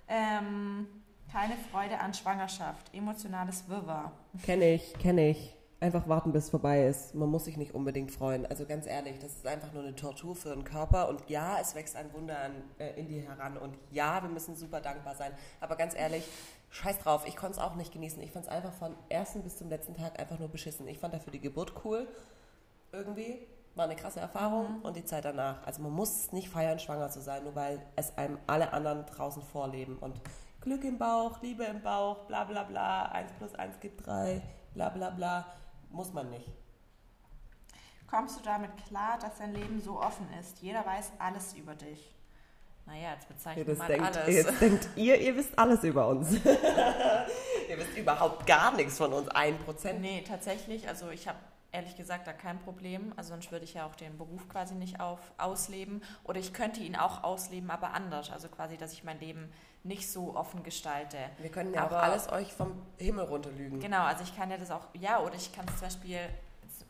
Ähm, 0.08 0.86
keine 1.30 1.54
Freude 1.70 1.98
an 1.98 2.12
Schwangerschaft, 2.12 2.92
emotionales 2.94 3.68
Wirrwarr. 3.68 4.12
Kenne 4.44 4.74
ich, 4.74 4.92
kenne 4.94 5.30
ich. 5.30 5.56
Einfach 5.80 6.06
warten, 6.06 6.30
bis 6.30 6.44
es 6.44 6.50
vorbei 6.50 6.86
ist. 6.86 7.12
Man 7.16 7.28
muss 7.28 7.46
sich 7.46 7.56
nicht 7.56 7.74
unbedingt 7.74 8.12
freuen. 8.12 8.46
Also 8.46 8.66
ganz 8.66 8.86
ehrlich, 8.86 9.18
das 9.18 9.32
ist 9.32 9.46
einfach 9.48 9.72
nur 9.72 9.82
eine 9.82 9.96
Tortur 9.96 10.36
für 10.36 10.50
den 10.50 10.62
Körper. 10.62 11.08
Und 11.08 11.28
ja, 11.28 11.58
es 11.60 11.74
wächst 11.74 11.96
ein 11.96 12.12
Wunder 12.12 12.38
an, 12.38 12.52
äh, 12.78 12.90
in 13.00 13.08
dir 13.08 13.22
heran. 13.22 13.56
Und 13.56 13.76
ja, 13.90 14.22
wir 14.22 14.28
müssen 14.30 14.54
super 14.54 14.80
dankbar 14.80 15.16
sein. 15.16 15.32
Aber 15.60 15.74
ganz 15.74 15.96
ehrlich, 15.96 16.24
scheiß 16.70 17.00
drauf, 17.00 17.24
ich 17.26 17.34
konnte 17.34 17.54
es 17.58 17.58
auch 17.58 17.74
nicht 17.74 17.92
genießen. 17.92 18.22
Ich 18.22 18.30
fand 18.30 18.44
es 18.44 18.50
einfach 18.52 18.72
von 18.74 18.94
ersten 19.08 19.42
bis 19.42 19.58
zum 19.58 19.70
letzten 19.70 19.94
Tag 19.94 20.20
einfach 20.20 20.38
nur 20.38 20.48
beschissen. 20.48 20.86
Ich 20.86 20.98
fand 21.00 21.14
dafür 21.14 21.32
die 21.32 21.40
Geburt 21.40 21.72
cool. 21.84 22.06
Irgendwie. 22.92 23.46
War 23.74 23.86
eine 23.86 23.96
krasse 23.96 24.20
Erfahrung. 24.20 24.80
Und 24.82 24.96
die 24.96 25.04
Zeit 25.04 25.24
danach. 25.24 25.66
Also 25.66 25.82
man 25.82 25.92
muss 25.92 26.30
nicht 26.32 26.48
feiern, 26.50 26.78
schwanger 26.78 27.10
zu 27.10 27.20
sein, 27.22 27.42
nur 27.44 27.54
weil 27.54 27.80
es 27.96 28.16
einem 28.18 28.38
alle 28.46 28.72
anderen 28.72 29.06
draußen 29.06 29.42
vorleben. 29.42 29.96
Und 29.98 30.20
Glück 30.60 30.84
im 30.84 30.98
Bauch, 30.98 31.40
Liebe 31.42 31.64
im 31.64 31.82
Bauch, 31.82 32.26
bla 32.26 32.44
bla 32.44 32.62
bla, 32.64 33.06
1 33.06 33.32
plus 33.38 33.54
1 33.54 33.80
gibt 33.80 34.06
3, 34.06 34.42
bla 34.74 34.90
bla 34.90 35.10
bla. 35.10 35.46
Muss 35.90 36.12
man 36.12 36.30
nicht. 36.30 36.50
Kommst 38.08 38.38
du 38.38 38.44
damit 38.44 38.70
klar, 38.86 39.18
dass 39.18 39.38
dein 39.38 39.54
Leben 39.54 39.80
so 39.80 39.98
offen 39.98 40.26
ist? 40.38 40.58
Jeder 40.60 40.84
weiß 40.84 41.12
alles 41.18 41.54
über 41.54 41.74
dich. 41.74 42.14
Naja, 42.84 43.12
jetzt 43.14 43.24
Ja, 43.28 43.34
bezeichnet 43.34 43.68
das 43.68 43.78
man 43.78 43.86
denkt, 43.88 44.16
alles. 44.16 44.34
jetzt 44.34 44.60
denkt 44.60 44.88
ihr, 44.96 45.18
ihr 45.18 45.36
wisst 45.36 45.58
alles 45.58 45.82
über 45.82 46.08
uns. 46.08 46.32
ihr 46.44 47.78
wisst 47.78 47.96
überhaupt 47.96 48.46
gar 48.46 48.72
nichts 48.76 48.98
von 48.98 49.12
uns, 49.14 49.28
ein 49.28 49.56
Prozent. 49.58 50.00
Nee, 50.02 50.22
tatsächlich, 50.26 50.86
also 50.88 51.08
ich 51.10 51.26
habe 51.26 51.38
ehrlich 51.72 51.96
gesagt 51.96 52.26
da 52.26 52.32
kein 52.32 52.58
Problem. 52.60 53.12
Also 53.16 53.30
sonst 53.30 53.50
würde 53.50 53.64
ich 53.64 53.74
ja 53.74 53.86
auch 53.86 53.94
den 53.94 54.16
Beruf 54.18 54.48
quasi 54.48 54.74
nicht 54.74 55.00
auf, 55.00 55.18
ausleben. 55.38 56.02
Oder 56.24 56.38
ich 56.38 56.52
könnte 56.52 56.80
ihn 56.80 56.96
auch 56.96 57.24
ausleben, 57.24 57.70
aber 57.70 57.92
anders. 57.94 58.30
Also 58.30 58.48
quasi, 58.48 58.76
dass 58.76 58.92
ich 58.92 59.04
mein 59.04 59.18
Leben 59.18 59.50
nicht 59.82 60.08
so 60.08 60.36
offen 60.36 60.62
gestalte. 60.62 61.16
Wir 61.38 61.50
können 61.50 61.74
ja 61.74 61.84
Aber- 61.84 61.98
auch 61.98 62.02
alles 62.04 62.30
euch 62.30 62.52
vom 62.52 62.80
Himmel 62.98 63.24
runterlügen. 63.24 63.80
Genau, 63.80 64.02
also 64.04 64.22
ich 64.22 64.36
kann 64.36 64.50
ja 64.50 64.58
das 64.58 64.70
auch, 64.70 64.86
ja, 64.94 65.18
oder 65.20 65.34
ich 65.34 65.52
kann 65.52 65.66
zum 65.68 65.80
Beispiel, 65.80 66.18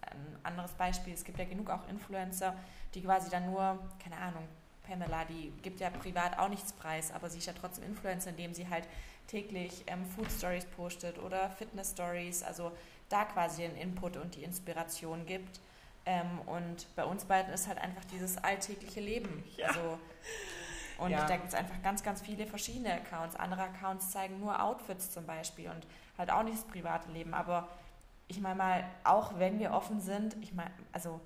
ein 0.02 0.36
anderes 0.42 0.72
Beispiel, 0.72 1.14
es 1.14 1.24
gibt 1.24 1.38
ja 1.38 1.44
genug 1.46 1.70
auch 1.70 1.88
Influencer, 1.88 2.54
die 2.94 3.02
quasi 3.02 3.30
dann 3.30 3.46
nur, 3.50 3.78
keine 4.02 4.16
Ahnung, 4.18 4.46
Pamela, 4.86 5.24
die 5.24 5.52
gibt 5.62 5.80
ja 5.80 5.88
privat 5.90 6.38
auch 6.38 6.48
nichts 6.48 6.72
preis, 6.72 7.12
aber 7.12 7.30
sie 7.30 7.38
ist 7.38 7.46
ja 7.46 7.52
trotzdem 7.58 7.84
Influencer, 7.84 8.30
indem 8.30 8.52
sie 8.52 8.68
halt 8.68 8.86
täglich 9.28 9.84
ähm, 9.86 10.04
Food 10.04 10.30
Stories 10.30 10.66
postet 10.66 11.18
oder 11.18 11.48
Fitness 11.50 11.92
Stories, 11.92 12.42
also 12.42 12.72
da 13.12 13.24
quasi 13.24 13.62
den 13.62 13.76
Input 13.76 14.16
und 14.16 14.34
die 14.34 14.42
Inspiration 14.44 15.26
gibt. 15.26 15.60
Ähm, 16.04 16.40
und 16.46 16.86
bei 16.96 17.04
uns 17.04 17.24
beiden 17.26 17.52
ist 17.52 17.68
halt 17.68 17.78
einfach 17.78 18.04
dieses 18.06 18.36
alltägliche 18.38 19.00
Leben. 19.00 19.44
Ja. 19.56 19.68
Also, 19.68 19.98
und 20.98 21.10
Ja. 21.10 21.26
da 21.26 21.36
gibt 21.36 21.48
es 21.48 21.54
einfach 21.54 21.80
ganz, 21.82 22.02
ganz 22.02 22.20
viele 22.20 22.46
verschiedene 22.46 22.92
Accounts. 22.94 23.34
Andere 23.36 23.62
Accounts 23.62 24.10
zeigen 24.10 24.38
nur 24.40 24.62
Outfits 24.62 25.10
zum 25.10 25.26
Beispiel 25.26 25.68
und 25.70 25.84
halt 26.16 26.30
auch 26.30 26.42
nicht 26.44 26.56
das 26.58 26.64
private 26.64 27.10
Leben. 27.10 27.34
Aber 27.34 27.68
ich 28.28 28.40
meine 28.40 28.54
mal, 28.54 28.84
auch 29.04 29.38
wenn 29.38 29.58
wir 29.58 29.72
offen 29.72 30.00
sind, 30.00 30.36
ich 30.40 30.52
meine, 30.54 30.70
also 30.92 31.20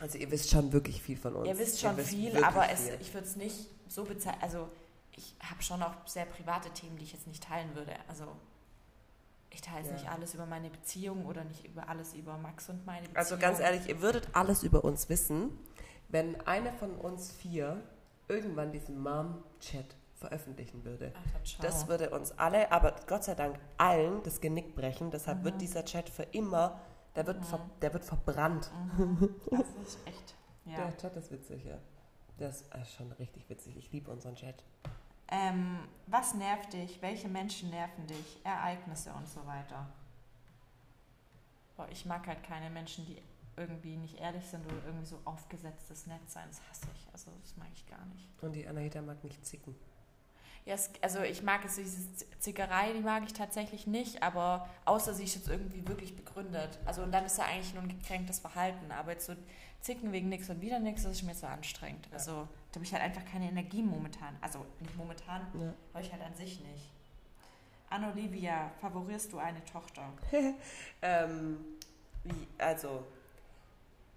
Also 0.00 0.16
ihr 0.18 0.30
wisst 0.30 0.50
schon 0.50 0.72
wirklich 0.72 1.02
viel 1.02 1.16
von 1.18 1.34
uns. 1.36 1.46
ihr 1.48 1.58
wisst 1.58 1.80
schon 1.80 1.96
viel, 1.98 2.32
wirklich 2.32 2.44
aber 2.46 2.70
es, 2.70 2.84
viel. 2.88 2.98
ich 3.00 3.12
würde 3.12 3.26
es 3.26 3.36
nicht 3.36 3.66
so 3.88 4.04
bezeichnen. 4.04 4.42
Also 4.42 4.68
ich 5.16 5.34
habe 5.50 5.62
schon 5.62 5.82
auch 5.82 5.94
sehr 6.06 6.24
private 6.24 6.70
Themen, 6.70 6.96
die 6.96 7.04
ich 7.04 7.12
jetzt 7.12 7.26
nicht 7.26 7.42
teilen 7.44 7.74
würde. 7.74 7.92
Also 8.08 8.24
ich 9.54 9.60
teile 9.62 9.78
jetzt 9.78 9.88
Ja. 9.88 9.94
nicht 9.94 10.08
alles 10.10 10.34
über 10.34 10.46
meine 10.46 10.68
Beziehung 10.70 11.24
oder 11.26 11.44
nicht 11.44 11.64
über 11.66 11.88
alles 11.88 12.14
über 12.14 12.36
Max 12.36 12.68
und 12.68 12.84
meine 12.84 13.02
Beziehung. 13.02 13.16
Also 13.16 13.38
ganz 13.38 13.60
ehrlich, 13.60 13.88
ihr 13.88 14.00
würdet 14.02 14.28
alles 14.32 14.62
über 14.62 14.84
uns 14.84 15.08
wissen, 15.08 15.56
wenn 16.08 16.40
eine 16.42 16.72
von 16.72 16.94
uns 16.96 17.32
vier 17.32 17.80
irgendwann 18.28 18.72
diesen 18.72 19.00
Mom-Chat 19.02 19.96
veröffentlichen 20.14 20.84
würde. 20.84 21.12
Ach. 21.14 21.60
Das 21.60 21.88
würde 21.88 22.10
uns 22.10 22.32
alle, 22.38 22.70
aber 22.72 22.94
Gott 23.06 23.24
sei 23.24 23.34
Dank 23.34 23.58
allen 23.78 24.22
das 24.22 24.40
Genick 24.40 24.74
brechen. 24.74 25.10
Deshalb 25.10 25.40
Mhm. 25.40 25.44
wird 25.44 25.60
dieser 25.60 25.84
Chat 25.84 26.08
für 26.08 26.22
immer, 26.24 26.80
der 27.16 27.26
wird, 27.26 27.44
ver, 27.44 27.60
der 27.82 27.92
wird 27.92 28.04
verbrannt. 28.04 28.70
Mhm. 28.96 29.34
Das 29.50 29.66
ist 29.86 29.98
echt. 30.06 30.34
Ja. 30.64 30.76
Der 30.76 30.96
Chat 30.96 31.16
ist 31.16 31.30
witzig, 31.30 31.64
ja. 31.64 31.76
Der 32.38 32.48
ist 32.48 32.64
äh, 32.74 32.84
schon 32.84 33.12
richtig 33.12 33.48
witzig. 33.50 33.76
Ich 33.76 33.92
liebe 33.92 34.10
unseren 34.10 34.34
Chat. 34.34 34.64
Ähm, 35.28 35.78
was 36.06 36.34
nervt 36.34 36.72
dich? 36.72 37.00
Welche 37.00 37.28
Menschen 37.28 37.70
nerven 37.70 38.06
dich? 38.06 38.40
Ereignisse 38.44 39.12
und 39.12 39.28
so 39.28 39.44
weiter. 39.46 39.86
Boah, 41.76 41.88
ich 41.90 42.04
mag 42.04 42.26
halt 42.26 42.42
keine 42.44 42.70
Menschen, 42.70 43.06
die 43.06 43.20
irgendwie 43.56 43.96
nicht 43.96 44.20
ehrlich 44.20 44.44
sind 44.44 44.64
oder 44.66 44.84
irgendwie 44.86 45.06
so 45.06 45.20
aufgesetztes 45.24 46.06
Nettsein. 46.06 46.46
Das 46.48 46.60
hasse 46.68 46.86
ich. 46.94 47.06
Also 47.12 47.30
das 47.40 47.56
mag 47.56 47.68
ich 47.74 47.86
gar 47.86 48.04
nicht. 48.06 48.28
Und 48.42 48.52
die 48.52 48.66
Anahita 48.66 49.00
mag 49.00 49.22
nicht 49.24 49.44
zicken. 49.44 49.74
Ja, 50.66 50.74
es, 50.74 50.90
also 51.02 51.20
ich 51.20 51.42
mag 51.42 51.64
es, 51.64 51.76
diese 51.76 52.08
Zickerei, 52.38 52.92
die 52.94 53.00
mag 53.00 53.22
ich 53.24 53.34
tatsächlich 53.34 53.86
nicht, 53.86 54.22
aber 54.22 54.68
außer 54.86 55.12
sie 55.12 55.24
ist 55.24 55.34
jetzt 55.34 55.48
irgendwie 55.48 55.86
wirklich 55.86 56.16
begründet. 56.16 56.78
Also 56.86 57.02
und 57.02 57.12
dann 57.12 57.26
ist 57.26 57.38
ja 57.38 57.44
eigentlich 57.44 57.74
nur 57.74 57.82
ein 57.82 57.88
gekränktes 57.88 58.38
Verhalten. 58.38 58.90
Aber 58.90 59.12
jetzt 59.12 59.26
so 59.26 59.34
zicken 59.80 60.12
wegen 60.12 60.28
nichts 60.30 60.48
und 60.48 60.60
wieder 60.60 60.80
nichts, 60.80 61.02
das 61.02 61.12
ist 61.12 61.22
mir 61.22 61.34
so 61.34 61.46
anstrengend. 61.46 62.06
Ja. 62.06 62.14
Also 62.14 62.48
da 62.74 62.78
habe 62.78 62.84
ich 62.86 62.92
halt 62.92 63.04
einfach 63.04 63.24
keine 63.24 63.48
Energie 63.48 63.82
momentan. 63.84 64.36
Also 64.40 64.66
nicht 64.80 64.96
momentan, 64.96 65.42
Ja. 65.54 65.72
habe 65.94 66.04
ich 66.04 66.10
halt 66.12 66.22
an 66.22 66.34
sich 66.34 66.58
nicht. 66.58 66.90
Ann-Olivia, 67.88 68.72
favorierst 68.80 69.32
du 69.32 69.38
eine 69.38 69.64
Tochter? 69.64 70.02
Ähm, 71.02 71.58
wie, 72.24 72.48
also, 72.58 73.04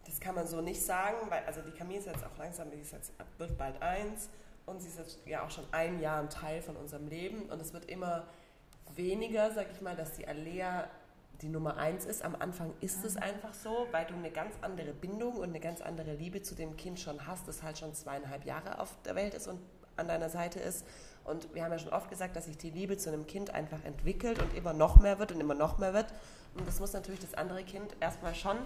das 0.05 0.19
kann 0.19 0.33
man 0.33 0.47
so 0.47 0.61
nicht 0.61 0.81
sagen, 0.81 1.17
weil 1.29 1.43
also 1.45 1.61
die 1.61 1.71
Camille 1.71 1.99
ist 1.99 2.07
jetzt 2.07 2.23
auch 2.23 2.35
langsam, 2.37 2.71
die 2.71 2.77
ist 2.77 2.93
jetzt, 2.93 3.11
wird 3.37 3.55
bald 3.57 3.79
eins 3.81 4.29
und 4.65 4.81
sie 4.81 4.87
ist 4.87 4.97
jetzt 4.97 5.19
ja 5.27 5.45
auch 5.45 5.51
schon 5.51 5.65
ein 5.71 5.99
Jahr 5.99 6.19
ein 6.21 6.29
Teil 6.29 6.61
von 6.63 6.77
unserem 6.77 7.07
Leben 7.07 7.43
und 7.49 7.61
es 7.61 7.73
wird 7.73 7.85
immer 7.85 8.25
weniger, 8.95 9.51
sag 9.53 9.69
ich 9.69 9.81
mal, 9.81 9.95
dass 9.95 10.13
die 10.13 10.27
Alea 10.27 10.87
die 11.41 11.49
Nummer 11.49 11.77
eins 11.77 12.05
ist. 12.05 12.23
Am 12.23 12.35
Anfang 12.35 12.73
ist 12.81 13.05
es 13.05 13.17
einfach 13.17 13.53
so, 13.53 13.87
weil 13.91 14.05
du 14.05 14.15
eine 14.15 14.31
ganz 14.31 14.55
andere 14.61 14.93
Bindung 14.93 15.35
und 15.35 15.49
eine 15.49 15.59
ganz 15.59 15.81
andere 15.81 16.13
Liebe 16.15 16.41
zu 16.41 16.55
dem 16.55 16.77
Kind 16.77 16.99
schon 16.99 17.27
hast, 17.27 17.47
das 17.47 17.63
halt 17.63 17.77
schon 17.77 17.93
zweieinhalb 17.93 18.45
Jahre 18.45 18.79
auf 18.79 18.95
der 19.05 19.15
Welt 19.15 19.33
ist 19.33 19.47
und 19.47 19.59
an 19.95 20.07
deiner 20.07 20.29
Seite 20.29 20.59
ist. 20.59 20.85
Und 21.23 21.53
wir 21.53 21.63
haben 21.63 21.71
ja 21.71 21.79
schon 21.79 21.91
oft 21.91 22.09
gesagt, 22.09 22.35
dass 22.35 22.45
sich 22.45 22.57
die 22.57 22.69
Liebe 22.69 22.97
zu 22.97 23.09
einem 23.09 23.27
Kind 23.27 23.53
einfach 23.53 23.83
entwickelt 23.83 24.41
und 24.41 24.55
immer 24.55 24.73
noch 24.73 24.99
mehr 24.99 25.19
wird 25.19 25.31
und 25.31 25.41
immer 25.41 25.55
noch 25.55 25.77
mehr 25.77 25.93
wird. 25.93 26.07
Und 26.55 26.67
das 26.67 26.79
muss 26.79 26.93
natürlich 26.93 27.19
das 27.19 27.33
andere 27.33 27.63
Kind 27.63 27.95
erstmal 27.99 28.33
schon 28.33 28.57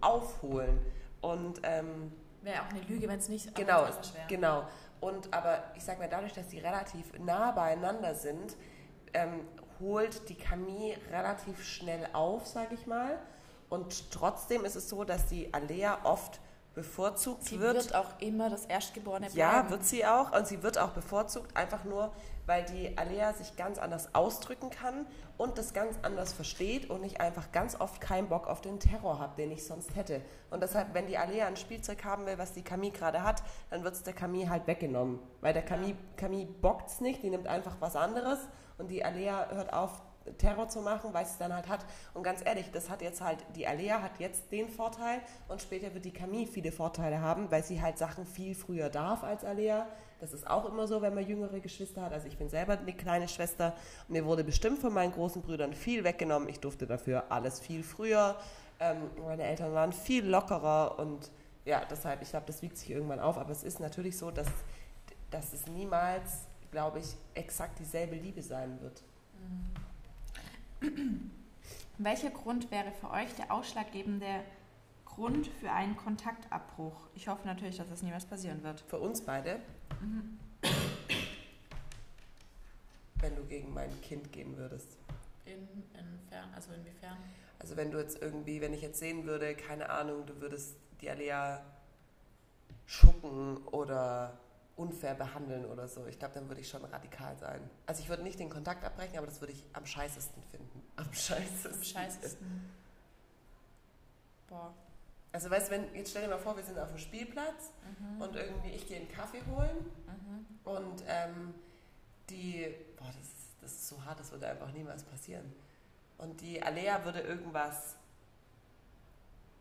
aufholen. 0.00 0.78
Und 1.20 1.60
ähm, 1.64 2.12
Wäre 2.42 2.62
auch 2.62 2.70
eine 2.70 2.80
Lüge, 2.82 3.08
wenn 3.08 3.18
es 3.18 3.28
nicht 3.28 3.54
genau, 3.54 3.82
wäre. 3.82 3.92
genau. 4.28 4.68
Und 5.00 5.32
aber 5.34 5.64
ich 5.74 5.82
sag 5.82 5.98
mal, 5.98 6.08
dadurch, 6.08 6.32
dass 6.32 6.48
die 6.48 6.58
relativ 6.58 7.18
nah 7.18 7.50
beieinander 7.50 8.14
sind, 8.14 8.56
ähm, 9.12 9.40
holt 9.80 10.28
die 10.28 10.36
Camille 10.36 10.96
relativ 11.10 11.64
schnell 11.64 12.08
auf, 12.12 12.46
sag 12.46 12.72
ich 12.72 12.86
mal. 12.86 13.18
Und 13.68 14.10
trotzdem 14.10 14.64
ist 14.64 14.76
es 14.76 14.88
so, 14.88 15.04
dass 15.04 15.26
die 15.26 15.52
Alea 15.52 15.98
oft 16.04 16.40
bevorzugt 16.74 17.44
Sie 17.44 17.60
wird. 17.60 17.76
wird, 17.76 17.94
auch 17.94 18.20
immer 18.20 18.50
das 18.50 18.66
Erstgeborene 18.66 19.30
bleiben. 19.30 19.38
Ja, 19.38 19.70
wird 19.70 19.84
sie 19.84 20.04
auch. 20.04 20.36
Und 20.36 20.46
sie 20.46 20.62
wird 20.62 20.76
auch 20.78 20.90
bevorzugt, 20.90 21.56
einfach 21.56 21.84
nur, 21.84 22.12
weil 22.46 22.64
die 22.64 22.98
Alea 22.98 23.32
sich 23.32 23.56
ganz 23.56 23.78
anders 23.78 24.14
ausdrücken 24.14 24.70
kann 24.70 25.06
und 25.38 25.56
das 25.56 25.72
ganz 25.72 25.96
anders 26.02 26.32
versteht 26.32 26.90
und 26.90 27.04
ich 27.04 27.20
einfach 27.20 27.52
ganz 27.52 27.80
oft 27.80 28.00
keinen 28.00 28.28
Bock 28.28 28.48
auf 28.48 28.60
den 28.60 28.80
Terror 28.80 29.18
habe, 29.18 29.36
den 29.36 29.52
ich 29.52 29.64
sonst 29.64 29.94
hätte. 29.94 30.20
Und 30.50 30.62
deshalb, 30.62 30.94
wenn 30.94 31.06
die 31.06 31.16
Alea 31.16 31.46
ein 31.46 31.56
Spielzeug 31.56 32.04
haben 32.04 32.26
will, 32.26 32.38
was 32.38 32.52
die 32.52 32.62
Camille 32.62 32.92
gerade 32.92 33.22
hat, 33.22 33.42
dann 33.70 33.84
wird 33.84 33.94
es 33.94 34.02
der 34.02 34.14
Camille 34.14 34.50
halt 34.50 34.66
weggenommen. 34.66 35.20
Weil 35.40 35.52
der 35.52 35.62
Camille, 35.62 35.96
Camille 36.16 36.46
bockt 36.46 36.90
es 36.90 37.00
nicht, 37.00 37.22
die 37.22 37.30
nimmt 37.30 37.46
einfach 37.46 37.76
was 37.80 37.96
anderes 37.96 38.40
und 38.78 38.90
die 38.90 39.04
Alea 39.04 39.48
hört 39.50 39.72
auf, 39.72 40.02
Terror 40.38 40.68
zu 40.68 40.80
machen, 40.80 41.12
weil 41.12 41.24
sie 41.26 41.32
es 41.32 41.38
dann 41.38 41.54
halt 41.54 41.68
hat. 41.68 41.84
Und 42.14 42.22
ganz 42.22 42.40
ehrlich, 42.44 42.70
das 42.72 42.88
hat 42.88 43.02
jetzt 43.02 43.20
halt, 43.20 43.44
die 43.54 43.66
Alea 43.66 44.00
hat 44.00 44.18
jetzt 44.18 44.50
den 44.50 44.68
Vorteil 44.68 45.20
und 45.48 45.60
später 45.60 45.92
wird 45.94 46.04
die 46.04 46.12
Camille 46.12 46.46
viele 46.46 46.72
Vorteile 46.72 47.20
haben, 47.20 47.50
weil 47.50 47.62
sie 47.62 47.82
halt 47.82 47.98
Sachen 47.98 48.24
viel 48.24 48.54
früher 48.54 48.88
darf 48.88 49.22
als 49.22 49.44
Alea. 49.44 49.86
Das 50.20 50.32
ist 50.32 50.46
auch 50.46 50.64
immer 50.64 50.86
so, 50.86 51.02
wenn 51.02 51.14
man 51.14 51.26
jüngere 51.26 51.60
Geschwister 51.60 52.02
hat. 52.02 52.12
Also 52.12 52.26
ich 52.26 52.38
bin 52.38 52.48
selber 52.48 52.78
eine 52.78 52.94
kleine 52.94 53.28
Schwester. 53.28 53.74
Mir 54.08 54.24
wurde 54.24 54.44
bestimmt 54.44 54.78
von 54.78 54.92
meinen 54.94 55.12
großen 55.12 55.42
Brüdern 55.42 55.74
viel 55.74 56.04
weggenommen. 56.04 56.48
Ich 56.48 56.60
durfte 56.60 56.86
dafür 56.86 57.24
alles 57.28 57.60
viel 57.60 57.82
früher. 57.82 58.36
Ähm, 58.80 59.10
meine 59.26 59.42
Eltern 59.42 59.74
waren 59.74 59.92
viel 59.92 60.24
lockerer 60.24 60.98
und 60.98 61.30
ja, 61.64 61.82
deshalb, 61.90 62.22
ich 62.22 62.30
glaube, 62.30 62.46
das 62.46 62.62
wiegt 62.62 62.76
sich 62.78 62.90
irgendwann 62.90 63.20
auf. 63.20 63.38
Aber 63.38 63.50
es 63.50 63.64
ist 63.64 63.80
natürlich 63.80 64.16
so, 64.16 64.30
dass, 64.30 64.48
dass 65.30 65.52
es 65.52 65.66
niemals, 65.66 66.46
glaube 66.74 66.98
ich, 66.98 67.14
exakt 67.34 67.78
dieselbe 67.78 68.16
Liebe 68.16 68.42
sein 68.42 68.80
wird. 68.80 69.00
Welcher 71.98 72.30
Grund 72.30 72.68
wäre 72.72 72.90
für 72.90 73.12
euch 73.12 73.32
der 73.36 73.52
ausschlaggebende 73.52 74.42
Grund 75.04 75.46
für 75.46 75.70
einen 75.70 75.96
Kontaktabbruch? 75.96 76.96
Ich 77.14 77.28
hoffe 77.28 77.46
natürlich, 77.46 77.76
dass 77.76 77.88
das 77.88 78.02
niemals 78.02 78.26
passieren 78.26 78.64
wird. 78.64 78.80
Für 78.80 78.98
uns 78.98 79.20
beide, 79.20 79.60
wenn 83.20 83.36
du 83.36 83.44
gegen 83.44 83.72
mein 83.72 84.00
Kind 84.00 84.32
gehen 84.32 84.56
würdest. 84.56 84.98
In, 85.44 85.68
infern, 85.92 86.52
also 86.56 86.72
inwiefern? 86.72 87.16
Also 87.60 87.76
wenn 87.76 87.92
du 87.92 87.98
jetzt 87.98 88.20
irgendwie, 88.20 88.60
wenn 88.60 88.74
ich 88.74 88.82
jetzt 88.82 88.98
sehen 88.98 89.26
würde, 89.26 89.54
keine 89.54 89.90
Ahnung, 89.90 90.26
du 90.26 90.40
würdest 90.40 90.74
die 91.00 91.08
Alea 91.08 91.64
schucken 92.84 93.58
oder 93.68 94.40
unfair 94.76 95.14
behandeln 95.14 95.64
oder 95.66 95.86
so, 95.86 96.04
ich 96.06 96.18
glaube, 96.18 96.34
dann 96.34 96.48
würde 96.48 96.60
ich 96.60 96.68
schon 96.68 96.84
radikal 96.84 97.36
sein. 97.38 97.60
Also 97.86 98.02
ich 98.02 98.08
würde 98.08 98.22
nicht 98.24 98.38
den 98.40 98.50
Kontakt 98.50 98.84
abbrechen, 98.84 99.16
aber 99.18 99.26
das 99.26 99.40
würde 99.40 99.52
ich 99.52 99.64
am 99.72 99.86
scheißesten 99.86 100.42
finden. 100.50 100.82
Am 100.96 101.12
scheißesten. 101.12 101.72
Am 101.74 101.82
scheißesten. 101.82 102.70
Boah. 104.48 104.74
Also 105.32 105.50
weißt 105.50 105.68
du, 105.68 105.72
wenn, 105.72 105.94
jetzt 105.94 106.10
stell 106.10 106.22
dir 106.22 106.28
mal 106.28 106.38
vor, 106.38 106.56
wir 106.56 106.62
sind 106.62 106.78
auf 106.78 106.88
dem 106.88 106.98
Spielplatz 106.98 107.72
Mhm. 107.98 108.20
und 108.22 108.36
irgendwie 108.36 108.70
ich 108.70 108.86
gehe 108.86 108.98
einen 108.98 109.08
Kaffee 109.10 109.42
holen 109.50 109.76
Mhm. 110.06 110.46
und 110.64 111.02
ähm, 111.06 111.54
die, 112.30 112.74
boah, 112.96 113.06
das 113.06 113.16
ist, 113.16 113.32
das 113.60 113.72
ist 113.72 113.88
so 113.88 114.04
hart, 114.04 114.18
das 114.20 114.30
würde 114.32 114.48
einfach 114.48 114.70
niemals 114.72 115.02
passieren. 115.04 115.52
Und 116.18 116.40
die 116.40 116.62
Alea 116.62 117.04
würde 117.04 117.20
irgendwas 117.20 117.96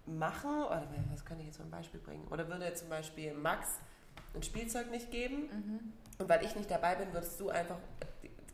machen, 0.05 0.64
oder 0.66 0.88
was 1.11 1.24
kann 1.26 1.39
ich 1.39 1.47
jetzt 1.47 1.57
für 1.57 1.64
ein 1.64 1.72
Beispiel 1.72 1.99
bringen? 1.99 2.28
Oder 2.30 2.47
würde 2.47 2.72
zum 2.76 2.89
Beispiel 2.89 3.34
Max 3.34 3.68
ein 4.34 4.43
Spielzeug 4.43 4.89
nicht 4.91 5.11
geben 5.11 5.43
Mhm. 5.51 5.93
und 6.18 6.30
weil 6.30 6.43
ich 6.45 6.55
nicht 6.55 6.70
dabei 6.72 6.95
bin, 6.95 7.11
würdest 7.14 7.39
du 7.39 7.49
einfach 7.49 7.78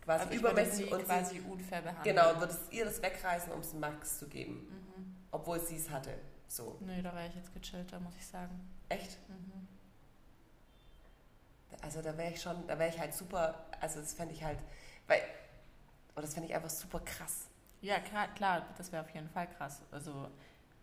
quasi 0.01 0.24
Also 0.24 0.34
ich 0.36 0.41
würde 0.41 0.53
übermäßig 0.62 0.86
sie 0.88 0.91
und 0.93 1.05
quasi 1.05 1.39
unfair 1.41 1.82
behandeln. 1.82 2.16
genau, 2.16 2.39
würdest 2.39 2.72
ihr 2.72 2.86
das 2.86 3.01
wegreißen, 3.01 3.51
um 3.53 3.60
es 3.62 3.74
Max 3.74 4.20
zu 4.20 4.28
geben, 4.28 4.68
Mhm. 4.70 5.16
obwohl 5.32 5.60
sie 5.60 5.78
es 5.78 5.89
hatte. 5.89 6.18
So, 6.47 6.78
Nee, 6.82 7.01
da 7.01 7.14
wäre 7.16 7.28
ich 7.28 7.36
jetzt 7.36 7.53
gechillter, 7.53 7.99
muss 7.99 8.16
ich 8.16 8.26
sagen. 8.26 8.60
echt? 8.89 9.18
Mhm. 9.30 9.68
Also 11.82 12.01
da 12.01 12.18
wäre 12.18 12.32
ich 12.34 12.41
schon, 12.41 12.66
da 12.68 12.78
wäre 12.80 12.89
ich 12.89 12.99
halt 12.99 13.14
super, 13.14 13.66
also 13.80 13.99
das 13.99 14.14
fände 14.14 14.34
ich 14.34 14.43
halt, 14.43 14.60
weil, 15.07 15.22
oder 16.14 16.24
das 16.24 16.34
fände 16.34 16.49
ich 16.49 16.55
einfach 16.55 16.70
super 16.70 16.99
krass. 17.01 17.47
Ja, 17.82 17.99
klar, 17.99 18.28
klar 18.34 18.66
das 18.78 18.91
wäre 18.91 19.03
auf 19.03 19.10
jeden 19.12 19.30
Fall 19.30 19.47
krass. 19.47 19.82
Also, 19.91 20.30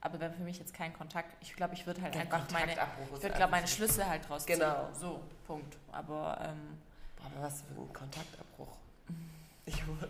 aber 0.00 0.20
wenn 0.20 0.32
für 0.34 0.42
mich 0.42 0.58
jetzt 0.58 0.72
kein 0.74 0.92
Kontakt, 0.92 1.34
ich 1.40 1.54
glaube, 1.54 1.74
ich 1.74 1.86
würde 1.86 2.02
halt 2.02 2.14
Der 2.14 2.22
einfach 2.22 2.48
meine, 2.52 2.72
ich 2.72 2.78
würde 3.10 3.28
glaube 3.30 3.50
meine 3.50 3.62
einfach- 3.62 3.68
Schlüsse 3.68 4.08
halt 4.08 4.28
draus 4.28 4.44
ziehen. 4.46 4.58
Genau. 4.58 4.88
So, 4.92 5.20
Punkt. 5.46 5.76
Aber 5.92 6.38
ähm, 6.42 6.78
Boah, 7.16 7.26
aber 7.34 7.46
was 7.46 7.62
für 7.62 7.74
ein 7.80 7.92
Kontaktabbruch. 7.92 8.76
Ich 9.68 9.84
wurde. 9.86 10.08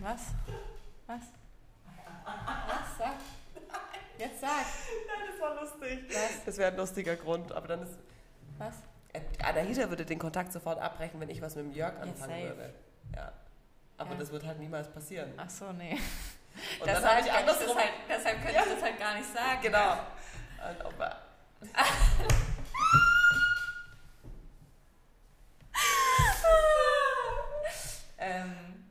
was? 0.00 0.20
Was? 1.06 1.20
Was? 2.26 2.98
Sag. 2.98 3.14
Jetzt 4.18 4.40
sag. 4.40 4.50
Nein, 4.50 5.28
das 5.30 5.40
war 5.40 5.54
lustig. 5.62 6.04
Was? 6.10 6.44
Das 6.44 6.58
wäre 6.58 6.70
ein 6.70 6.76
lustiger 6.76 7.16
Grund, 7.16 7.52
aber 7.52 7.68
dann 7.68 7.82
ist. 7.82 7.94
Was? 8.58 8.74
Äh, 9.14 9.20
Anahita 9.42 9.88
würde 9.88 10.04
den 10.04 10.18
Kontakt 10.18 10.52
sofort 10.52 10.78
abbrechen, 10.78 11.18
wenn 11.20 11.30
ich 11.30 11.40
was 11.40 11.56
mit 11.56 11.64
dem 11.66 11.72
Jörg 11.72 11.98
anfangen 12.00 12.42
würde. 12.48 12.74
Ja. 13.16 13.32
Aber 13.96 14.12
Ja. 14.12 14.18
das 14.18 14.30
wird 14.30 14.44
halt 14.44 14.58
niemals 14.60 14.88
passieren. 14.92 15.32
Ach 15.38 15.48
so, 15.48 15.72
nee. 15.72 15.98
Und 16.80 16.86
deshalb, 16.86 17.02
dann 17.02 17.16
habe 17.16 17.26
ich 17.26 17.32
andersrum. 17.32 17.76
halt, 17.76 17.92
deshalb 18.08 18.36
könnte 18.42 18.54
Ja. 18.54 18.62
ich 18.66 18.72
das 18.74 18.82
halt 18.82 18.98
gar 18.98 19.14
nicht 19.14 19.32
sagen. 19.32 19.60
Genau. 19.62 19.98
Ähm, 28.18 28.84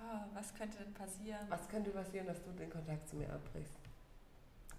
oh, 0.00 0.18
was 0.34 0.54
könnte 0.54 0.78
denn 0.78 0.92
passieren? 0.94 1.40
Was 1.48 1.68
könnte 1.68 1.90
passieren, 1.90 2.26
dass 2.26 2.42
du 2.42 2.50
den 2.52 2.70
Kontakt 2.70 3.08
zu 3.08 3.16
mir 3.16 3.30
abbrichst? 3.32 3.78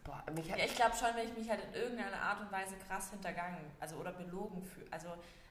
Boah, 0.03 0.23
mich. 0.33 0.47
Ja, 0.47 0.57
ich 0.57 0.75
glaube 0.75 0.95
schon, 0.95 1.09
wenn 1.15 1.27
ich 1.27 1.37
mich 1.37 1.49
halt 1.49 1.61
in 1.65 1.73
irgendeiner 1.73 2.21
Art 2.21 2.41
und 2.41 2.51
Weise 2.51 2.75
krass 2.87 3.09
hintergangen, 3.11 3.59
also 3.79 3.95
oder 3.97 4.11
belogen 4.11 4.63
fühle, 4.63 4.87
also 4.91 5.09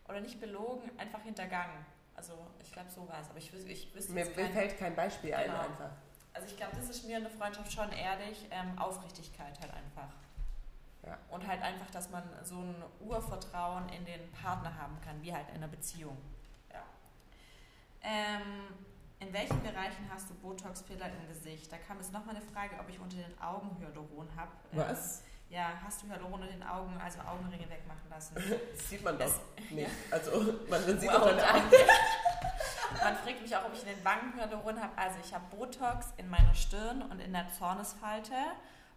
oder 0.09 0.21
nicht 0.21 0.41
belogen, 0.41 0.91
einfach 0.99 1.23
hintergangen. 1.23 1.85
Also 2.17 2.35
ich 2.63 2.73
glaube 2.73 2.91
so 2.91 3.09
war 3.09 3.21
es, 3.21 3.29
aber 3.31 3.39
ich, 3.39 3.53
ich 3.67 3.95
wüsste 3.95 4.13
mir, 4.13 4.25
mir 4.25 4.51
fällt 4.51 4.79
kein 4.79 4.95
Beispiel 4.95 5.33
ein 5.35 5.47
Genau. 5.47 5.61
einfach. 5.61 5.91
Also 6.41 6.53
ich 6.53 6.57
glaube, 6.57 6.75
das 6.75 6.89
ist 6.89 7.05
mir 7.05 7.19
in 7.19 7.25
der 7.25 7.33
Freundschaft 7.33 7.71
schon 7.71 7.93
ehrlich, 7.93 8.47
ähm, 8.51 8.79
Aufrichtigkeit 8.79 9.61
halt 9.61 9.75
einfach. 9.75 10.09
Ja. 11.05 11.19
Und 11.29 11.47
halt 11.47 11.61
einfach, 11.61 11.91
dass 11.91 12.09
man 12.09 12.23
so 12.43 12.61
ein 12.61 12.83
Urvertrauen 13.01 13.91
in 13.91 14.07
den 14.07 14.33
Partner 14.33 14.75
haben 14.75 14.99
kann, 15.05 15.21
wie 15.21 15.35
halt 15.35 15.51
in 15.51 15.57
einer 15.57 15.69
Beziehung. 15.69 16.17
Ja. 16.73 16.83
Ähm, 18.01 18.69
in 19.19 19.31
welchen 19.35 19.63
Bereichen 19.63 20.11
hast 20.11 20.31
du 20.31 20.35
Botox-Filler 20.37 21.11
im 21.13 21.29
Gesicht? 21.29 21.71
Da 21.71 21.77
kam 21.77 21.99
jetzt 21.99 22.11
nochmal 22.11 22.37
eine 22.37 22.45
Frage, 22.45 22.77
ob 22.81 22.89
ich 22.89 22.99
unter 22.99 23.19
den 23.19 23.39
Augen 23.39 23.77
Hyaluron 23.79 24.29
habe. 24.35 24.51
Was? 24.73 25.23
Ja, 25.51 25.73
hast 25.85 26.03
du 26.03 26.09
Hyaluron 26.09 26.35
unter 26.35 26.47
den 26.47 26.63
Augen, 26.63 26.97
also 27.03 27.19
Augenringe 27.21 27.69
wegmachen 27.69 28.09
lassen? 28.09 28.35
Das 28.37 28.89
sieht 28.89 29.03
man 29.03 29.19
doch 29.19 29.27
Es- 29.27 29.41
nicht. 29.71 29.83
ja. 29.83 29.89
Also 30.11 30.55
man 30.69 30.83
sieht 30.99 31.11
Wow, 31.11 31.19
doch 31.19 31.27
deine 31.37 31.55
Augen. 31.55 31.71
Man 33.05 33.17
fragt 33.19 33.41
mich 33.41 33.55
auch, 33.57 33.65
ob 33.67 33.73
ich 33.73 33.83
in 33.87 33.95
den 33.95 34.05
Wangen 34.05 34.35
Hyaluron 34.37 34.81
habe. 34.83 34.97
Also 34.99 35.17
ich 35.25 35.33
habe 35.33 35.45
Botox 35.57 36.09
in 36.17 36.29
meiner 36.29 36.53
Stirn 36.55 37.03
und 37.03 37.21
in 37.21 37.33
der 37.33 37.49
Zornesfalte 37.51 38.35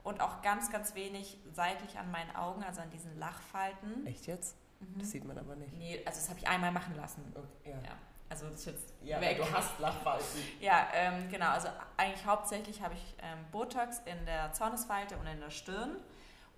und 0.04 0.20
auch 0.20 0.42
ganz, 0.42 0.72
ganz 0.72 0.96
wenig 0.96 1.38
seitlich 1.54 1.98
an 2.00 2.10
meinen 2.10 2.36
Augen, 2.36 2.64
also 2.64 2.82
an 2.82 2.90
diesen 2.90 3.18
Lachfalten. 3.20 4.06
Echt 4.08 4.26
jetzt? 4.26 4.56
Mhm. 4.80 4.98
Das 5.00 5.12
sieht 5.12 5.24
man 5.26 5.38
aber 5.38 5.56
nicht. 5.56 5.74
Nee, 5.78 6.02
also 6.08 6.20
das 6.20 6.28
habe 6.30 6.40
ich 6.40 6.48
einmal 6.48 6.72
machen 6.72 6.96
lassen. 6.96 7.22
Okay, 7.36 7.70
ja. 7.72 7.78
Ja, 7.88 7.96
also 8.30 8.46
das 8.48 8.56
ist 8.62 8.66
jetzt 8.66 8.94
Ja, 9.04 9.22
weg. 9.22 9.38
du 9.38 9.52
hast 9.52 9.78
Lachfalten. 9.80 10.26
Ja, 10.60 10.88
ähm, 10.94 11.30
genau. 11.30 11.50
Also 11.52 11.68
eigentlich 11.96 12.26
hauptsächlich 12.26 12.82
habe 12.82 12.96
ich 12.96 13.16
ähm, 13.22 13.46
Botox 13.52 14.02
in 14.06 14.26
der 14.26 14.52
Zornesfalte 14.54 15.18
und 15.18 15.28
in 15.28 15.40
der 15.40 15.52
Stirn. 15.52 15.98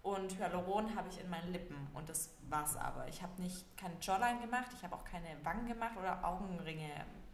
Und 0.06 0.38
Hyaluron 0.38 0.96
habe 0.96 1.10
ich 1.10 1.20
in 1.20 1.28
meinen 1.32 1.52
Lippen. 1.52 1.76
Und 1.96 2.08
das 2.10 2.30
war's 2.48 2.76
aber. 2.76 3.08
Ich 3.08 3.24
habe 3.24 3.42
nicht 3.42 3.66
keine 3.76 3.96
Jawline 4.00 4.40
gemacht, 4.40 4.68
ich 4.78 4.84
habe 4.84 4.96
auch 4.96 5.04
keine 5.04 5.26
Wangen 5.44 5.68
gemacht 5.68 5.98
oder 5.98 6.24
Augenringe 6.24 6.88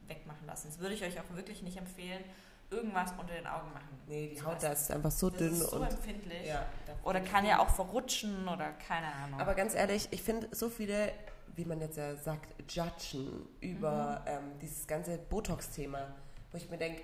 wegmachen 0.07 0.47
lassen. 0.47 0.67
Das 0.69 0.80
würde 0.80 0.95
ich 0.95 1.03
euch 1.03 1.19
auch 1.19 1.36
wirklich 1.36 1.61
nicht 1.63 1.76
empfehlen. 1.76 2.24
Irgendwas 2.69 3.11
unter 3.19 3.34
den 3.34 3.45
Augen 3.45 3.74
machen. 3.74 3.99
Nee, 4.07 4.30
die 4.30 4.38
So 4.38 4.45
Haut 4.45 4.63
da 4.63 4.69
ist 4.72 4.89
einfach 4.89 5.11
so 5.11 5.30
Das 5.30 5.39
dünn 5.39 5.51
ist 5.51 5.69
so 5.69 5.76
und. 5.82 5.91
empfindlich. 5.91 6.47
Ja, 6.47 6.65
Oder 7.03 7.19
kann 7.19 7.45
ja 7.45 7.59
auch 7.59 7.67
verrutschen 7.67 8.47
oder 8.47 8.72
keine 8.88 9.13
Ahnung. 9.15 9.41
Aber 9.41 9.53
ganz 9.53 9.76
ehrlich, 9.76 10.07
ich 10.11 10.24
finde 10.24 10.47
so 10.55 10.69
viele, 10.69 11.11
wie 11.57 11.65
man 11.65 11.82
jetzt 11.82 11.97
ja 11.97 12.15
sagt, 12.15 12.55
judgen 12.72 13.49
über 13.59 14.24
ähm, 14.26 14.57
dieses 14.61 14.88
ganze 14.88 15.17
Botox-Thema, 15.17 16.15
wo 16.53 16.57
ich 16.57 16.69
mir 16.69 16.78
denke, 16.78 17.01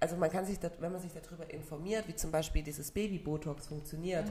also 0.00 0.16
man 0.16 0.30
kann 0.30 0.46
sich, 0.46 0.58
da, 0.58 0.70
wenn 0.78 0.92
man 0.92 1.00
sich 1.00 1.12
darüber 1.12 1.48
informiert, 1.50 2.08
wie 2.08 2.14
zum 2.16 2.30
Beispiel 2.30 2.62
dieses 2.62 2.90
Baby-Botox 2.90 3.66
funktioniert, 3.66 4.26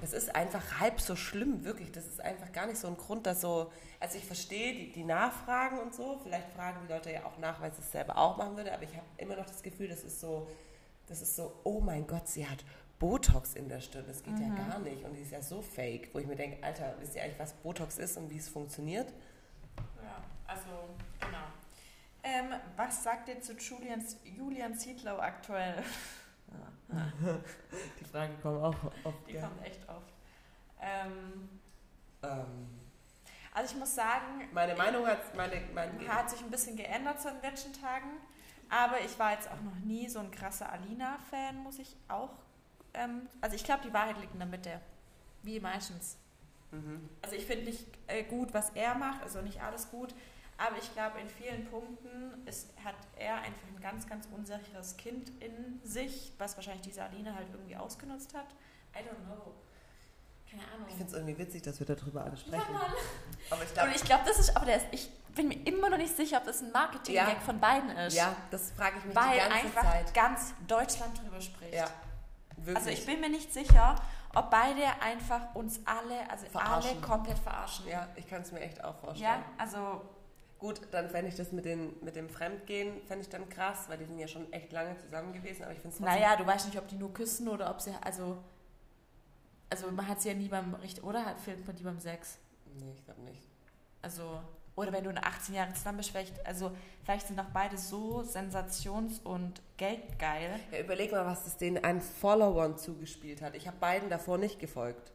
das 0.00 0.12
ist 0.12 0.34
einfach 0.34 0.80
halb 0.80 1.00
so 1.00 1.16
schlimm, 1.16 1.64
wirklich. 1.64 1.90
Das 1.92 2.06
ist 2.06 2.20
einfach 2.20 2.52
gar 2.52 2.66
nicht 2.66 2.78
so 2.78 2.88
ein 2.88 2.96
Grund, 2.96 3.26
dass 3.26 3.40
so, 3.40 3.72
also 4.00 4.16
ich 4.16 4.24
verstehe 4.24 4.74
die, 4.74 4.92
die 4.92 5.04
Nachfragen 5.04 5.78
und 5.78 5.94
so, 5.94 6.20
vielleicht 6.22 6.48
fragen 6.52 6.78
die 6.86 6.92
Leute 6.92 7.12
ja 7.12 7.24
auch 7.24 7.38
nach, 7.38 7.60
weil 7.60 7.72
sie 7.72 7.80
es 7.80 7.90
selber 7.90 8.16
auch 8.16 8.36
machen 8.36 8.56
würde, 8.56 8.72
aber 8.72 8.82
ich 8.82 8.94
habe 8.94 9.06
immer 9.16 9.36
noch 9.36 9.46
das 9.46 9.62
Gefühl, 9.62 9.88
das 9.88 10.04
ist 10.04 10.20
so, 10.20 10.48
das 11.06 11.22
ist 11.22 11.36
so, 11.36 11.52
oh 11.64 11.80
mein 11.80 12.06
Gott, 12.06 12.28
sie 12.28 12.46
hat 12.46 12.64
Botox 12.98 13.54
in 13.54 13.68
der 13.68 13.80
Stirn, 13.80 14.04
das 14.06 14.22
geht 14.22 14.38
ja 14.38 14.48
gar 14.48 14.78
nicht 14.80 15.04
und 15.04 15.14
die 15.14 15.22
ist 15.22 15.32
ja 15.32 15.40
so 15.40 15.62
fake, 15.62 16.10
wo 16.12 16.18
ich 16.18 16.26
mir 16.26 16.36
denke, 16.36 16.62
Alter, 16.64 16.94
wisst 17.00 17.14
ihr 17.14 17.22
eigentlich, 17.22 17.38
was 17.38 17.52
Botox 17.54 17.98
ist 17.98 18.16
und 18.16 18.30
wie 18.30 18.38
es 18.38 18.48
funktioniert? 18.48 19.12
Ja, 20.02 20.22
also 20.46 20.96
genau. 21.20 21.38
Ähm, 22.24 22.58
was 22.76 23.04
sagt 23.04 23.28
ihr 23.28 23.40
zu 23.40 23.54
Julian, 23.54 24.04
Julian 24.24 24.74
Zietlow 24.74 25.18
aktuell? 25.18 25.82
Die 28.00 28.04
Frage 28.04 28.32
kommt 28.42 28.62
auch 28.62 28.84
oft. 29.04 29.28
Die 29.28 29.34
ja. 29.34 29.42
kommt 29.42 29.64
echt 29.64 29.88
oft. 29.88 30.12
Ähm, 30.80 31.48
Ähm, 32.22 32.68
also 33.52 33.74
ich 33.74 33.78
muss 33.78 33.94
sagen, 33.94 34.48
meine 34.52 34.74
Meinung 34.76 35.06
hat, 35.06 35.34
meine, 35.36 35.60
meine, 35.74 36.08
hat 36.08 36.30
sich 36.30 36.40
ein 36.40 36.50
bisschen 36.50 36.76
geändert 36.76 37.20
zu 37.20 37.30
den 37.30 37.42
letzten 37.42 37.72
Tagen. 37.72 38.10
Aber 38.70 39.00
ich 39.00 39.18
war 39.18 39.32
jetzt 39.32 39.50
auch 39.50 39.60
noch 39.62 39.76
nie 39.84 40.08
so 40.08 40.18
ein 40.18 40.30
krasser 40.30 40.70
Alina-Fan, 40.70 41.56
muss 41.56 41.78
ich 41.78 41.96
auch. 42.08 42.30
Ähm, 42.94 43.22
also 43.40 43.56
ich 43.56 43.64
glaube, 43.64 43.82
die 43.86 43.92
Wahrheit 43.92 44.20
liegt 44.20 44.34
in 44.34 44.40
der 44.40 44.48
Mitte. 44.48 44.80
Wie 45.42 45.58
meistens. 45.58 46.18
mhm. 46.70 47.08
Also 47.22 47.36
ich 47.36 47.46
finde 47.46 47.64
nicht 47.64 47.86
äh, 48.06 48.24
gut, 48.24 48.52
was 48.52 48.70
er 48.70 48.94
macht, 48.94 49.22
also 49.22 49.40
nicht 49.40 49.62
alles 49.62 49.90
gut. 49.90 50.14
Aber 50.58 50.76
ich 50.76 50.92
glaube, 50.92 51.20
in 51.20 51.28
vielen 51.28 51.64
Punkten 51.70 52.44
ist, 52.46 52.70
hat 52.84 52.96
er 53.16 53.36
einfach 53.36 53.66
ein 53.74 53.80
ganz, 53.80 54.06
ganz 54.08 54.26
unsicheres 54.34 54.96
Kind 54.96 55.30
in 55.40 55.80
sich, 55.84 56.32
was 56.38 56.56
wahrscheinlich 56.56 56.82
diese 56.82 57.02
Aline 57.04 57.32
halt 57.34 57.46
irgendwie 57.52 57.76
ausgenutzt 57.76 58.34
hat. 58.34 58.46
I 58.94 58.98
don't 58.98 59.24
know. 59.26 59.54
Keine 60.50 60.62
Ahnung. 60.74 60.86
Ich 60.88 60.94
finde 60.96 61.06
es 61.10 61.12
irgendwie 61.12 61.38
witzig, 61.38 61.62
dass 61.62 61.78
wir 61.78 61.86
darüber 61.86 62.24
alle 62.24 62.36
sprechen. 62.36 62.72
Mann. 62.72 62.90
Aber 63.50 63.62
ich 63.62 63.68
Und 63.68 63.74
glaube, 63.74 63.90
ich 63.94 64.02
glaube, 64.04 64.22
das 64.26 64.38
ist, 64.40 64.56
aber 64.56 64.66
der 64.66 64.76
ist, 64.78 64.86
ich 64.90 65.10
bin 65.34 65.48
mir 65.48 65.62
immer 65.66 65.90
noch 65.90 65.98
nicht 65.98 66.16
sicher, 66.16 66.38
ob 66.38 66.44
das 66.44 66.60
ein 66.62 66.72
Marketing-Gag 66.72 67.34
Ja. 67.34 67.40
von 67.40 67.60
beiden 67.60 67.90
ist. 67.90 68.14
ja, 68.16 68.34
das 68.50 68.72
frage 68.72 68.98
ich 68.98 69.04
mich 69.04 69.14
weil 69.14 69.32
die 69.34 69.38
ganze 69.38 69.54
einfach 69.54 69.82
Zeit. 69.82 70.14
ganz 70.14 70.54
Deutschland 70.66 71.18
drüber 71.22 71.40
spricht. 71.40 71.74
Ja, 71.74 71.86
wirklich. 72.56 72.76
Also 72.76 72.88
ich 72.90 73.06
bin 73.06 73.20
mir 73.20 73.28
nicht 73.28 73.52
sicher, 73.52 73.94
ob 74.34 74.50
beide 74.50 74.82
einfach 75.00 75.54
uns 75.54 75.80
alle, 75.84 76.28
also 76.30 76.46
Verarschen. 76.46 76.90
alle 76.92 77.00
komplett 77.00 77.38
verarschen. 77.38 77.86
ja, 77.86 78.08
ich 78.16 78.28
kann 78.28 78.42
es 78.42 78.50
mir 78.50 78.60
echt 78.60 78.82
auch 78.82 78.96
vorstellen. 78.96 79.30
Ja, 79.30 79.44
also 79.58 80.02
Gut, 80.58 80.80
dann 80.90 81.08
fände 81.08 81.28
ich 81.28 81.36
das 81.36 81.52
mit, 81.52 81.64
den, 81.64 81.94
mit 82.02 82.16
dem 82.16 82.28
Fremdgehen, 82.28 83.00
fände 83.06 83.22
ich 83.22 83.28
dann 83.28 83.48
krass, 83.48 83.84
weil 83.88 83.98
die 83.98 84.06
sind 84.06 84.18
ja 84.18 84.26
schon 84.26 84.52
echt 84.52 84.72
lange 84.72 84.96
zusammen 84.98 85.32
gewesen, 85.32 85.62
aber 85.62 85.72
ich 85.72 85.78
finde 85.78 85.94
es. 85.94 86.00
Naja, 86.00 86.34
du 86.36 86.44
weißt 86.44 86.66
nicht, 86.66 86.78
ob 86.78 86.88
die 86.88 86.96
nur 86.96 87.14
küssen 87.14 87.46
oder 87.48 87.70
ob 87.70 87.80
sie, 87.80 87.92
also, 88.00 88.38
also 89.70 89.90
man 89.92 90.08
hat 90.08 90.20
sie 90.20 90.30
ja 90.30 90.34
nie 90.34 90.48
beim, 90.48 90.74
Richt- 90.74 91.04
oder 91.04 91.24
hat, 91.24 91.38
filmt 91.38 91.64
man 91.64 91.76
die 91.76 91.84
beim 91.84 92.00
Sex? 92.00 92.38
Nee, 92.74 92.92
ich 92.92 93.04
glaube 93.04 93.20
nicht. 93.22 93.42
Also, 94.02 94.40
oder 94.74 94.92
wenn 94.92 95.04
du 95.04 95.10
eine 95.10 95.24
18 95.24 95.54
Jahre 95.54 95.72
zusammen 95.74 95.98
bist, 95.98 96.10
vielleicht, 96.10 96.44
also, 96.44 96.72
vielleicht 97.04 97.28
sind 97.28 97.38
auch 97.38 97.50
beide 97.52 97.78
so 97.78 98.22
sensations- 98.22 99.20
und 99.22 99.62
geldgeil. 99.76 100.58
Ja, 100.72 100.80
überleg 100.80 101.12
mal, 101.12 101.24
was 101.24 101.44
das 101.44 101.56
denen 101.56 101.84
an 101.84 102.00
Followern 102.00 102.78
zugespielt 102.78 103.42
hat. 103.42 103.54
Ich 103.54 103.68
habe 103.68 103.76
beiden 103.76 104.10
davor 104.10 104.38
nicht 104.38 104.58
gefolgt. 104.58 105.12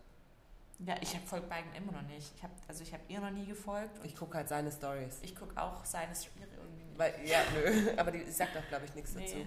Ja, 0.86 0.96
ich 1.02 1.14
habe 1.16 1.26
folgt 1.26 1.50
beiden 1.50 1.74
immer 1.76 1.92
noch 1.94 2.02
nicht. 2.04 2.34
Ich 2.36 2.44
hab, 2.44 2.52
also 2.68 2.84
ich 2.84 2.92
habe 2.94 3.04
ihr 3.08 3.20
noch 3.22 3.32
nie 3.32 3.46
gefolgt 3.46 4.00
Ich 4.04 4.16
gucke 4.16 4.38
halt 4.38 4.50
seine 4.50 4.72
Stories. 4.72 5.20
ich 5.22 5.36
gucke 5.36 5.60
auch 5.62 5.86
seine 5.86 6.12
ihre 6.12 6.50
irgendwie 6.62 6.84
nicht. 6.84 7.00
Weil, 7.00 7.14
ja, 7.26 7.40
nö, 7.54 7.92
aber 7.98 8.12
die 8.12 8.30
sagt 8.30 8.58
auch, 8.58 8.68
glaube 8.68 8.86
ich, 8.86 8.94
nichts 8.96 9.14
Nee. 9.16 9.26
dazu. 9.26 9.38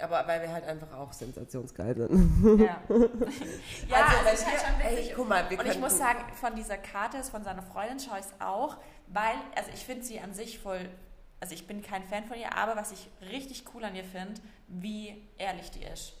Aber 0.00 0.26
weil 0.28 0.40
wir 0.42 0.52
halt 0.52 0.64
einfach 0.64 0.92
auch 0.94 1.12
sensationsgeil 1.12 1.94
sind. 1.96 2.60
Ja, 2.60 2.80
ja 3.88 4.06
Also, 4.06 4.28
es 4.32 4.40
ist 4.40 4.46
halt 4.46 4.60
schon 4.60 4.80
ey, 4.80 4.96
witzig. 4.98 5.12
guck 5.16 5.28
mal, 5.28 5.50
wir 5.50 5.58
Und 5.58 5.66
ich 5.66 5.78
muss 5.78 5.98
sagen, 5.98 6.20
von 6.34 6.54
dieser 6.54 6.78
Karte, 6.78 7.22
von 7.24 7.42
seiner 7.42 7.62
Freundin, 7.62 7.98
schaue 7.98 8.20
ich 8.20 8.26
es 8.26 8.32
auch, 8.40 8.76
weil, 9.08 9.34
also 9.56 9.70
ich 9.74 9.84
finde 9.84 10.04
sie 10.04 10.20
an 10.20 10.32
sich 10.34 10.58
voll, 10.60 10.88
also 11.40 11.52
ich 11.52 11.66
bin 11.66 11.82
kein 11.82 12.04
Fan 12.04 12.24
von 12.26 12.38
ihr, 12.38 12.54
aber 12.56 12.76
was 12.76 12.92
ich 12.92 13.10
richtig 13.28 13.64
cool 13.74 13.84
an 13.84 13.96
ihr 13.96 14.04
finde, 14.04 14.40
wie 14.68 15.28
ehrlich 15.36 15.70
die 15.72 15.82
ist. 15.84 16.14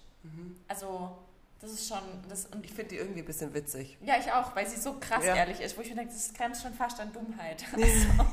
Also, 0.66 1.16
das 1.60 1.70
ist 1.72 1.88
schon, 1.88 1.98
das, 2.28 2.46
und 2.46 2.64
Ich 2.64 2.72
finde 2.72 2.90
die 2.90 2.96
irgendwie 2.96 3.20
ein 3.20 3.24
bisschen 3.24 3.52
witzig. 3.54 3.98
ja, 4.02 4.14
ich 4.18 4.30
auch, 4.32 4.54
weil 4.54 4.66
sie 4.66 4.76
so 4.76 4.94
krass 5.00 5.24
Ja. 5.24 5.34
ehrlich 5.36 5.60
ist, 5.60 5.76
wo 5.76 5.80
ich 5.82 5.88
mir 5.90 5.96
denke, 5.96 6.12
das 6.12 6.32
grenzt 6.32 6.62
schon 6.62 6.74
fast 6.74 7.00
an 7.00 7.12
Dummheit. 7.12 7.64
Also, 7.72 7.84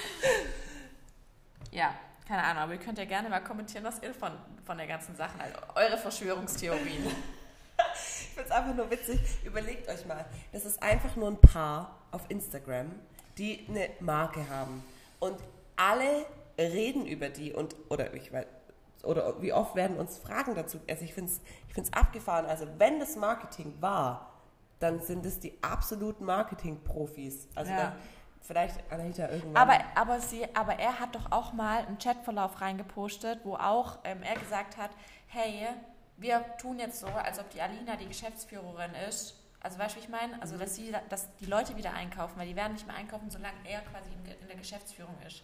ja, 1.72 1.94
keine 2.26 2.42
Ahnung, 2.44 2.62
aber 2.64 2.72
ihr 2.74 2.78
könnt 2.78 2.98
ja 2.98 3.04
gerne 3.04 3.28
mal 3.28 3.40
kommentieren, 3.40 3.84
was 3.84 4.02
ihr 4.02 4.14
von, 4.14 4.32
von 4.64 4.78
der 4.78 4.86
ganzen 4.86 5.14
Sache, 5.16 5.34
also 5.40 5.56
eure 5.74 5.98
Verschwörungstheorien. 5.98 7.04
Ich 7.96 8.28
finde 8.36 8.48
es 8.48 8.50
einfach 8.56 8.74
nur 8.74 8.90
witzig. 8.90 9.20
Überlegt 9.44 9.88
euch 9.88 10.06
mal, 10.06 10.24
das 10.52 10.64
ist 10.64 10.82
einfach 10.82 11.14
nur 11.16 11.28
ein 11.28 11.40
Paar 11.40 12.00
auf 12.10 12.22
Instagram, 12.28 12.90
die 13.38 13.64
eine 13.68 13.90
Marke 14.00 14.48
haben. 14.48 14.82
Und 15.20 15.38
alle 15.76 16.24
reden 16.58 17.06
über 17.06 17.28
die 17.28 17.52
und, 17.52 17.76
oder 17.90 18.12
ich 18.14 18.32
weiß, 18.32 18.46
oder 19.04 19.40
wie 19.42 19.52
oft 19.52 19.74
werden 19.74 19.98
uns 19.98 20.18
Fragen 20.18 20.54
dazu, 20.54 20.78
also 20.88 21.04
ich 21.04 21.14
finde 21.14 21.30
es 21.30 21.40
ich 21.68 21.74
find's 21.74 21.92
abgefahren. 21.92 22.46
Also 22.46 22.66
wenn 22.78 23.00
das 23.00 23.16
Marketing 23.16 23.74
war, 23.80 24.30
dann 24.80 25.00
sind 25.00 25.24
es 25.24 25.40
die 25.40 25.56
absoluten 25.62 26.24
Marketing-Profis. 26.24 27.48
Also 27.54 27.70
Ja. 27.70 27.76
dann, 27.76 27.92
vielleicht 28.42 28.80
Anahita 28.92 29.28
irgendwann. 29.28 29.56
Aber, 29.56 29.78
aber, 29.94 30.20
sie, 30.20 30.46
aber 30.54 30.74
er 30.74 31.00
hat 31.00 31.14
doch 31.14 31.32
auch 31.32 31.52
mal 31.52 31.86
einen 31.86 31.98
Chatverlauf 31.98 32.60
reingepostet, 32.60 33.40
wo 33.44 33.54
auch 33.54 33.98
ähm, 34.04 34.22
er 34.22 34.34
gesagt 34.34 34.76
hat, 34.76 34.90
hey, 35.28 35.68
wir 36.16 36.44
tun 36.58 36.78
jetzt 36.78 37.00
so, 37.00 37.06
als 37.06 37.38
ob 37.38 37.50
die 37.50 37.60
Alina 37.60 37.96
die 37.96 38.06
Geschäftsführerin 38.06 38.94
ist. 39.08 39.40
Also 39.60 39.78
weißt 39.78 39.96
du, 39.96 40.00
wie 40.00 40.04
ich 40.04 40.10
meine? 40.10 40.40
Also 40.42 40.58
dass, 40.58 40.74
sie, 40.74 40.94
dass 41.08 41.34
die 41.36 41.46
Leute 41.46 41.74
wieder 41.76 41.94
einkaufen, 41.94 42.34
weil 42.36 42.46
die 42.46 42.54
werden 42.54 42.74
nicht 42.74 42.86
mehr 42.86 42.96
einkaufen, 42.96 43.30
solange 43.30 43.56
er 43.64 43.80
quasi 43.80 44.10
in, 44.12 44.42
in 44.42 44.46
der 44.46 44.56
Geschäftsführung 44.56 45.16
ist. 45.26 45.42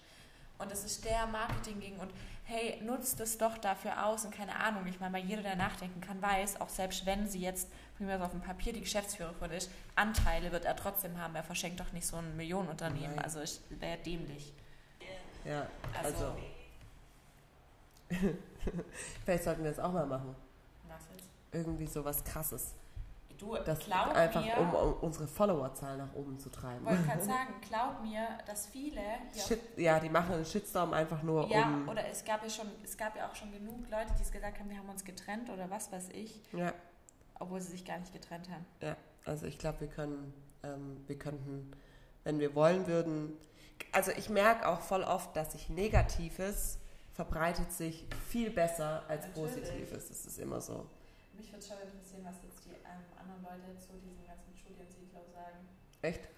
Und 0.61 0.71
das 0.71 0.85
ist 0.85 1.05
der 1.05 1.27
Marketing 1.27 1.81
ging 1.81 1.97
und 1.99 2.13
hey, 2.45 2.81
nutzt 2.83 3.21
es 3.21 3.39
doch 3.39 3.57
dafür 3.59 4.07
aus 4.07 4.25
und 4.25 4.35
keine 4.35 4.57
Ahnung. 4.57 4.87
Ich 4.87 4.99
meine, 5.01 5.15
weil 5.15 5.25
jeder, 5.25 5.43
der 5.43 5.57
nachdenken 5.57 6.01
kann, 6.01 6.21
weiß, 6.21 6.61
auch 6.61 6.69
selbst 6.69 7.07
wenn 7.07 7.27
sie 7.27 7.41
jetzt, 7.41 7.69
wie 7.99 8.05
man 8.05 8.19
so 8.19 8.25
auf 8.25 8.33
dem 8.33 8.41
Papier 8.41 8.73
die 8.73 8.81
Geschäftsführerin 8.81 9.53
ist, 9.53 9.71
Anteile 9.95 10.53
wird 10.53 10.65
er 10.65 10.77
trotzdem 10.77 11.17
haben. 11.19 11.35
Er 11.35 11.45
verschenkt 11.45 11.81
doch 11.81 11.93
nicht 11.93 12.07
so 12.07 12.17
ein 12.17 12.37
Millionenunternehmen. 12.37 13.17
Nein. 13.17 13.25
Also 13.25 13.41
ich 13.41 13.61
wäre 13.71 13.99
dämlich. 13.99 14.53
ja, 15.45 15.67
Also, 16.03 16.25
also, 16.27 16.37
vielleicht 19.25 19.45
sollten 19.45 19.63
wir 19.63 19.71
das 19.71 19.79
auch 19.79 19.93
mal 19.93 20.07
machen. 20.07 20.35
was 20.89 21.03
ist? 21.17 21.29
Irgendwie 21.53 21.87
so 21.87 22.05
was 22.05 22.25
krasses. 22.25 22.75
Du, 23.41 23.57
Das 23.65 23.79
glaub 23.81 24.09
einfach, 24.15 24.45
mir, 24.45 24.59
um, 24.59 24.75
um 24.75 24.93
unsere 25.01 25.27
Followerzahl 25.27 25.97
nach 25.97 26.13
oben 26.15 26.39
zu 26.39 26.51
treiben. 26.51 26.85
wollte 26.85 27.03
gerade 27.05 27.23
sagen, 27.25 27.55
glaub 27.67 28.03
mir, 28.03 28.27
dass 28.47 28.67
viele 28.67 29.01
Shit, 29.35 29.61
ja, 29.79 29.99
die 29.99 30.11
machen 30.11 30.35
einen 30.35 30.45
Shitstorm 30.45 30.93
einfach 30.93 31.23
nur 31.23 31.49
ja, 31.49 31.65
um. 31.67 31.89
oder 31.89 32.07
es 32.07 32.25
gab 32.25 32.43
ja 32.43 32.51
schon, 32.51 32.67
es 32.85 32.97
gab 32.97 33.17
ja 33.17 33.29
auch 33.29 33.35
schon 33.35 33.51
genug 33.51 33.89
Leute, 33.91 34.13
die 34.19 34.23
es 34.23 34.31
gesagt 34.31 34.59
haben, 34.59 34.69
wir 34.69 34.77
haben 34.79 34.89
uns 34.91 35.05
getrennt 35.05 35.49
oder 35.51 35.71
was 35.71 35.91
weiß 35.91 36.11
ich, 36.11 36.41
Ja, 36.53 36.73
obwohl 37.39 37.61
sie 37.61 37.71
sich 37.73 37.85
gar 37.85 37.99
nicht 37.99 38.13
getrennt 38.13 38.49
haben. 38.51 38.67
ja. 38.83 38.97
Also 39.25 39.47
ich 39.47 39.59
glaube, 39.59 39.81
wir 39.81 39.89
können, 39.89 40.33
ähm, 40.63 41.05
wir 41.07 41.19
könnten, 41.19 41.73
wenn 42.25 42.39
wir 42.41 42.55
wollen 42.55 42.87
würden, 42.87 43.33
also 43.93 44.11
ich 44.13 44.29
merke 44.31 44.67
auch 44.69 44.81
voll 44.81 45.03
oft, 45.03 45.37
dass 45.37 45.53
sich 45.53 45.69
Negatives 45.69 46.79
verbreitet 47.13 47.71
sich 47.73 48.07
viel 48.29 48.51
besser 48.51 49.03
als 49.09 49.27
Natürlich. 49.27 49.55
Positives. 49.63 50.09
Das 50.09 50.27
ist 50.27 50.39
immer 50.39 50.61
so. 50.61 50.87
Mich 51.35 51.53
würde 51.53 51.65
schon 51.65 51.81
interessieren, 51.81 52.25
was 52.25 52.43
jetzt 52.43 52.65
die 52.65 52.77
ähm, 52.85 53.05
anderen 53.19 53.43
Leute 53.43 53.79
zu 53.79 53.99
diesen 53.99 54.27
ganzen 54.27 54.57
Studiensiedler 54.57 55.25
sagen. 55.33 55.69
Echt? 56.03 56.29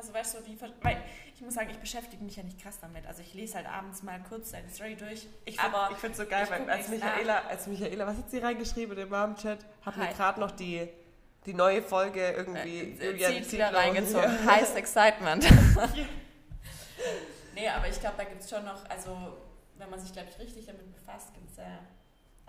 Also 0.00 0.14
weißt 0.14 0.34
du, 0.34 0.40
die, 0.40 0.58
weil 0.60 0.96
ich 1.34 1.42
muss 1.42 1.52
sagen, 1.52 1.68
ich 1.68 1.78
beschäftige 1.78 2.24
mich 2.24 2.34
ja 2.34 2.42
nicht 2.42 2.58
krass 2.58 2.78
damit. 2.80 3.06
Also 3.06 3.20
ich 3.20 3.34
lese 3.34 3.56
halt 3.56 3.66
abends 3.66 4.02
mal 4.02 4.18
kurz 4.26 4.50
seine 4.50 4.70
Story 4.70 4.96
durch. 4.96 5.26
Ich 5.44 5.60
aber 5.60 5.88
finde 5.88 6.00
find 6.00 6.16
so 6.16 6.26
geil, 6.26 6.44
ich 6.44 6.50
weil 6.50 6.70
als 6.70 6.88
Michaela, 6.88 7.42
als 7.46 7.66
Michaela, 7.66 8.06
was 8.06 8.16
hat 8.16 8.30
sie 8.30 8.38
reingeschrieben 8.38 8.96
in 8.96 9.00
dem 9.00 9.10
Mom-Chat? 9.10 9.58
Hat 9.82 9.96
mir 9.98 10.08
gerade 10.08 10.40
noch 10.40 10.52
die, 10.52 10.88
die 11.44 11.52
neue 11.52 11.82
Folge 11.82 12.30
irgendwie 12.30 12.96
äh, 12.98 13.10
Julian 13.10 13.44
Ziegler 13.44 13.74
reingezogen. 13.74 14.46
Heiß 14.46 14.74
Excitement. 14.74 15.44
nee, 17.54 17.68
aber 17.68 17.88
ich 17.88 18.00
glaube, 18.00 18.16
da 18.16 18.24
gibt 18.24 18.40
es 18.40 18.48
schon 18.48 18.64
noch, 18.64 18.88
also 18.88 19.36
wenn 19.76 19.90
man 19.90 20.00
sich, 20.00 20.14
glaube 20.14 20.30
ich, 20.30 20.38
richtig 20.38 20.64
damit 20.64 20.90
befasst, 20.94 21.34
gibt 21.34 21.50
es 21.50 21.58
ja. 21.58 21.78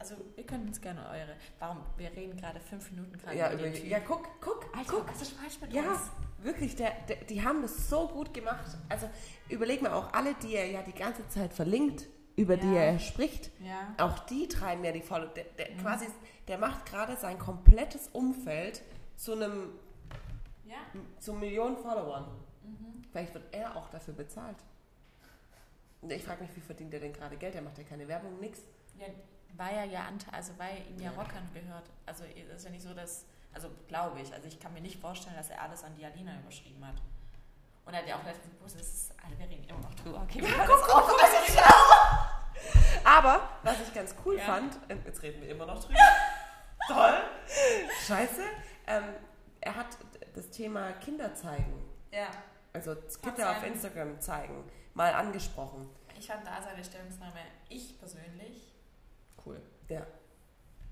Also 0.02 0.16
wir 0.36 0.44
können 0.48 0.68
uns 0.68 0.82
gerne 0.82 1.00
eure. 1.12 1.36
Warum? 1.60 1.78
Wir 1.96 2.12
reden 2.12 2.36
gerade 2.36 2.60
fünf 2.60 2.90
Minuten 2.90 3.16
gerade 3.20 3.38
Ja, 3.38 3.54
über 3.54 3.62
den 3.62 3.74
Typ. 3.76 3.86
ja, 3.86 4.00
guck, 4.00 4.28
guck, 4.42 4.66
Alter, 4.76 4.94
guck. 4.94 5.12
ist 5.22 5.32
falsch 5.34 5.62
mit 5.62 5.72
Ja, 5.72 5.92
uns? 5.92 6.10
wirklich, 6.40 6.76
der, 6.76 6.90
der, 7.08 7.18
die 7.18 7.44
haben 7.44 7.62
das 7.62 7.88
so 7.88 8.08
gut 8.08 8.34
gemacht. 8.34 8.66
Also 8.90 9.08
überleg 9.48 9.84
mal, 9.84 9.94
auch 9.94 10.12
alle, 10.12 10.34
die 10.42 10.56
er 10.56 10.66
ja 10.72 10.82
die 10.82 10.92
ganze 10.94 11.28
Zeit 11.30 11.54
verlinkt, 11.54 12.08
über 12.36 12.58
die 12.58 12.66
Ja. 12.74 12.82
er 12.82 13.00
spricht, 13.00 13.52
Ja. 13.64 13.94
auch 14.04 14.18
die 14.26 14.48
treiben 14.48 14.84
ja 14.84 14.92
die 14.92 15.04
Follow. 15.04 15.28
Der, 15.28 15.44
der, 15.44 15.70
Mhm. 15.70 15.78
quasi, 15.78 16.08
der 16.48 16.58
macht 16.58 16.88
gerade 16.88 17.16
sein 17.16 17.38
komplettes 17.38 18.08
Umfeld 18.08 18.82
zu 19.18 19.34
einem 19.34 19.70
Ja. 20.66 20.78
zu 21.20 21.34
Millionen 21.34 21.78
Followern. 21.78 22.26
Mhm. 22.64 23.04
Vielleicht 23.12 23.36
wird 23.36 23.54
er 23.54 23.76
auch 23.76 23.88
dafür 23.92 24.16
bezahlt. 24.16 24.58
Und 26.02 26.12
Ich 26.12 26.24
frage 26.24 26.42
mich, 26.42 26.56
wie 26.56 26.62
verdient 26.62 26.92
er 26.96 27.02
denn 27.02 27.14
gerade 27.14 27.38
Geld? 27.38 27.54
Er 27.54 27.62
macht 27.62 27.78
ja 27.78 27.84
keine 27.84 28.08
Werbung, 28.08 28.40
nix. 28.40 28.62
Ja, 28.98 29.06
weil 29.58 29.76
er 29.76 29.86
ja 29.86 30.02
Anteil, 30.06 30.34
also 30.34 30.54
weil 30.58 30.78
ihm 30.90 31.00
ja 31.00 31.12
Ja. 31.12 31.18
Rockern 31.18 31.48
gehört. 31.54 31.90
Also 32.06 32.24
es 32.26 32.58
ist 32.58 32.66
ja 32.66 32.72
nicht 32.72 32.84
so, 32.84 32.94
dass, 32.94 33.26
also 33.54 33.70
glaube 33.88 34.20
ich, 34.22 34.34
also 34.34 34.48
ich 34.48 34.60
kann 34.60 34.74
mir 34.74 34.82
nicht 34.82 35.00
vorstellen, 35.00 35.36
dass 35.36 35.50
er 35.50 35.62
alles 35.62 35.84
an 35.84 35.96
die 35.96 36.06
Alina 36.06 36.32
überschrieben 36.40 36.86
hat. 36.86 36.96
Und 37.86 37.94
er 37.94 38.00
hat 38.02 38.08
ja 38.08 38.16
auch 38.18 38.24
letztens 38.24 38.54
das 38.64 38.76
ist, 38.76 39.14
also 39.24 39.38
wir 39.40 39.50
reden 39.50 39.64
immer 39.68 39.80
noch 39.80 39.94
drüber. 39.96 40.22
Okay, 40.24 40.42
wir 40.42 40.56
hören 40.56 40.68
das 40.68 40.90
auf. 40.90 41.12
Aber, 43.04 43.50
was 43.64 43.82
ich 43.82 43.94
ganz 43.94 44.16
cool 44.26 44.38
Ja. 44.38 44.46
fand, 44.46 44.76
äh, 44.90 44.96
jetzt 45.06 45.22
reden 45.24 45.42
wir 45.42 45.50
immer 45.50 45.66
noch 45.66 45.84
drüber. 45.84 45.98
Toll. 46.88 47.24
Scheiße. 48.08 48.42
Ähm, 48.88 49.04
er 49.62 49.76
hat 49.76 49.88
das 50.36 50.50
Thema 50.50 50.92
Kinder 50.94 51.34
zeigen, 51.34 51.84
Ja, 52.12 52.28
also 52.74 52.96
Kinder 53.22 53.52
auf 53.52 53.64
Instagram 53.64 54.20
zeigen, 54.20 54.64
mal 54.94 55.14
angesprochen. 55.14 55.90
ich 56.18 56.28
fand 56.28 56.46
da 56.46 56.62
seine 56.62 56.84
Stellungnahme, 56.84 57.40
ich 57.70 57.98
persönlich, 58.00 58.71
Cool. 59.46 59.62
Ja. 59.90 60.06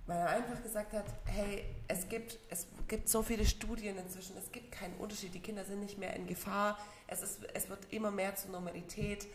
Weil 0.05 0.17
er 0.17 0.29
einfach 0.29 0.63
gesagt 0.63 0.93
hat, 0.93 1.05
hey, 1.25 1.65
es 1.87 2.09
gibt, 2.09 2.39
es 2.49 2.65
gibt 2.87 3.07
so 3.09 3.21
viele 3.21 3.45
Studien 3.45 3.95
inzwischen, 3.97 4.35
es 4.37 4.51
gibt 4.51 4.71
keinen 4.71 4.95
Unterschied, 4.95 5.35
die 5.35 5.39
Kinder 5.39 5.63
sind 5.65 5.81
nicht 5.81 5.99
mehr 5.99 6.15
in 6.15 6.25
Gefahr, 6.25 6.79
es, 7.05 7.21
ist, 7.21 7.39
es 7.53 7.69
wird 7.69 7.79
immer 7.91 8.09
mehr 8.09 8.35
zur 8.35 8.49
Normalität. 8.51 9.27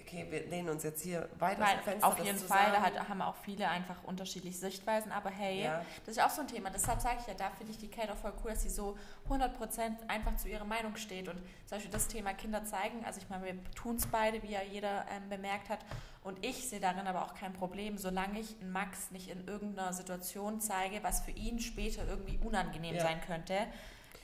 Okay, 0.00 0.26
wir 0.30 0.46
lehnen 0.46 0.68
uns 0.68 0.82
jetzt 0.82 1.02
hier 1.02 1.28
weit 1.38 1.58
aus 1.60 1.66
weil 1.68 1.76
dem 1.76 1.82
Fenster. 1.84 2.08
auf 2.08 2.18
jeden 2.18 2.38
Fall, 2.38 2.70
da 2.72 2.82
hat, 2.82 3.08
haben 3.08 3.22
auch 3.22 3.36
viele 3.36 3.68
einfach 3.68 3.96
unterschiedliche 4.04 4.58
Sichtweisen, 4.58 5.12
aber 5.12 5.30
hey, 5.30 5.62
Ja. 5.64 5.84
das 6.04 6.16
ist 6.16 6.22
auch 6.22 6.28
so 6.30 6.40
ein 6.42 6.48
Thema. 6.48 6.70
Deshalb 6.70 7.00
sage 7.00 7.18
ich 7.20 7.26
ja, 7.26 7.34
da 7.34 7.50
finde 7.50 7.72
ich 7.72 7.78
die 7.78 7.88
Kate 7.88 8.12
auch 8.12 8.16
voll 8.16 8.32
cool, 8.44 8.50
dass 8.50 8.62
sie 8.62 8.68
so 8.68 8.96
100% 9.30 10.08
einfach 10.08 10.36
zu 10.36 10.48
ihrer 10.48 10.64
Meinung 10.64 10.96
steht. 10.96 11.28
Und 11.28 11.36
zum 11.66 11.76
Beispiel 11.76 11.90
das 11.90 12.08
Thema 12.08 12.34
Kinder 12.34 12.64
zeigen, 12.64 13.04
also 13.06 13.20
ich 13.20 13.28
meine, 13.30 13.44
wir 13.44 13.54
tun 13.74 13.96
es 13.96 14.06
beide, 14.06 14.42
wie 14.42 14.50
ja 14.52 14.60
jeder 14.62 15.06
ähm, 15.10 15.28
bemerkt 15.28 15.68
hat. 15.68 15.78
Und 16.24 16.44
ich 16.44 16.68
sehe 16.68 16.80
darin 16.80 17.06
aber 17.06 17.24
auch 17.24 17.34
kein 17.34 17.52
Problem, 17.52 17.96
solange 17.96 18.38
ich 18.40 18.56
Max 18.60 19.10
nicht 19.12 19.28
in 19.28 19.46
irgendeiner 19.46 19.92
Situation 19.92 20.60
zeige, 20.60 21.02
was 21.02 21.20
für 21.20 21.32
ihn 21.32 21.58
später 21.58 22.06
irgendwie 22.06 22.38
unangenehm 22.44 22.96
Ja. 22.96 23.02
sein 23.02 23.20
könnte. 23.22 23.56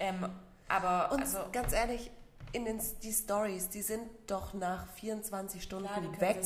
Ähm, 0.00 0.28
aber 0.68 1.12
Und 1.12 1.20
also, 1.22 1.38
ganz 1.52 1.72
ehrlich, 1.72 2.10
in 2.52 2.64
den, 2.64 2.80
die 3.02 3.12
Stories, 3.12 3.68
die 3.68 3.82
sind 3.82 4.02
doch 4.26 4.54
nach 4.54 4.86
24 4.94 5.62
Stunden 5.62 5.86
klar, 5.88 6.20
weg. 6.20 6.36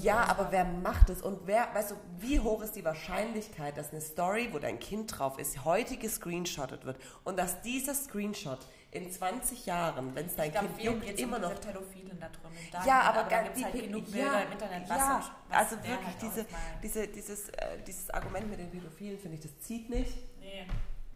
Ja, 0.00 0.24
aber 0.26 0.52
wer 0.52 0.64
macht 0.64 1.08
es? 1.10 1.22
Und 1.22 1.46
wer, 1.46 1.68
weißt 1.74 1.92
du, 1.92 1.94
wie 2.18 2.40
hoch 2.40 2.62
ist 2.62 2.76
die 2.76 2.84
Wahrscheinlichkeit, 2.84 3.76
dass 3.76 3.90
eine 3.90 4.00
Story, 4.00 4.48
wo 4.52 4.58
dein 4.58 4.78
Kind 4.78 5.18
drauf 5.18 5.38
ist, 5.38 5.64
heute 5.64 5.96
gescreenshottet 5.96 6.84
wird 6.84 6.98
und 7.24 7.38
dass 7.38 7.62
dieser 7.62 7.94
Screenshot 7.94 8.58
in 8.92 9.10
20 9.10 9.66
Jahren, 9.66 10.14
wenn 10.14 10.26
es 10.26 10.36
dein 10.36 10.46
ich 10.46 10.52
glaube, 10.52 10.68
Kind 10.68 10.82
juckt, 10.82 11.20
immer 11.20 11.38
noch 11.38 11.58
Pädophilen 11.60 12.18
da. 12.72 12.84
Ja, 12.84 13.00
aber, 13.02 13.22
da 13.22 13.28
gar- 13.28 13.42
gibt 13.44 13.56
die 13.56 13.60
es 13.60 13.66
halt 13.66 13.82
genug 13.84 14.08
ja, 14.08 14.12
Bilder 14.14 14.44
im 14.46 14.52
Internet, 14.52 14.88
was, 14.88 14.98
ja, 14.98 15.36
was 15.48 15.58
also 15.58 15.76
wirklich 15.76 16.06
halt 16.06 16.22
diese, 16.22 16.46
diese, 16.82 17.08
dieses, 17.08 17.48
äh, 17.50 17.78
dieses 17.86 18.10
Argument 18.10 18.50
mit 18.50 18.58
den 18.58 18.70
Pädophilen 18.70 19.18
finde 19.18 19.36
ich, 19.36 19.42
das 19.42 19.58
zieht 19.60 19.88
nicht. 19.88 20.12
Nee. 20.40 20.66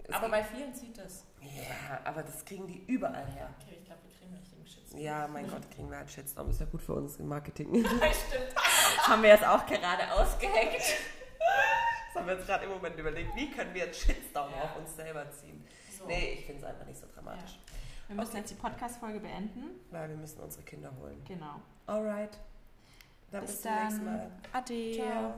Es 0.06 0.14
Aber 0.14 0.28
bei 0.28 0.44
vielen 0.44 0.72
zieht 0.74 0.98
es. 0.98 1.24
ja, 1.40 1.98
aber 2.04 2.22
das 2.22 2.44
kriegen 2.44 2.66
die 2.66 2.84
überall 2.86 3.26
her. 3.26 3.48
Okay, 3.60 3.76
ich 3.80 3.84
glaube, 3.86 4.02
wir 4.06 4.14
kriegen 4.18 4.32
nicht 4.34 4.52
den 4.52 4.66
Shitstorm. 4.66 4.83
Ja, 4.96 5.26
mein 5.28 5.48
Gott, 5.50 5.70
kriegen 5.70 5.90
wir 5.90 5.98
einen 5.98 6.08
Shitstorm. 6.08 6.50
Ist 6.50 6.60
ja 6.60 6.66
gut 6.66 6.82
für 6.82 6.94
uns 6.94 7.16
im 7.16 7.28
Marketing. 7.28 7.74
Stimmt. 7.84 8.54
Haben 9.06 9.22
wir 9.22 9.30
jetzt 9.30 9.44
auch 9.46 9.64
gerade 9.66 10.12
ausgehängt. 10.12 10.72
Das 12.12 12.20
haben 12.20 12.26
wir 12.28 12.34
jetzt 12.36 12.46
gerade 12.46 12.64
im 12.64 12.70
Moment 12.70 12.96
überlegt, 12.98 13.34
wie 13.34 13.50
können 13.50 13.74
wir 13.74 13.84
einen 13.84 13.92
Shitstorm 13.94 14.50
Ja. 14.52 14.62
auf 14.62 14.76
uns 14.76 14.94
selber 14.94 15.28
ziehen. 15.32 15.66
So. 15.98 16.06
Nee, 16.06 16.34
ich 16.38 16.46
finde 16.46 16.62
es 16.62 16.68
einfach 16.68 16.86
nicht 16.86 16.98
so 16.98 17.06
dramatisch. 17.12 17.58
Wir 18.06 18.16
müssen 18.16 18.36
jetzt 18.36 18.50
die 18.50 18.54
Podcast-Folge 18.54 19.18
beenden. 19.20 19.80
Weil 19.90 20.08
wir 20.10 20.16
müssen 20.16 20.40
unsere 20.40 20.62
Kinder 20.62 20.92
holen. 21.00 21.22
Genau. 21.26 21.60
Alright. 21.86 22.38
Dann 23.30 23.40
bis, 23.42 23.52
Bis 23.52 23.62
zum 23.62 23.74
nächsten. 23.74 24.04
Mal. 24.04 24.30
Ade. 24.52 24.92
Ciao. 24.94 25.34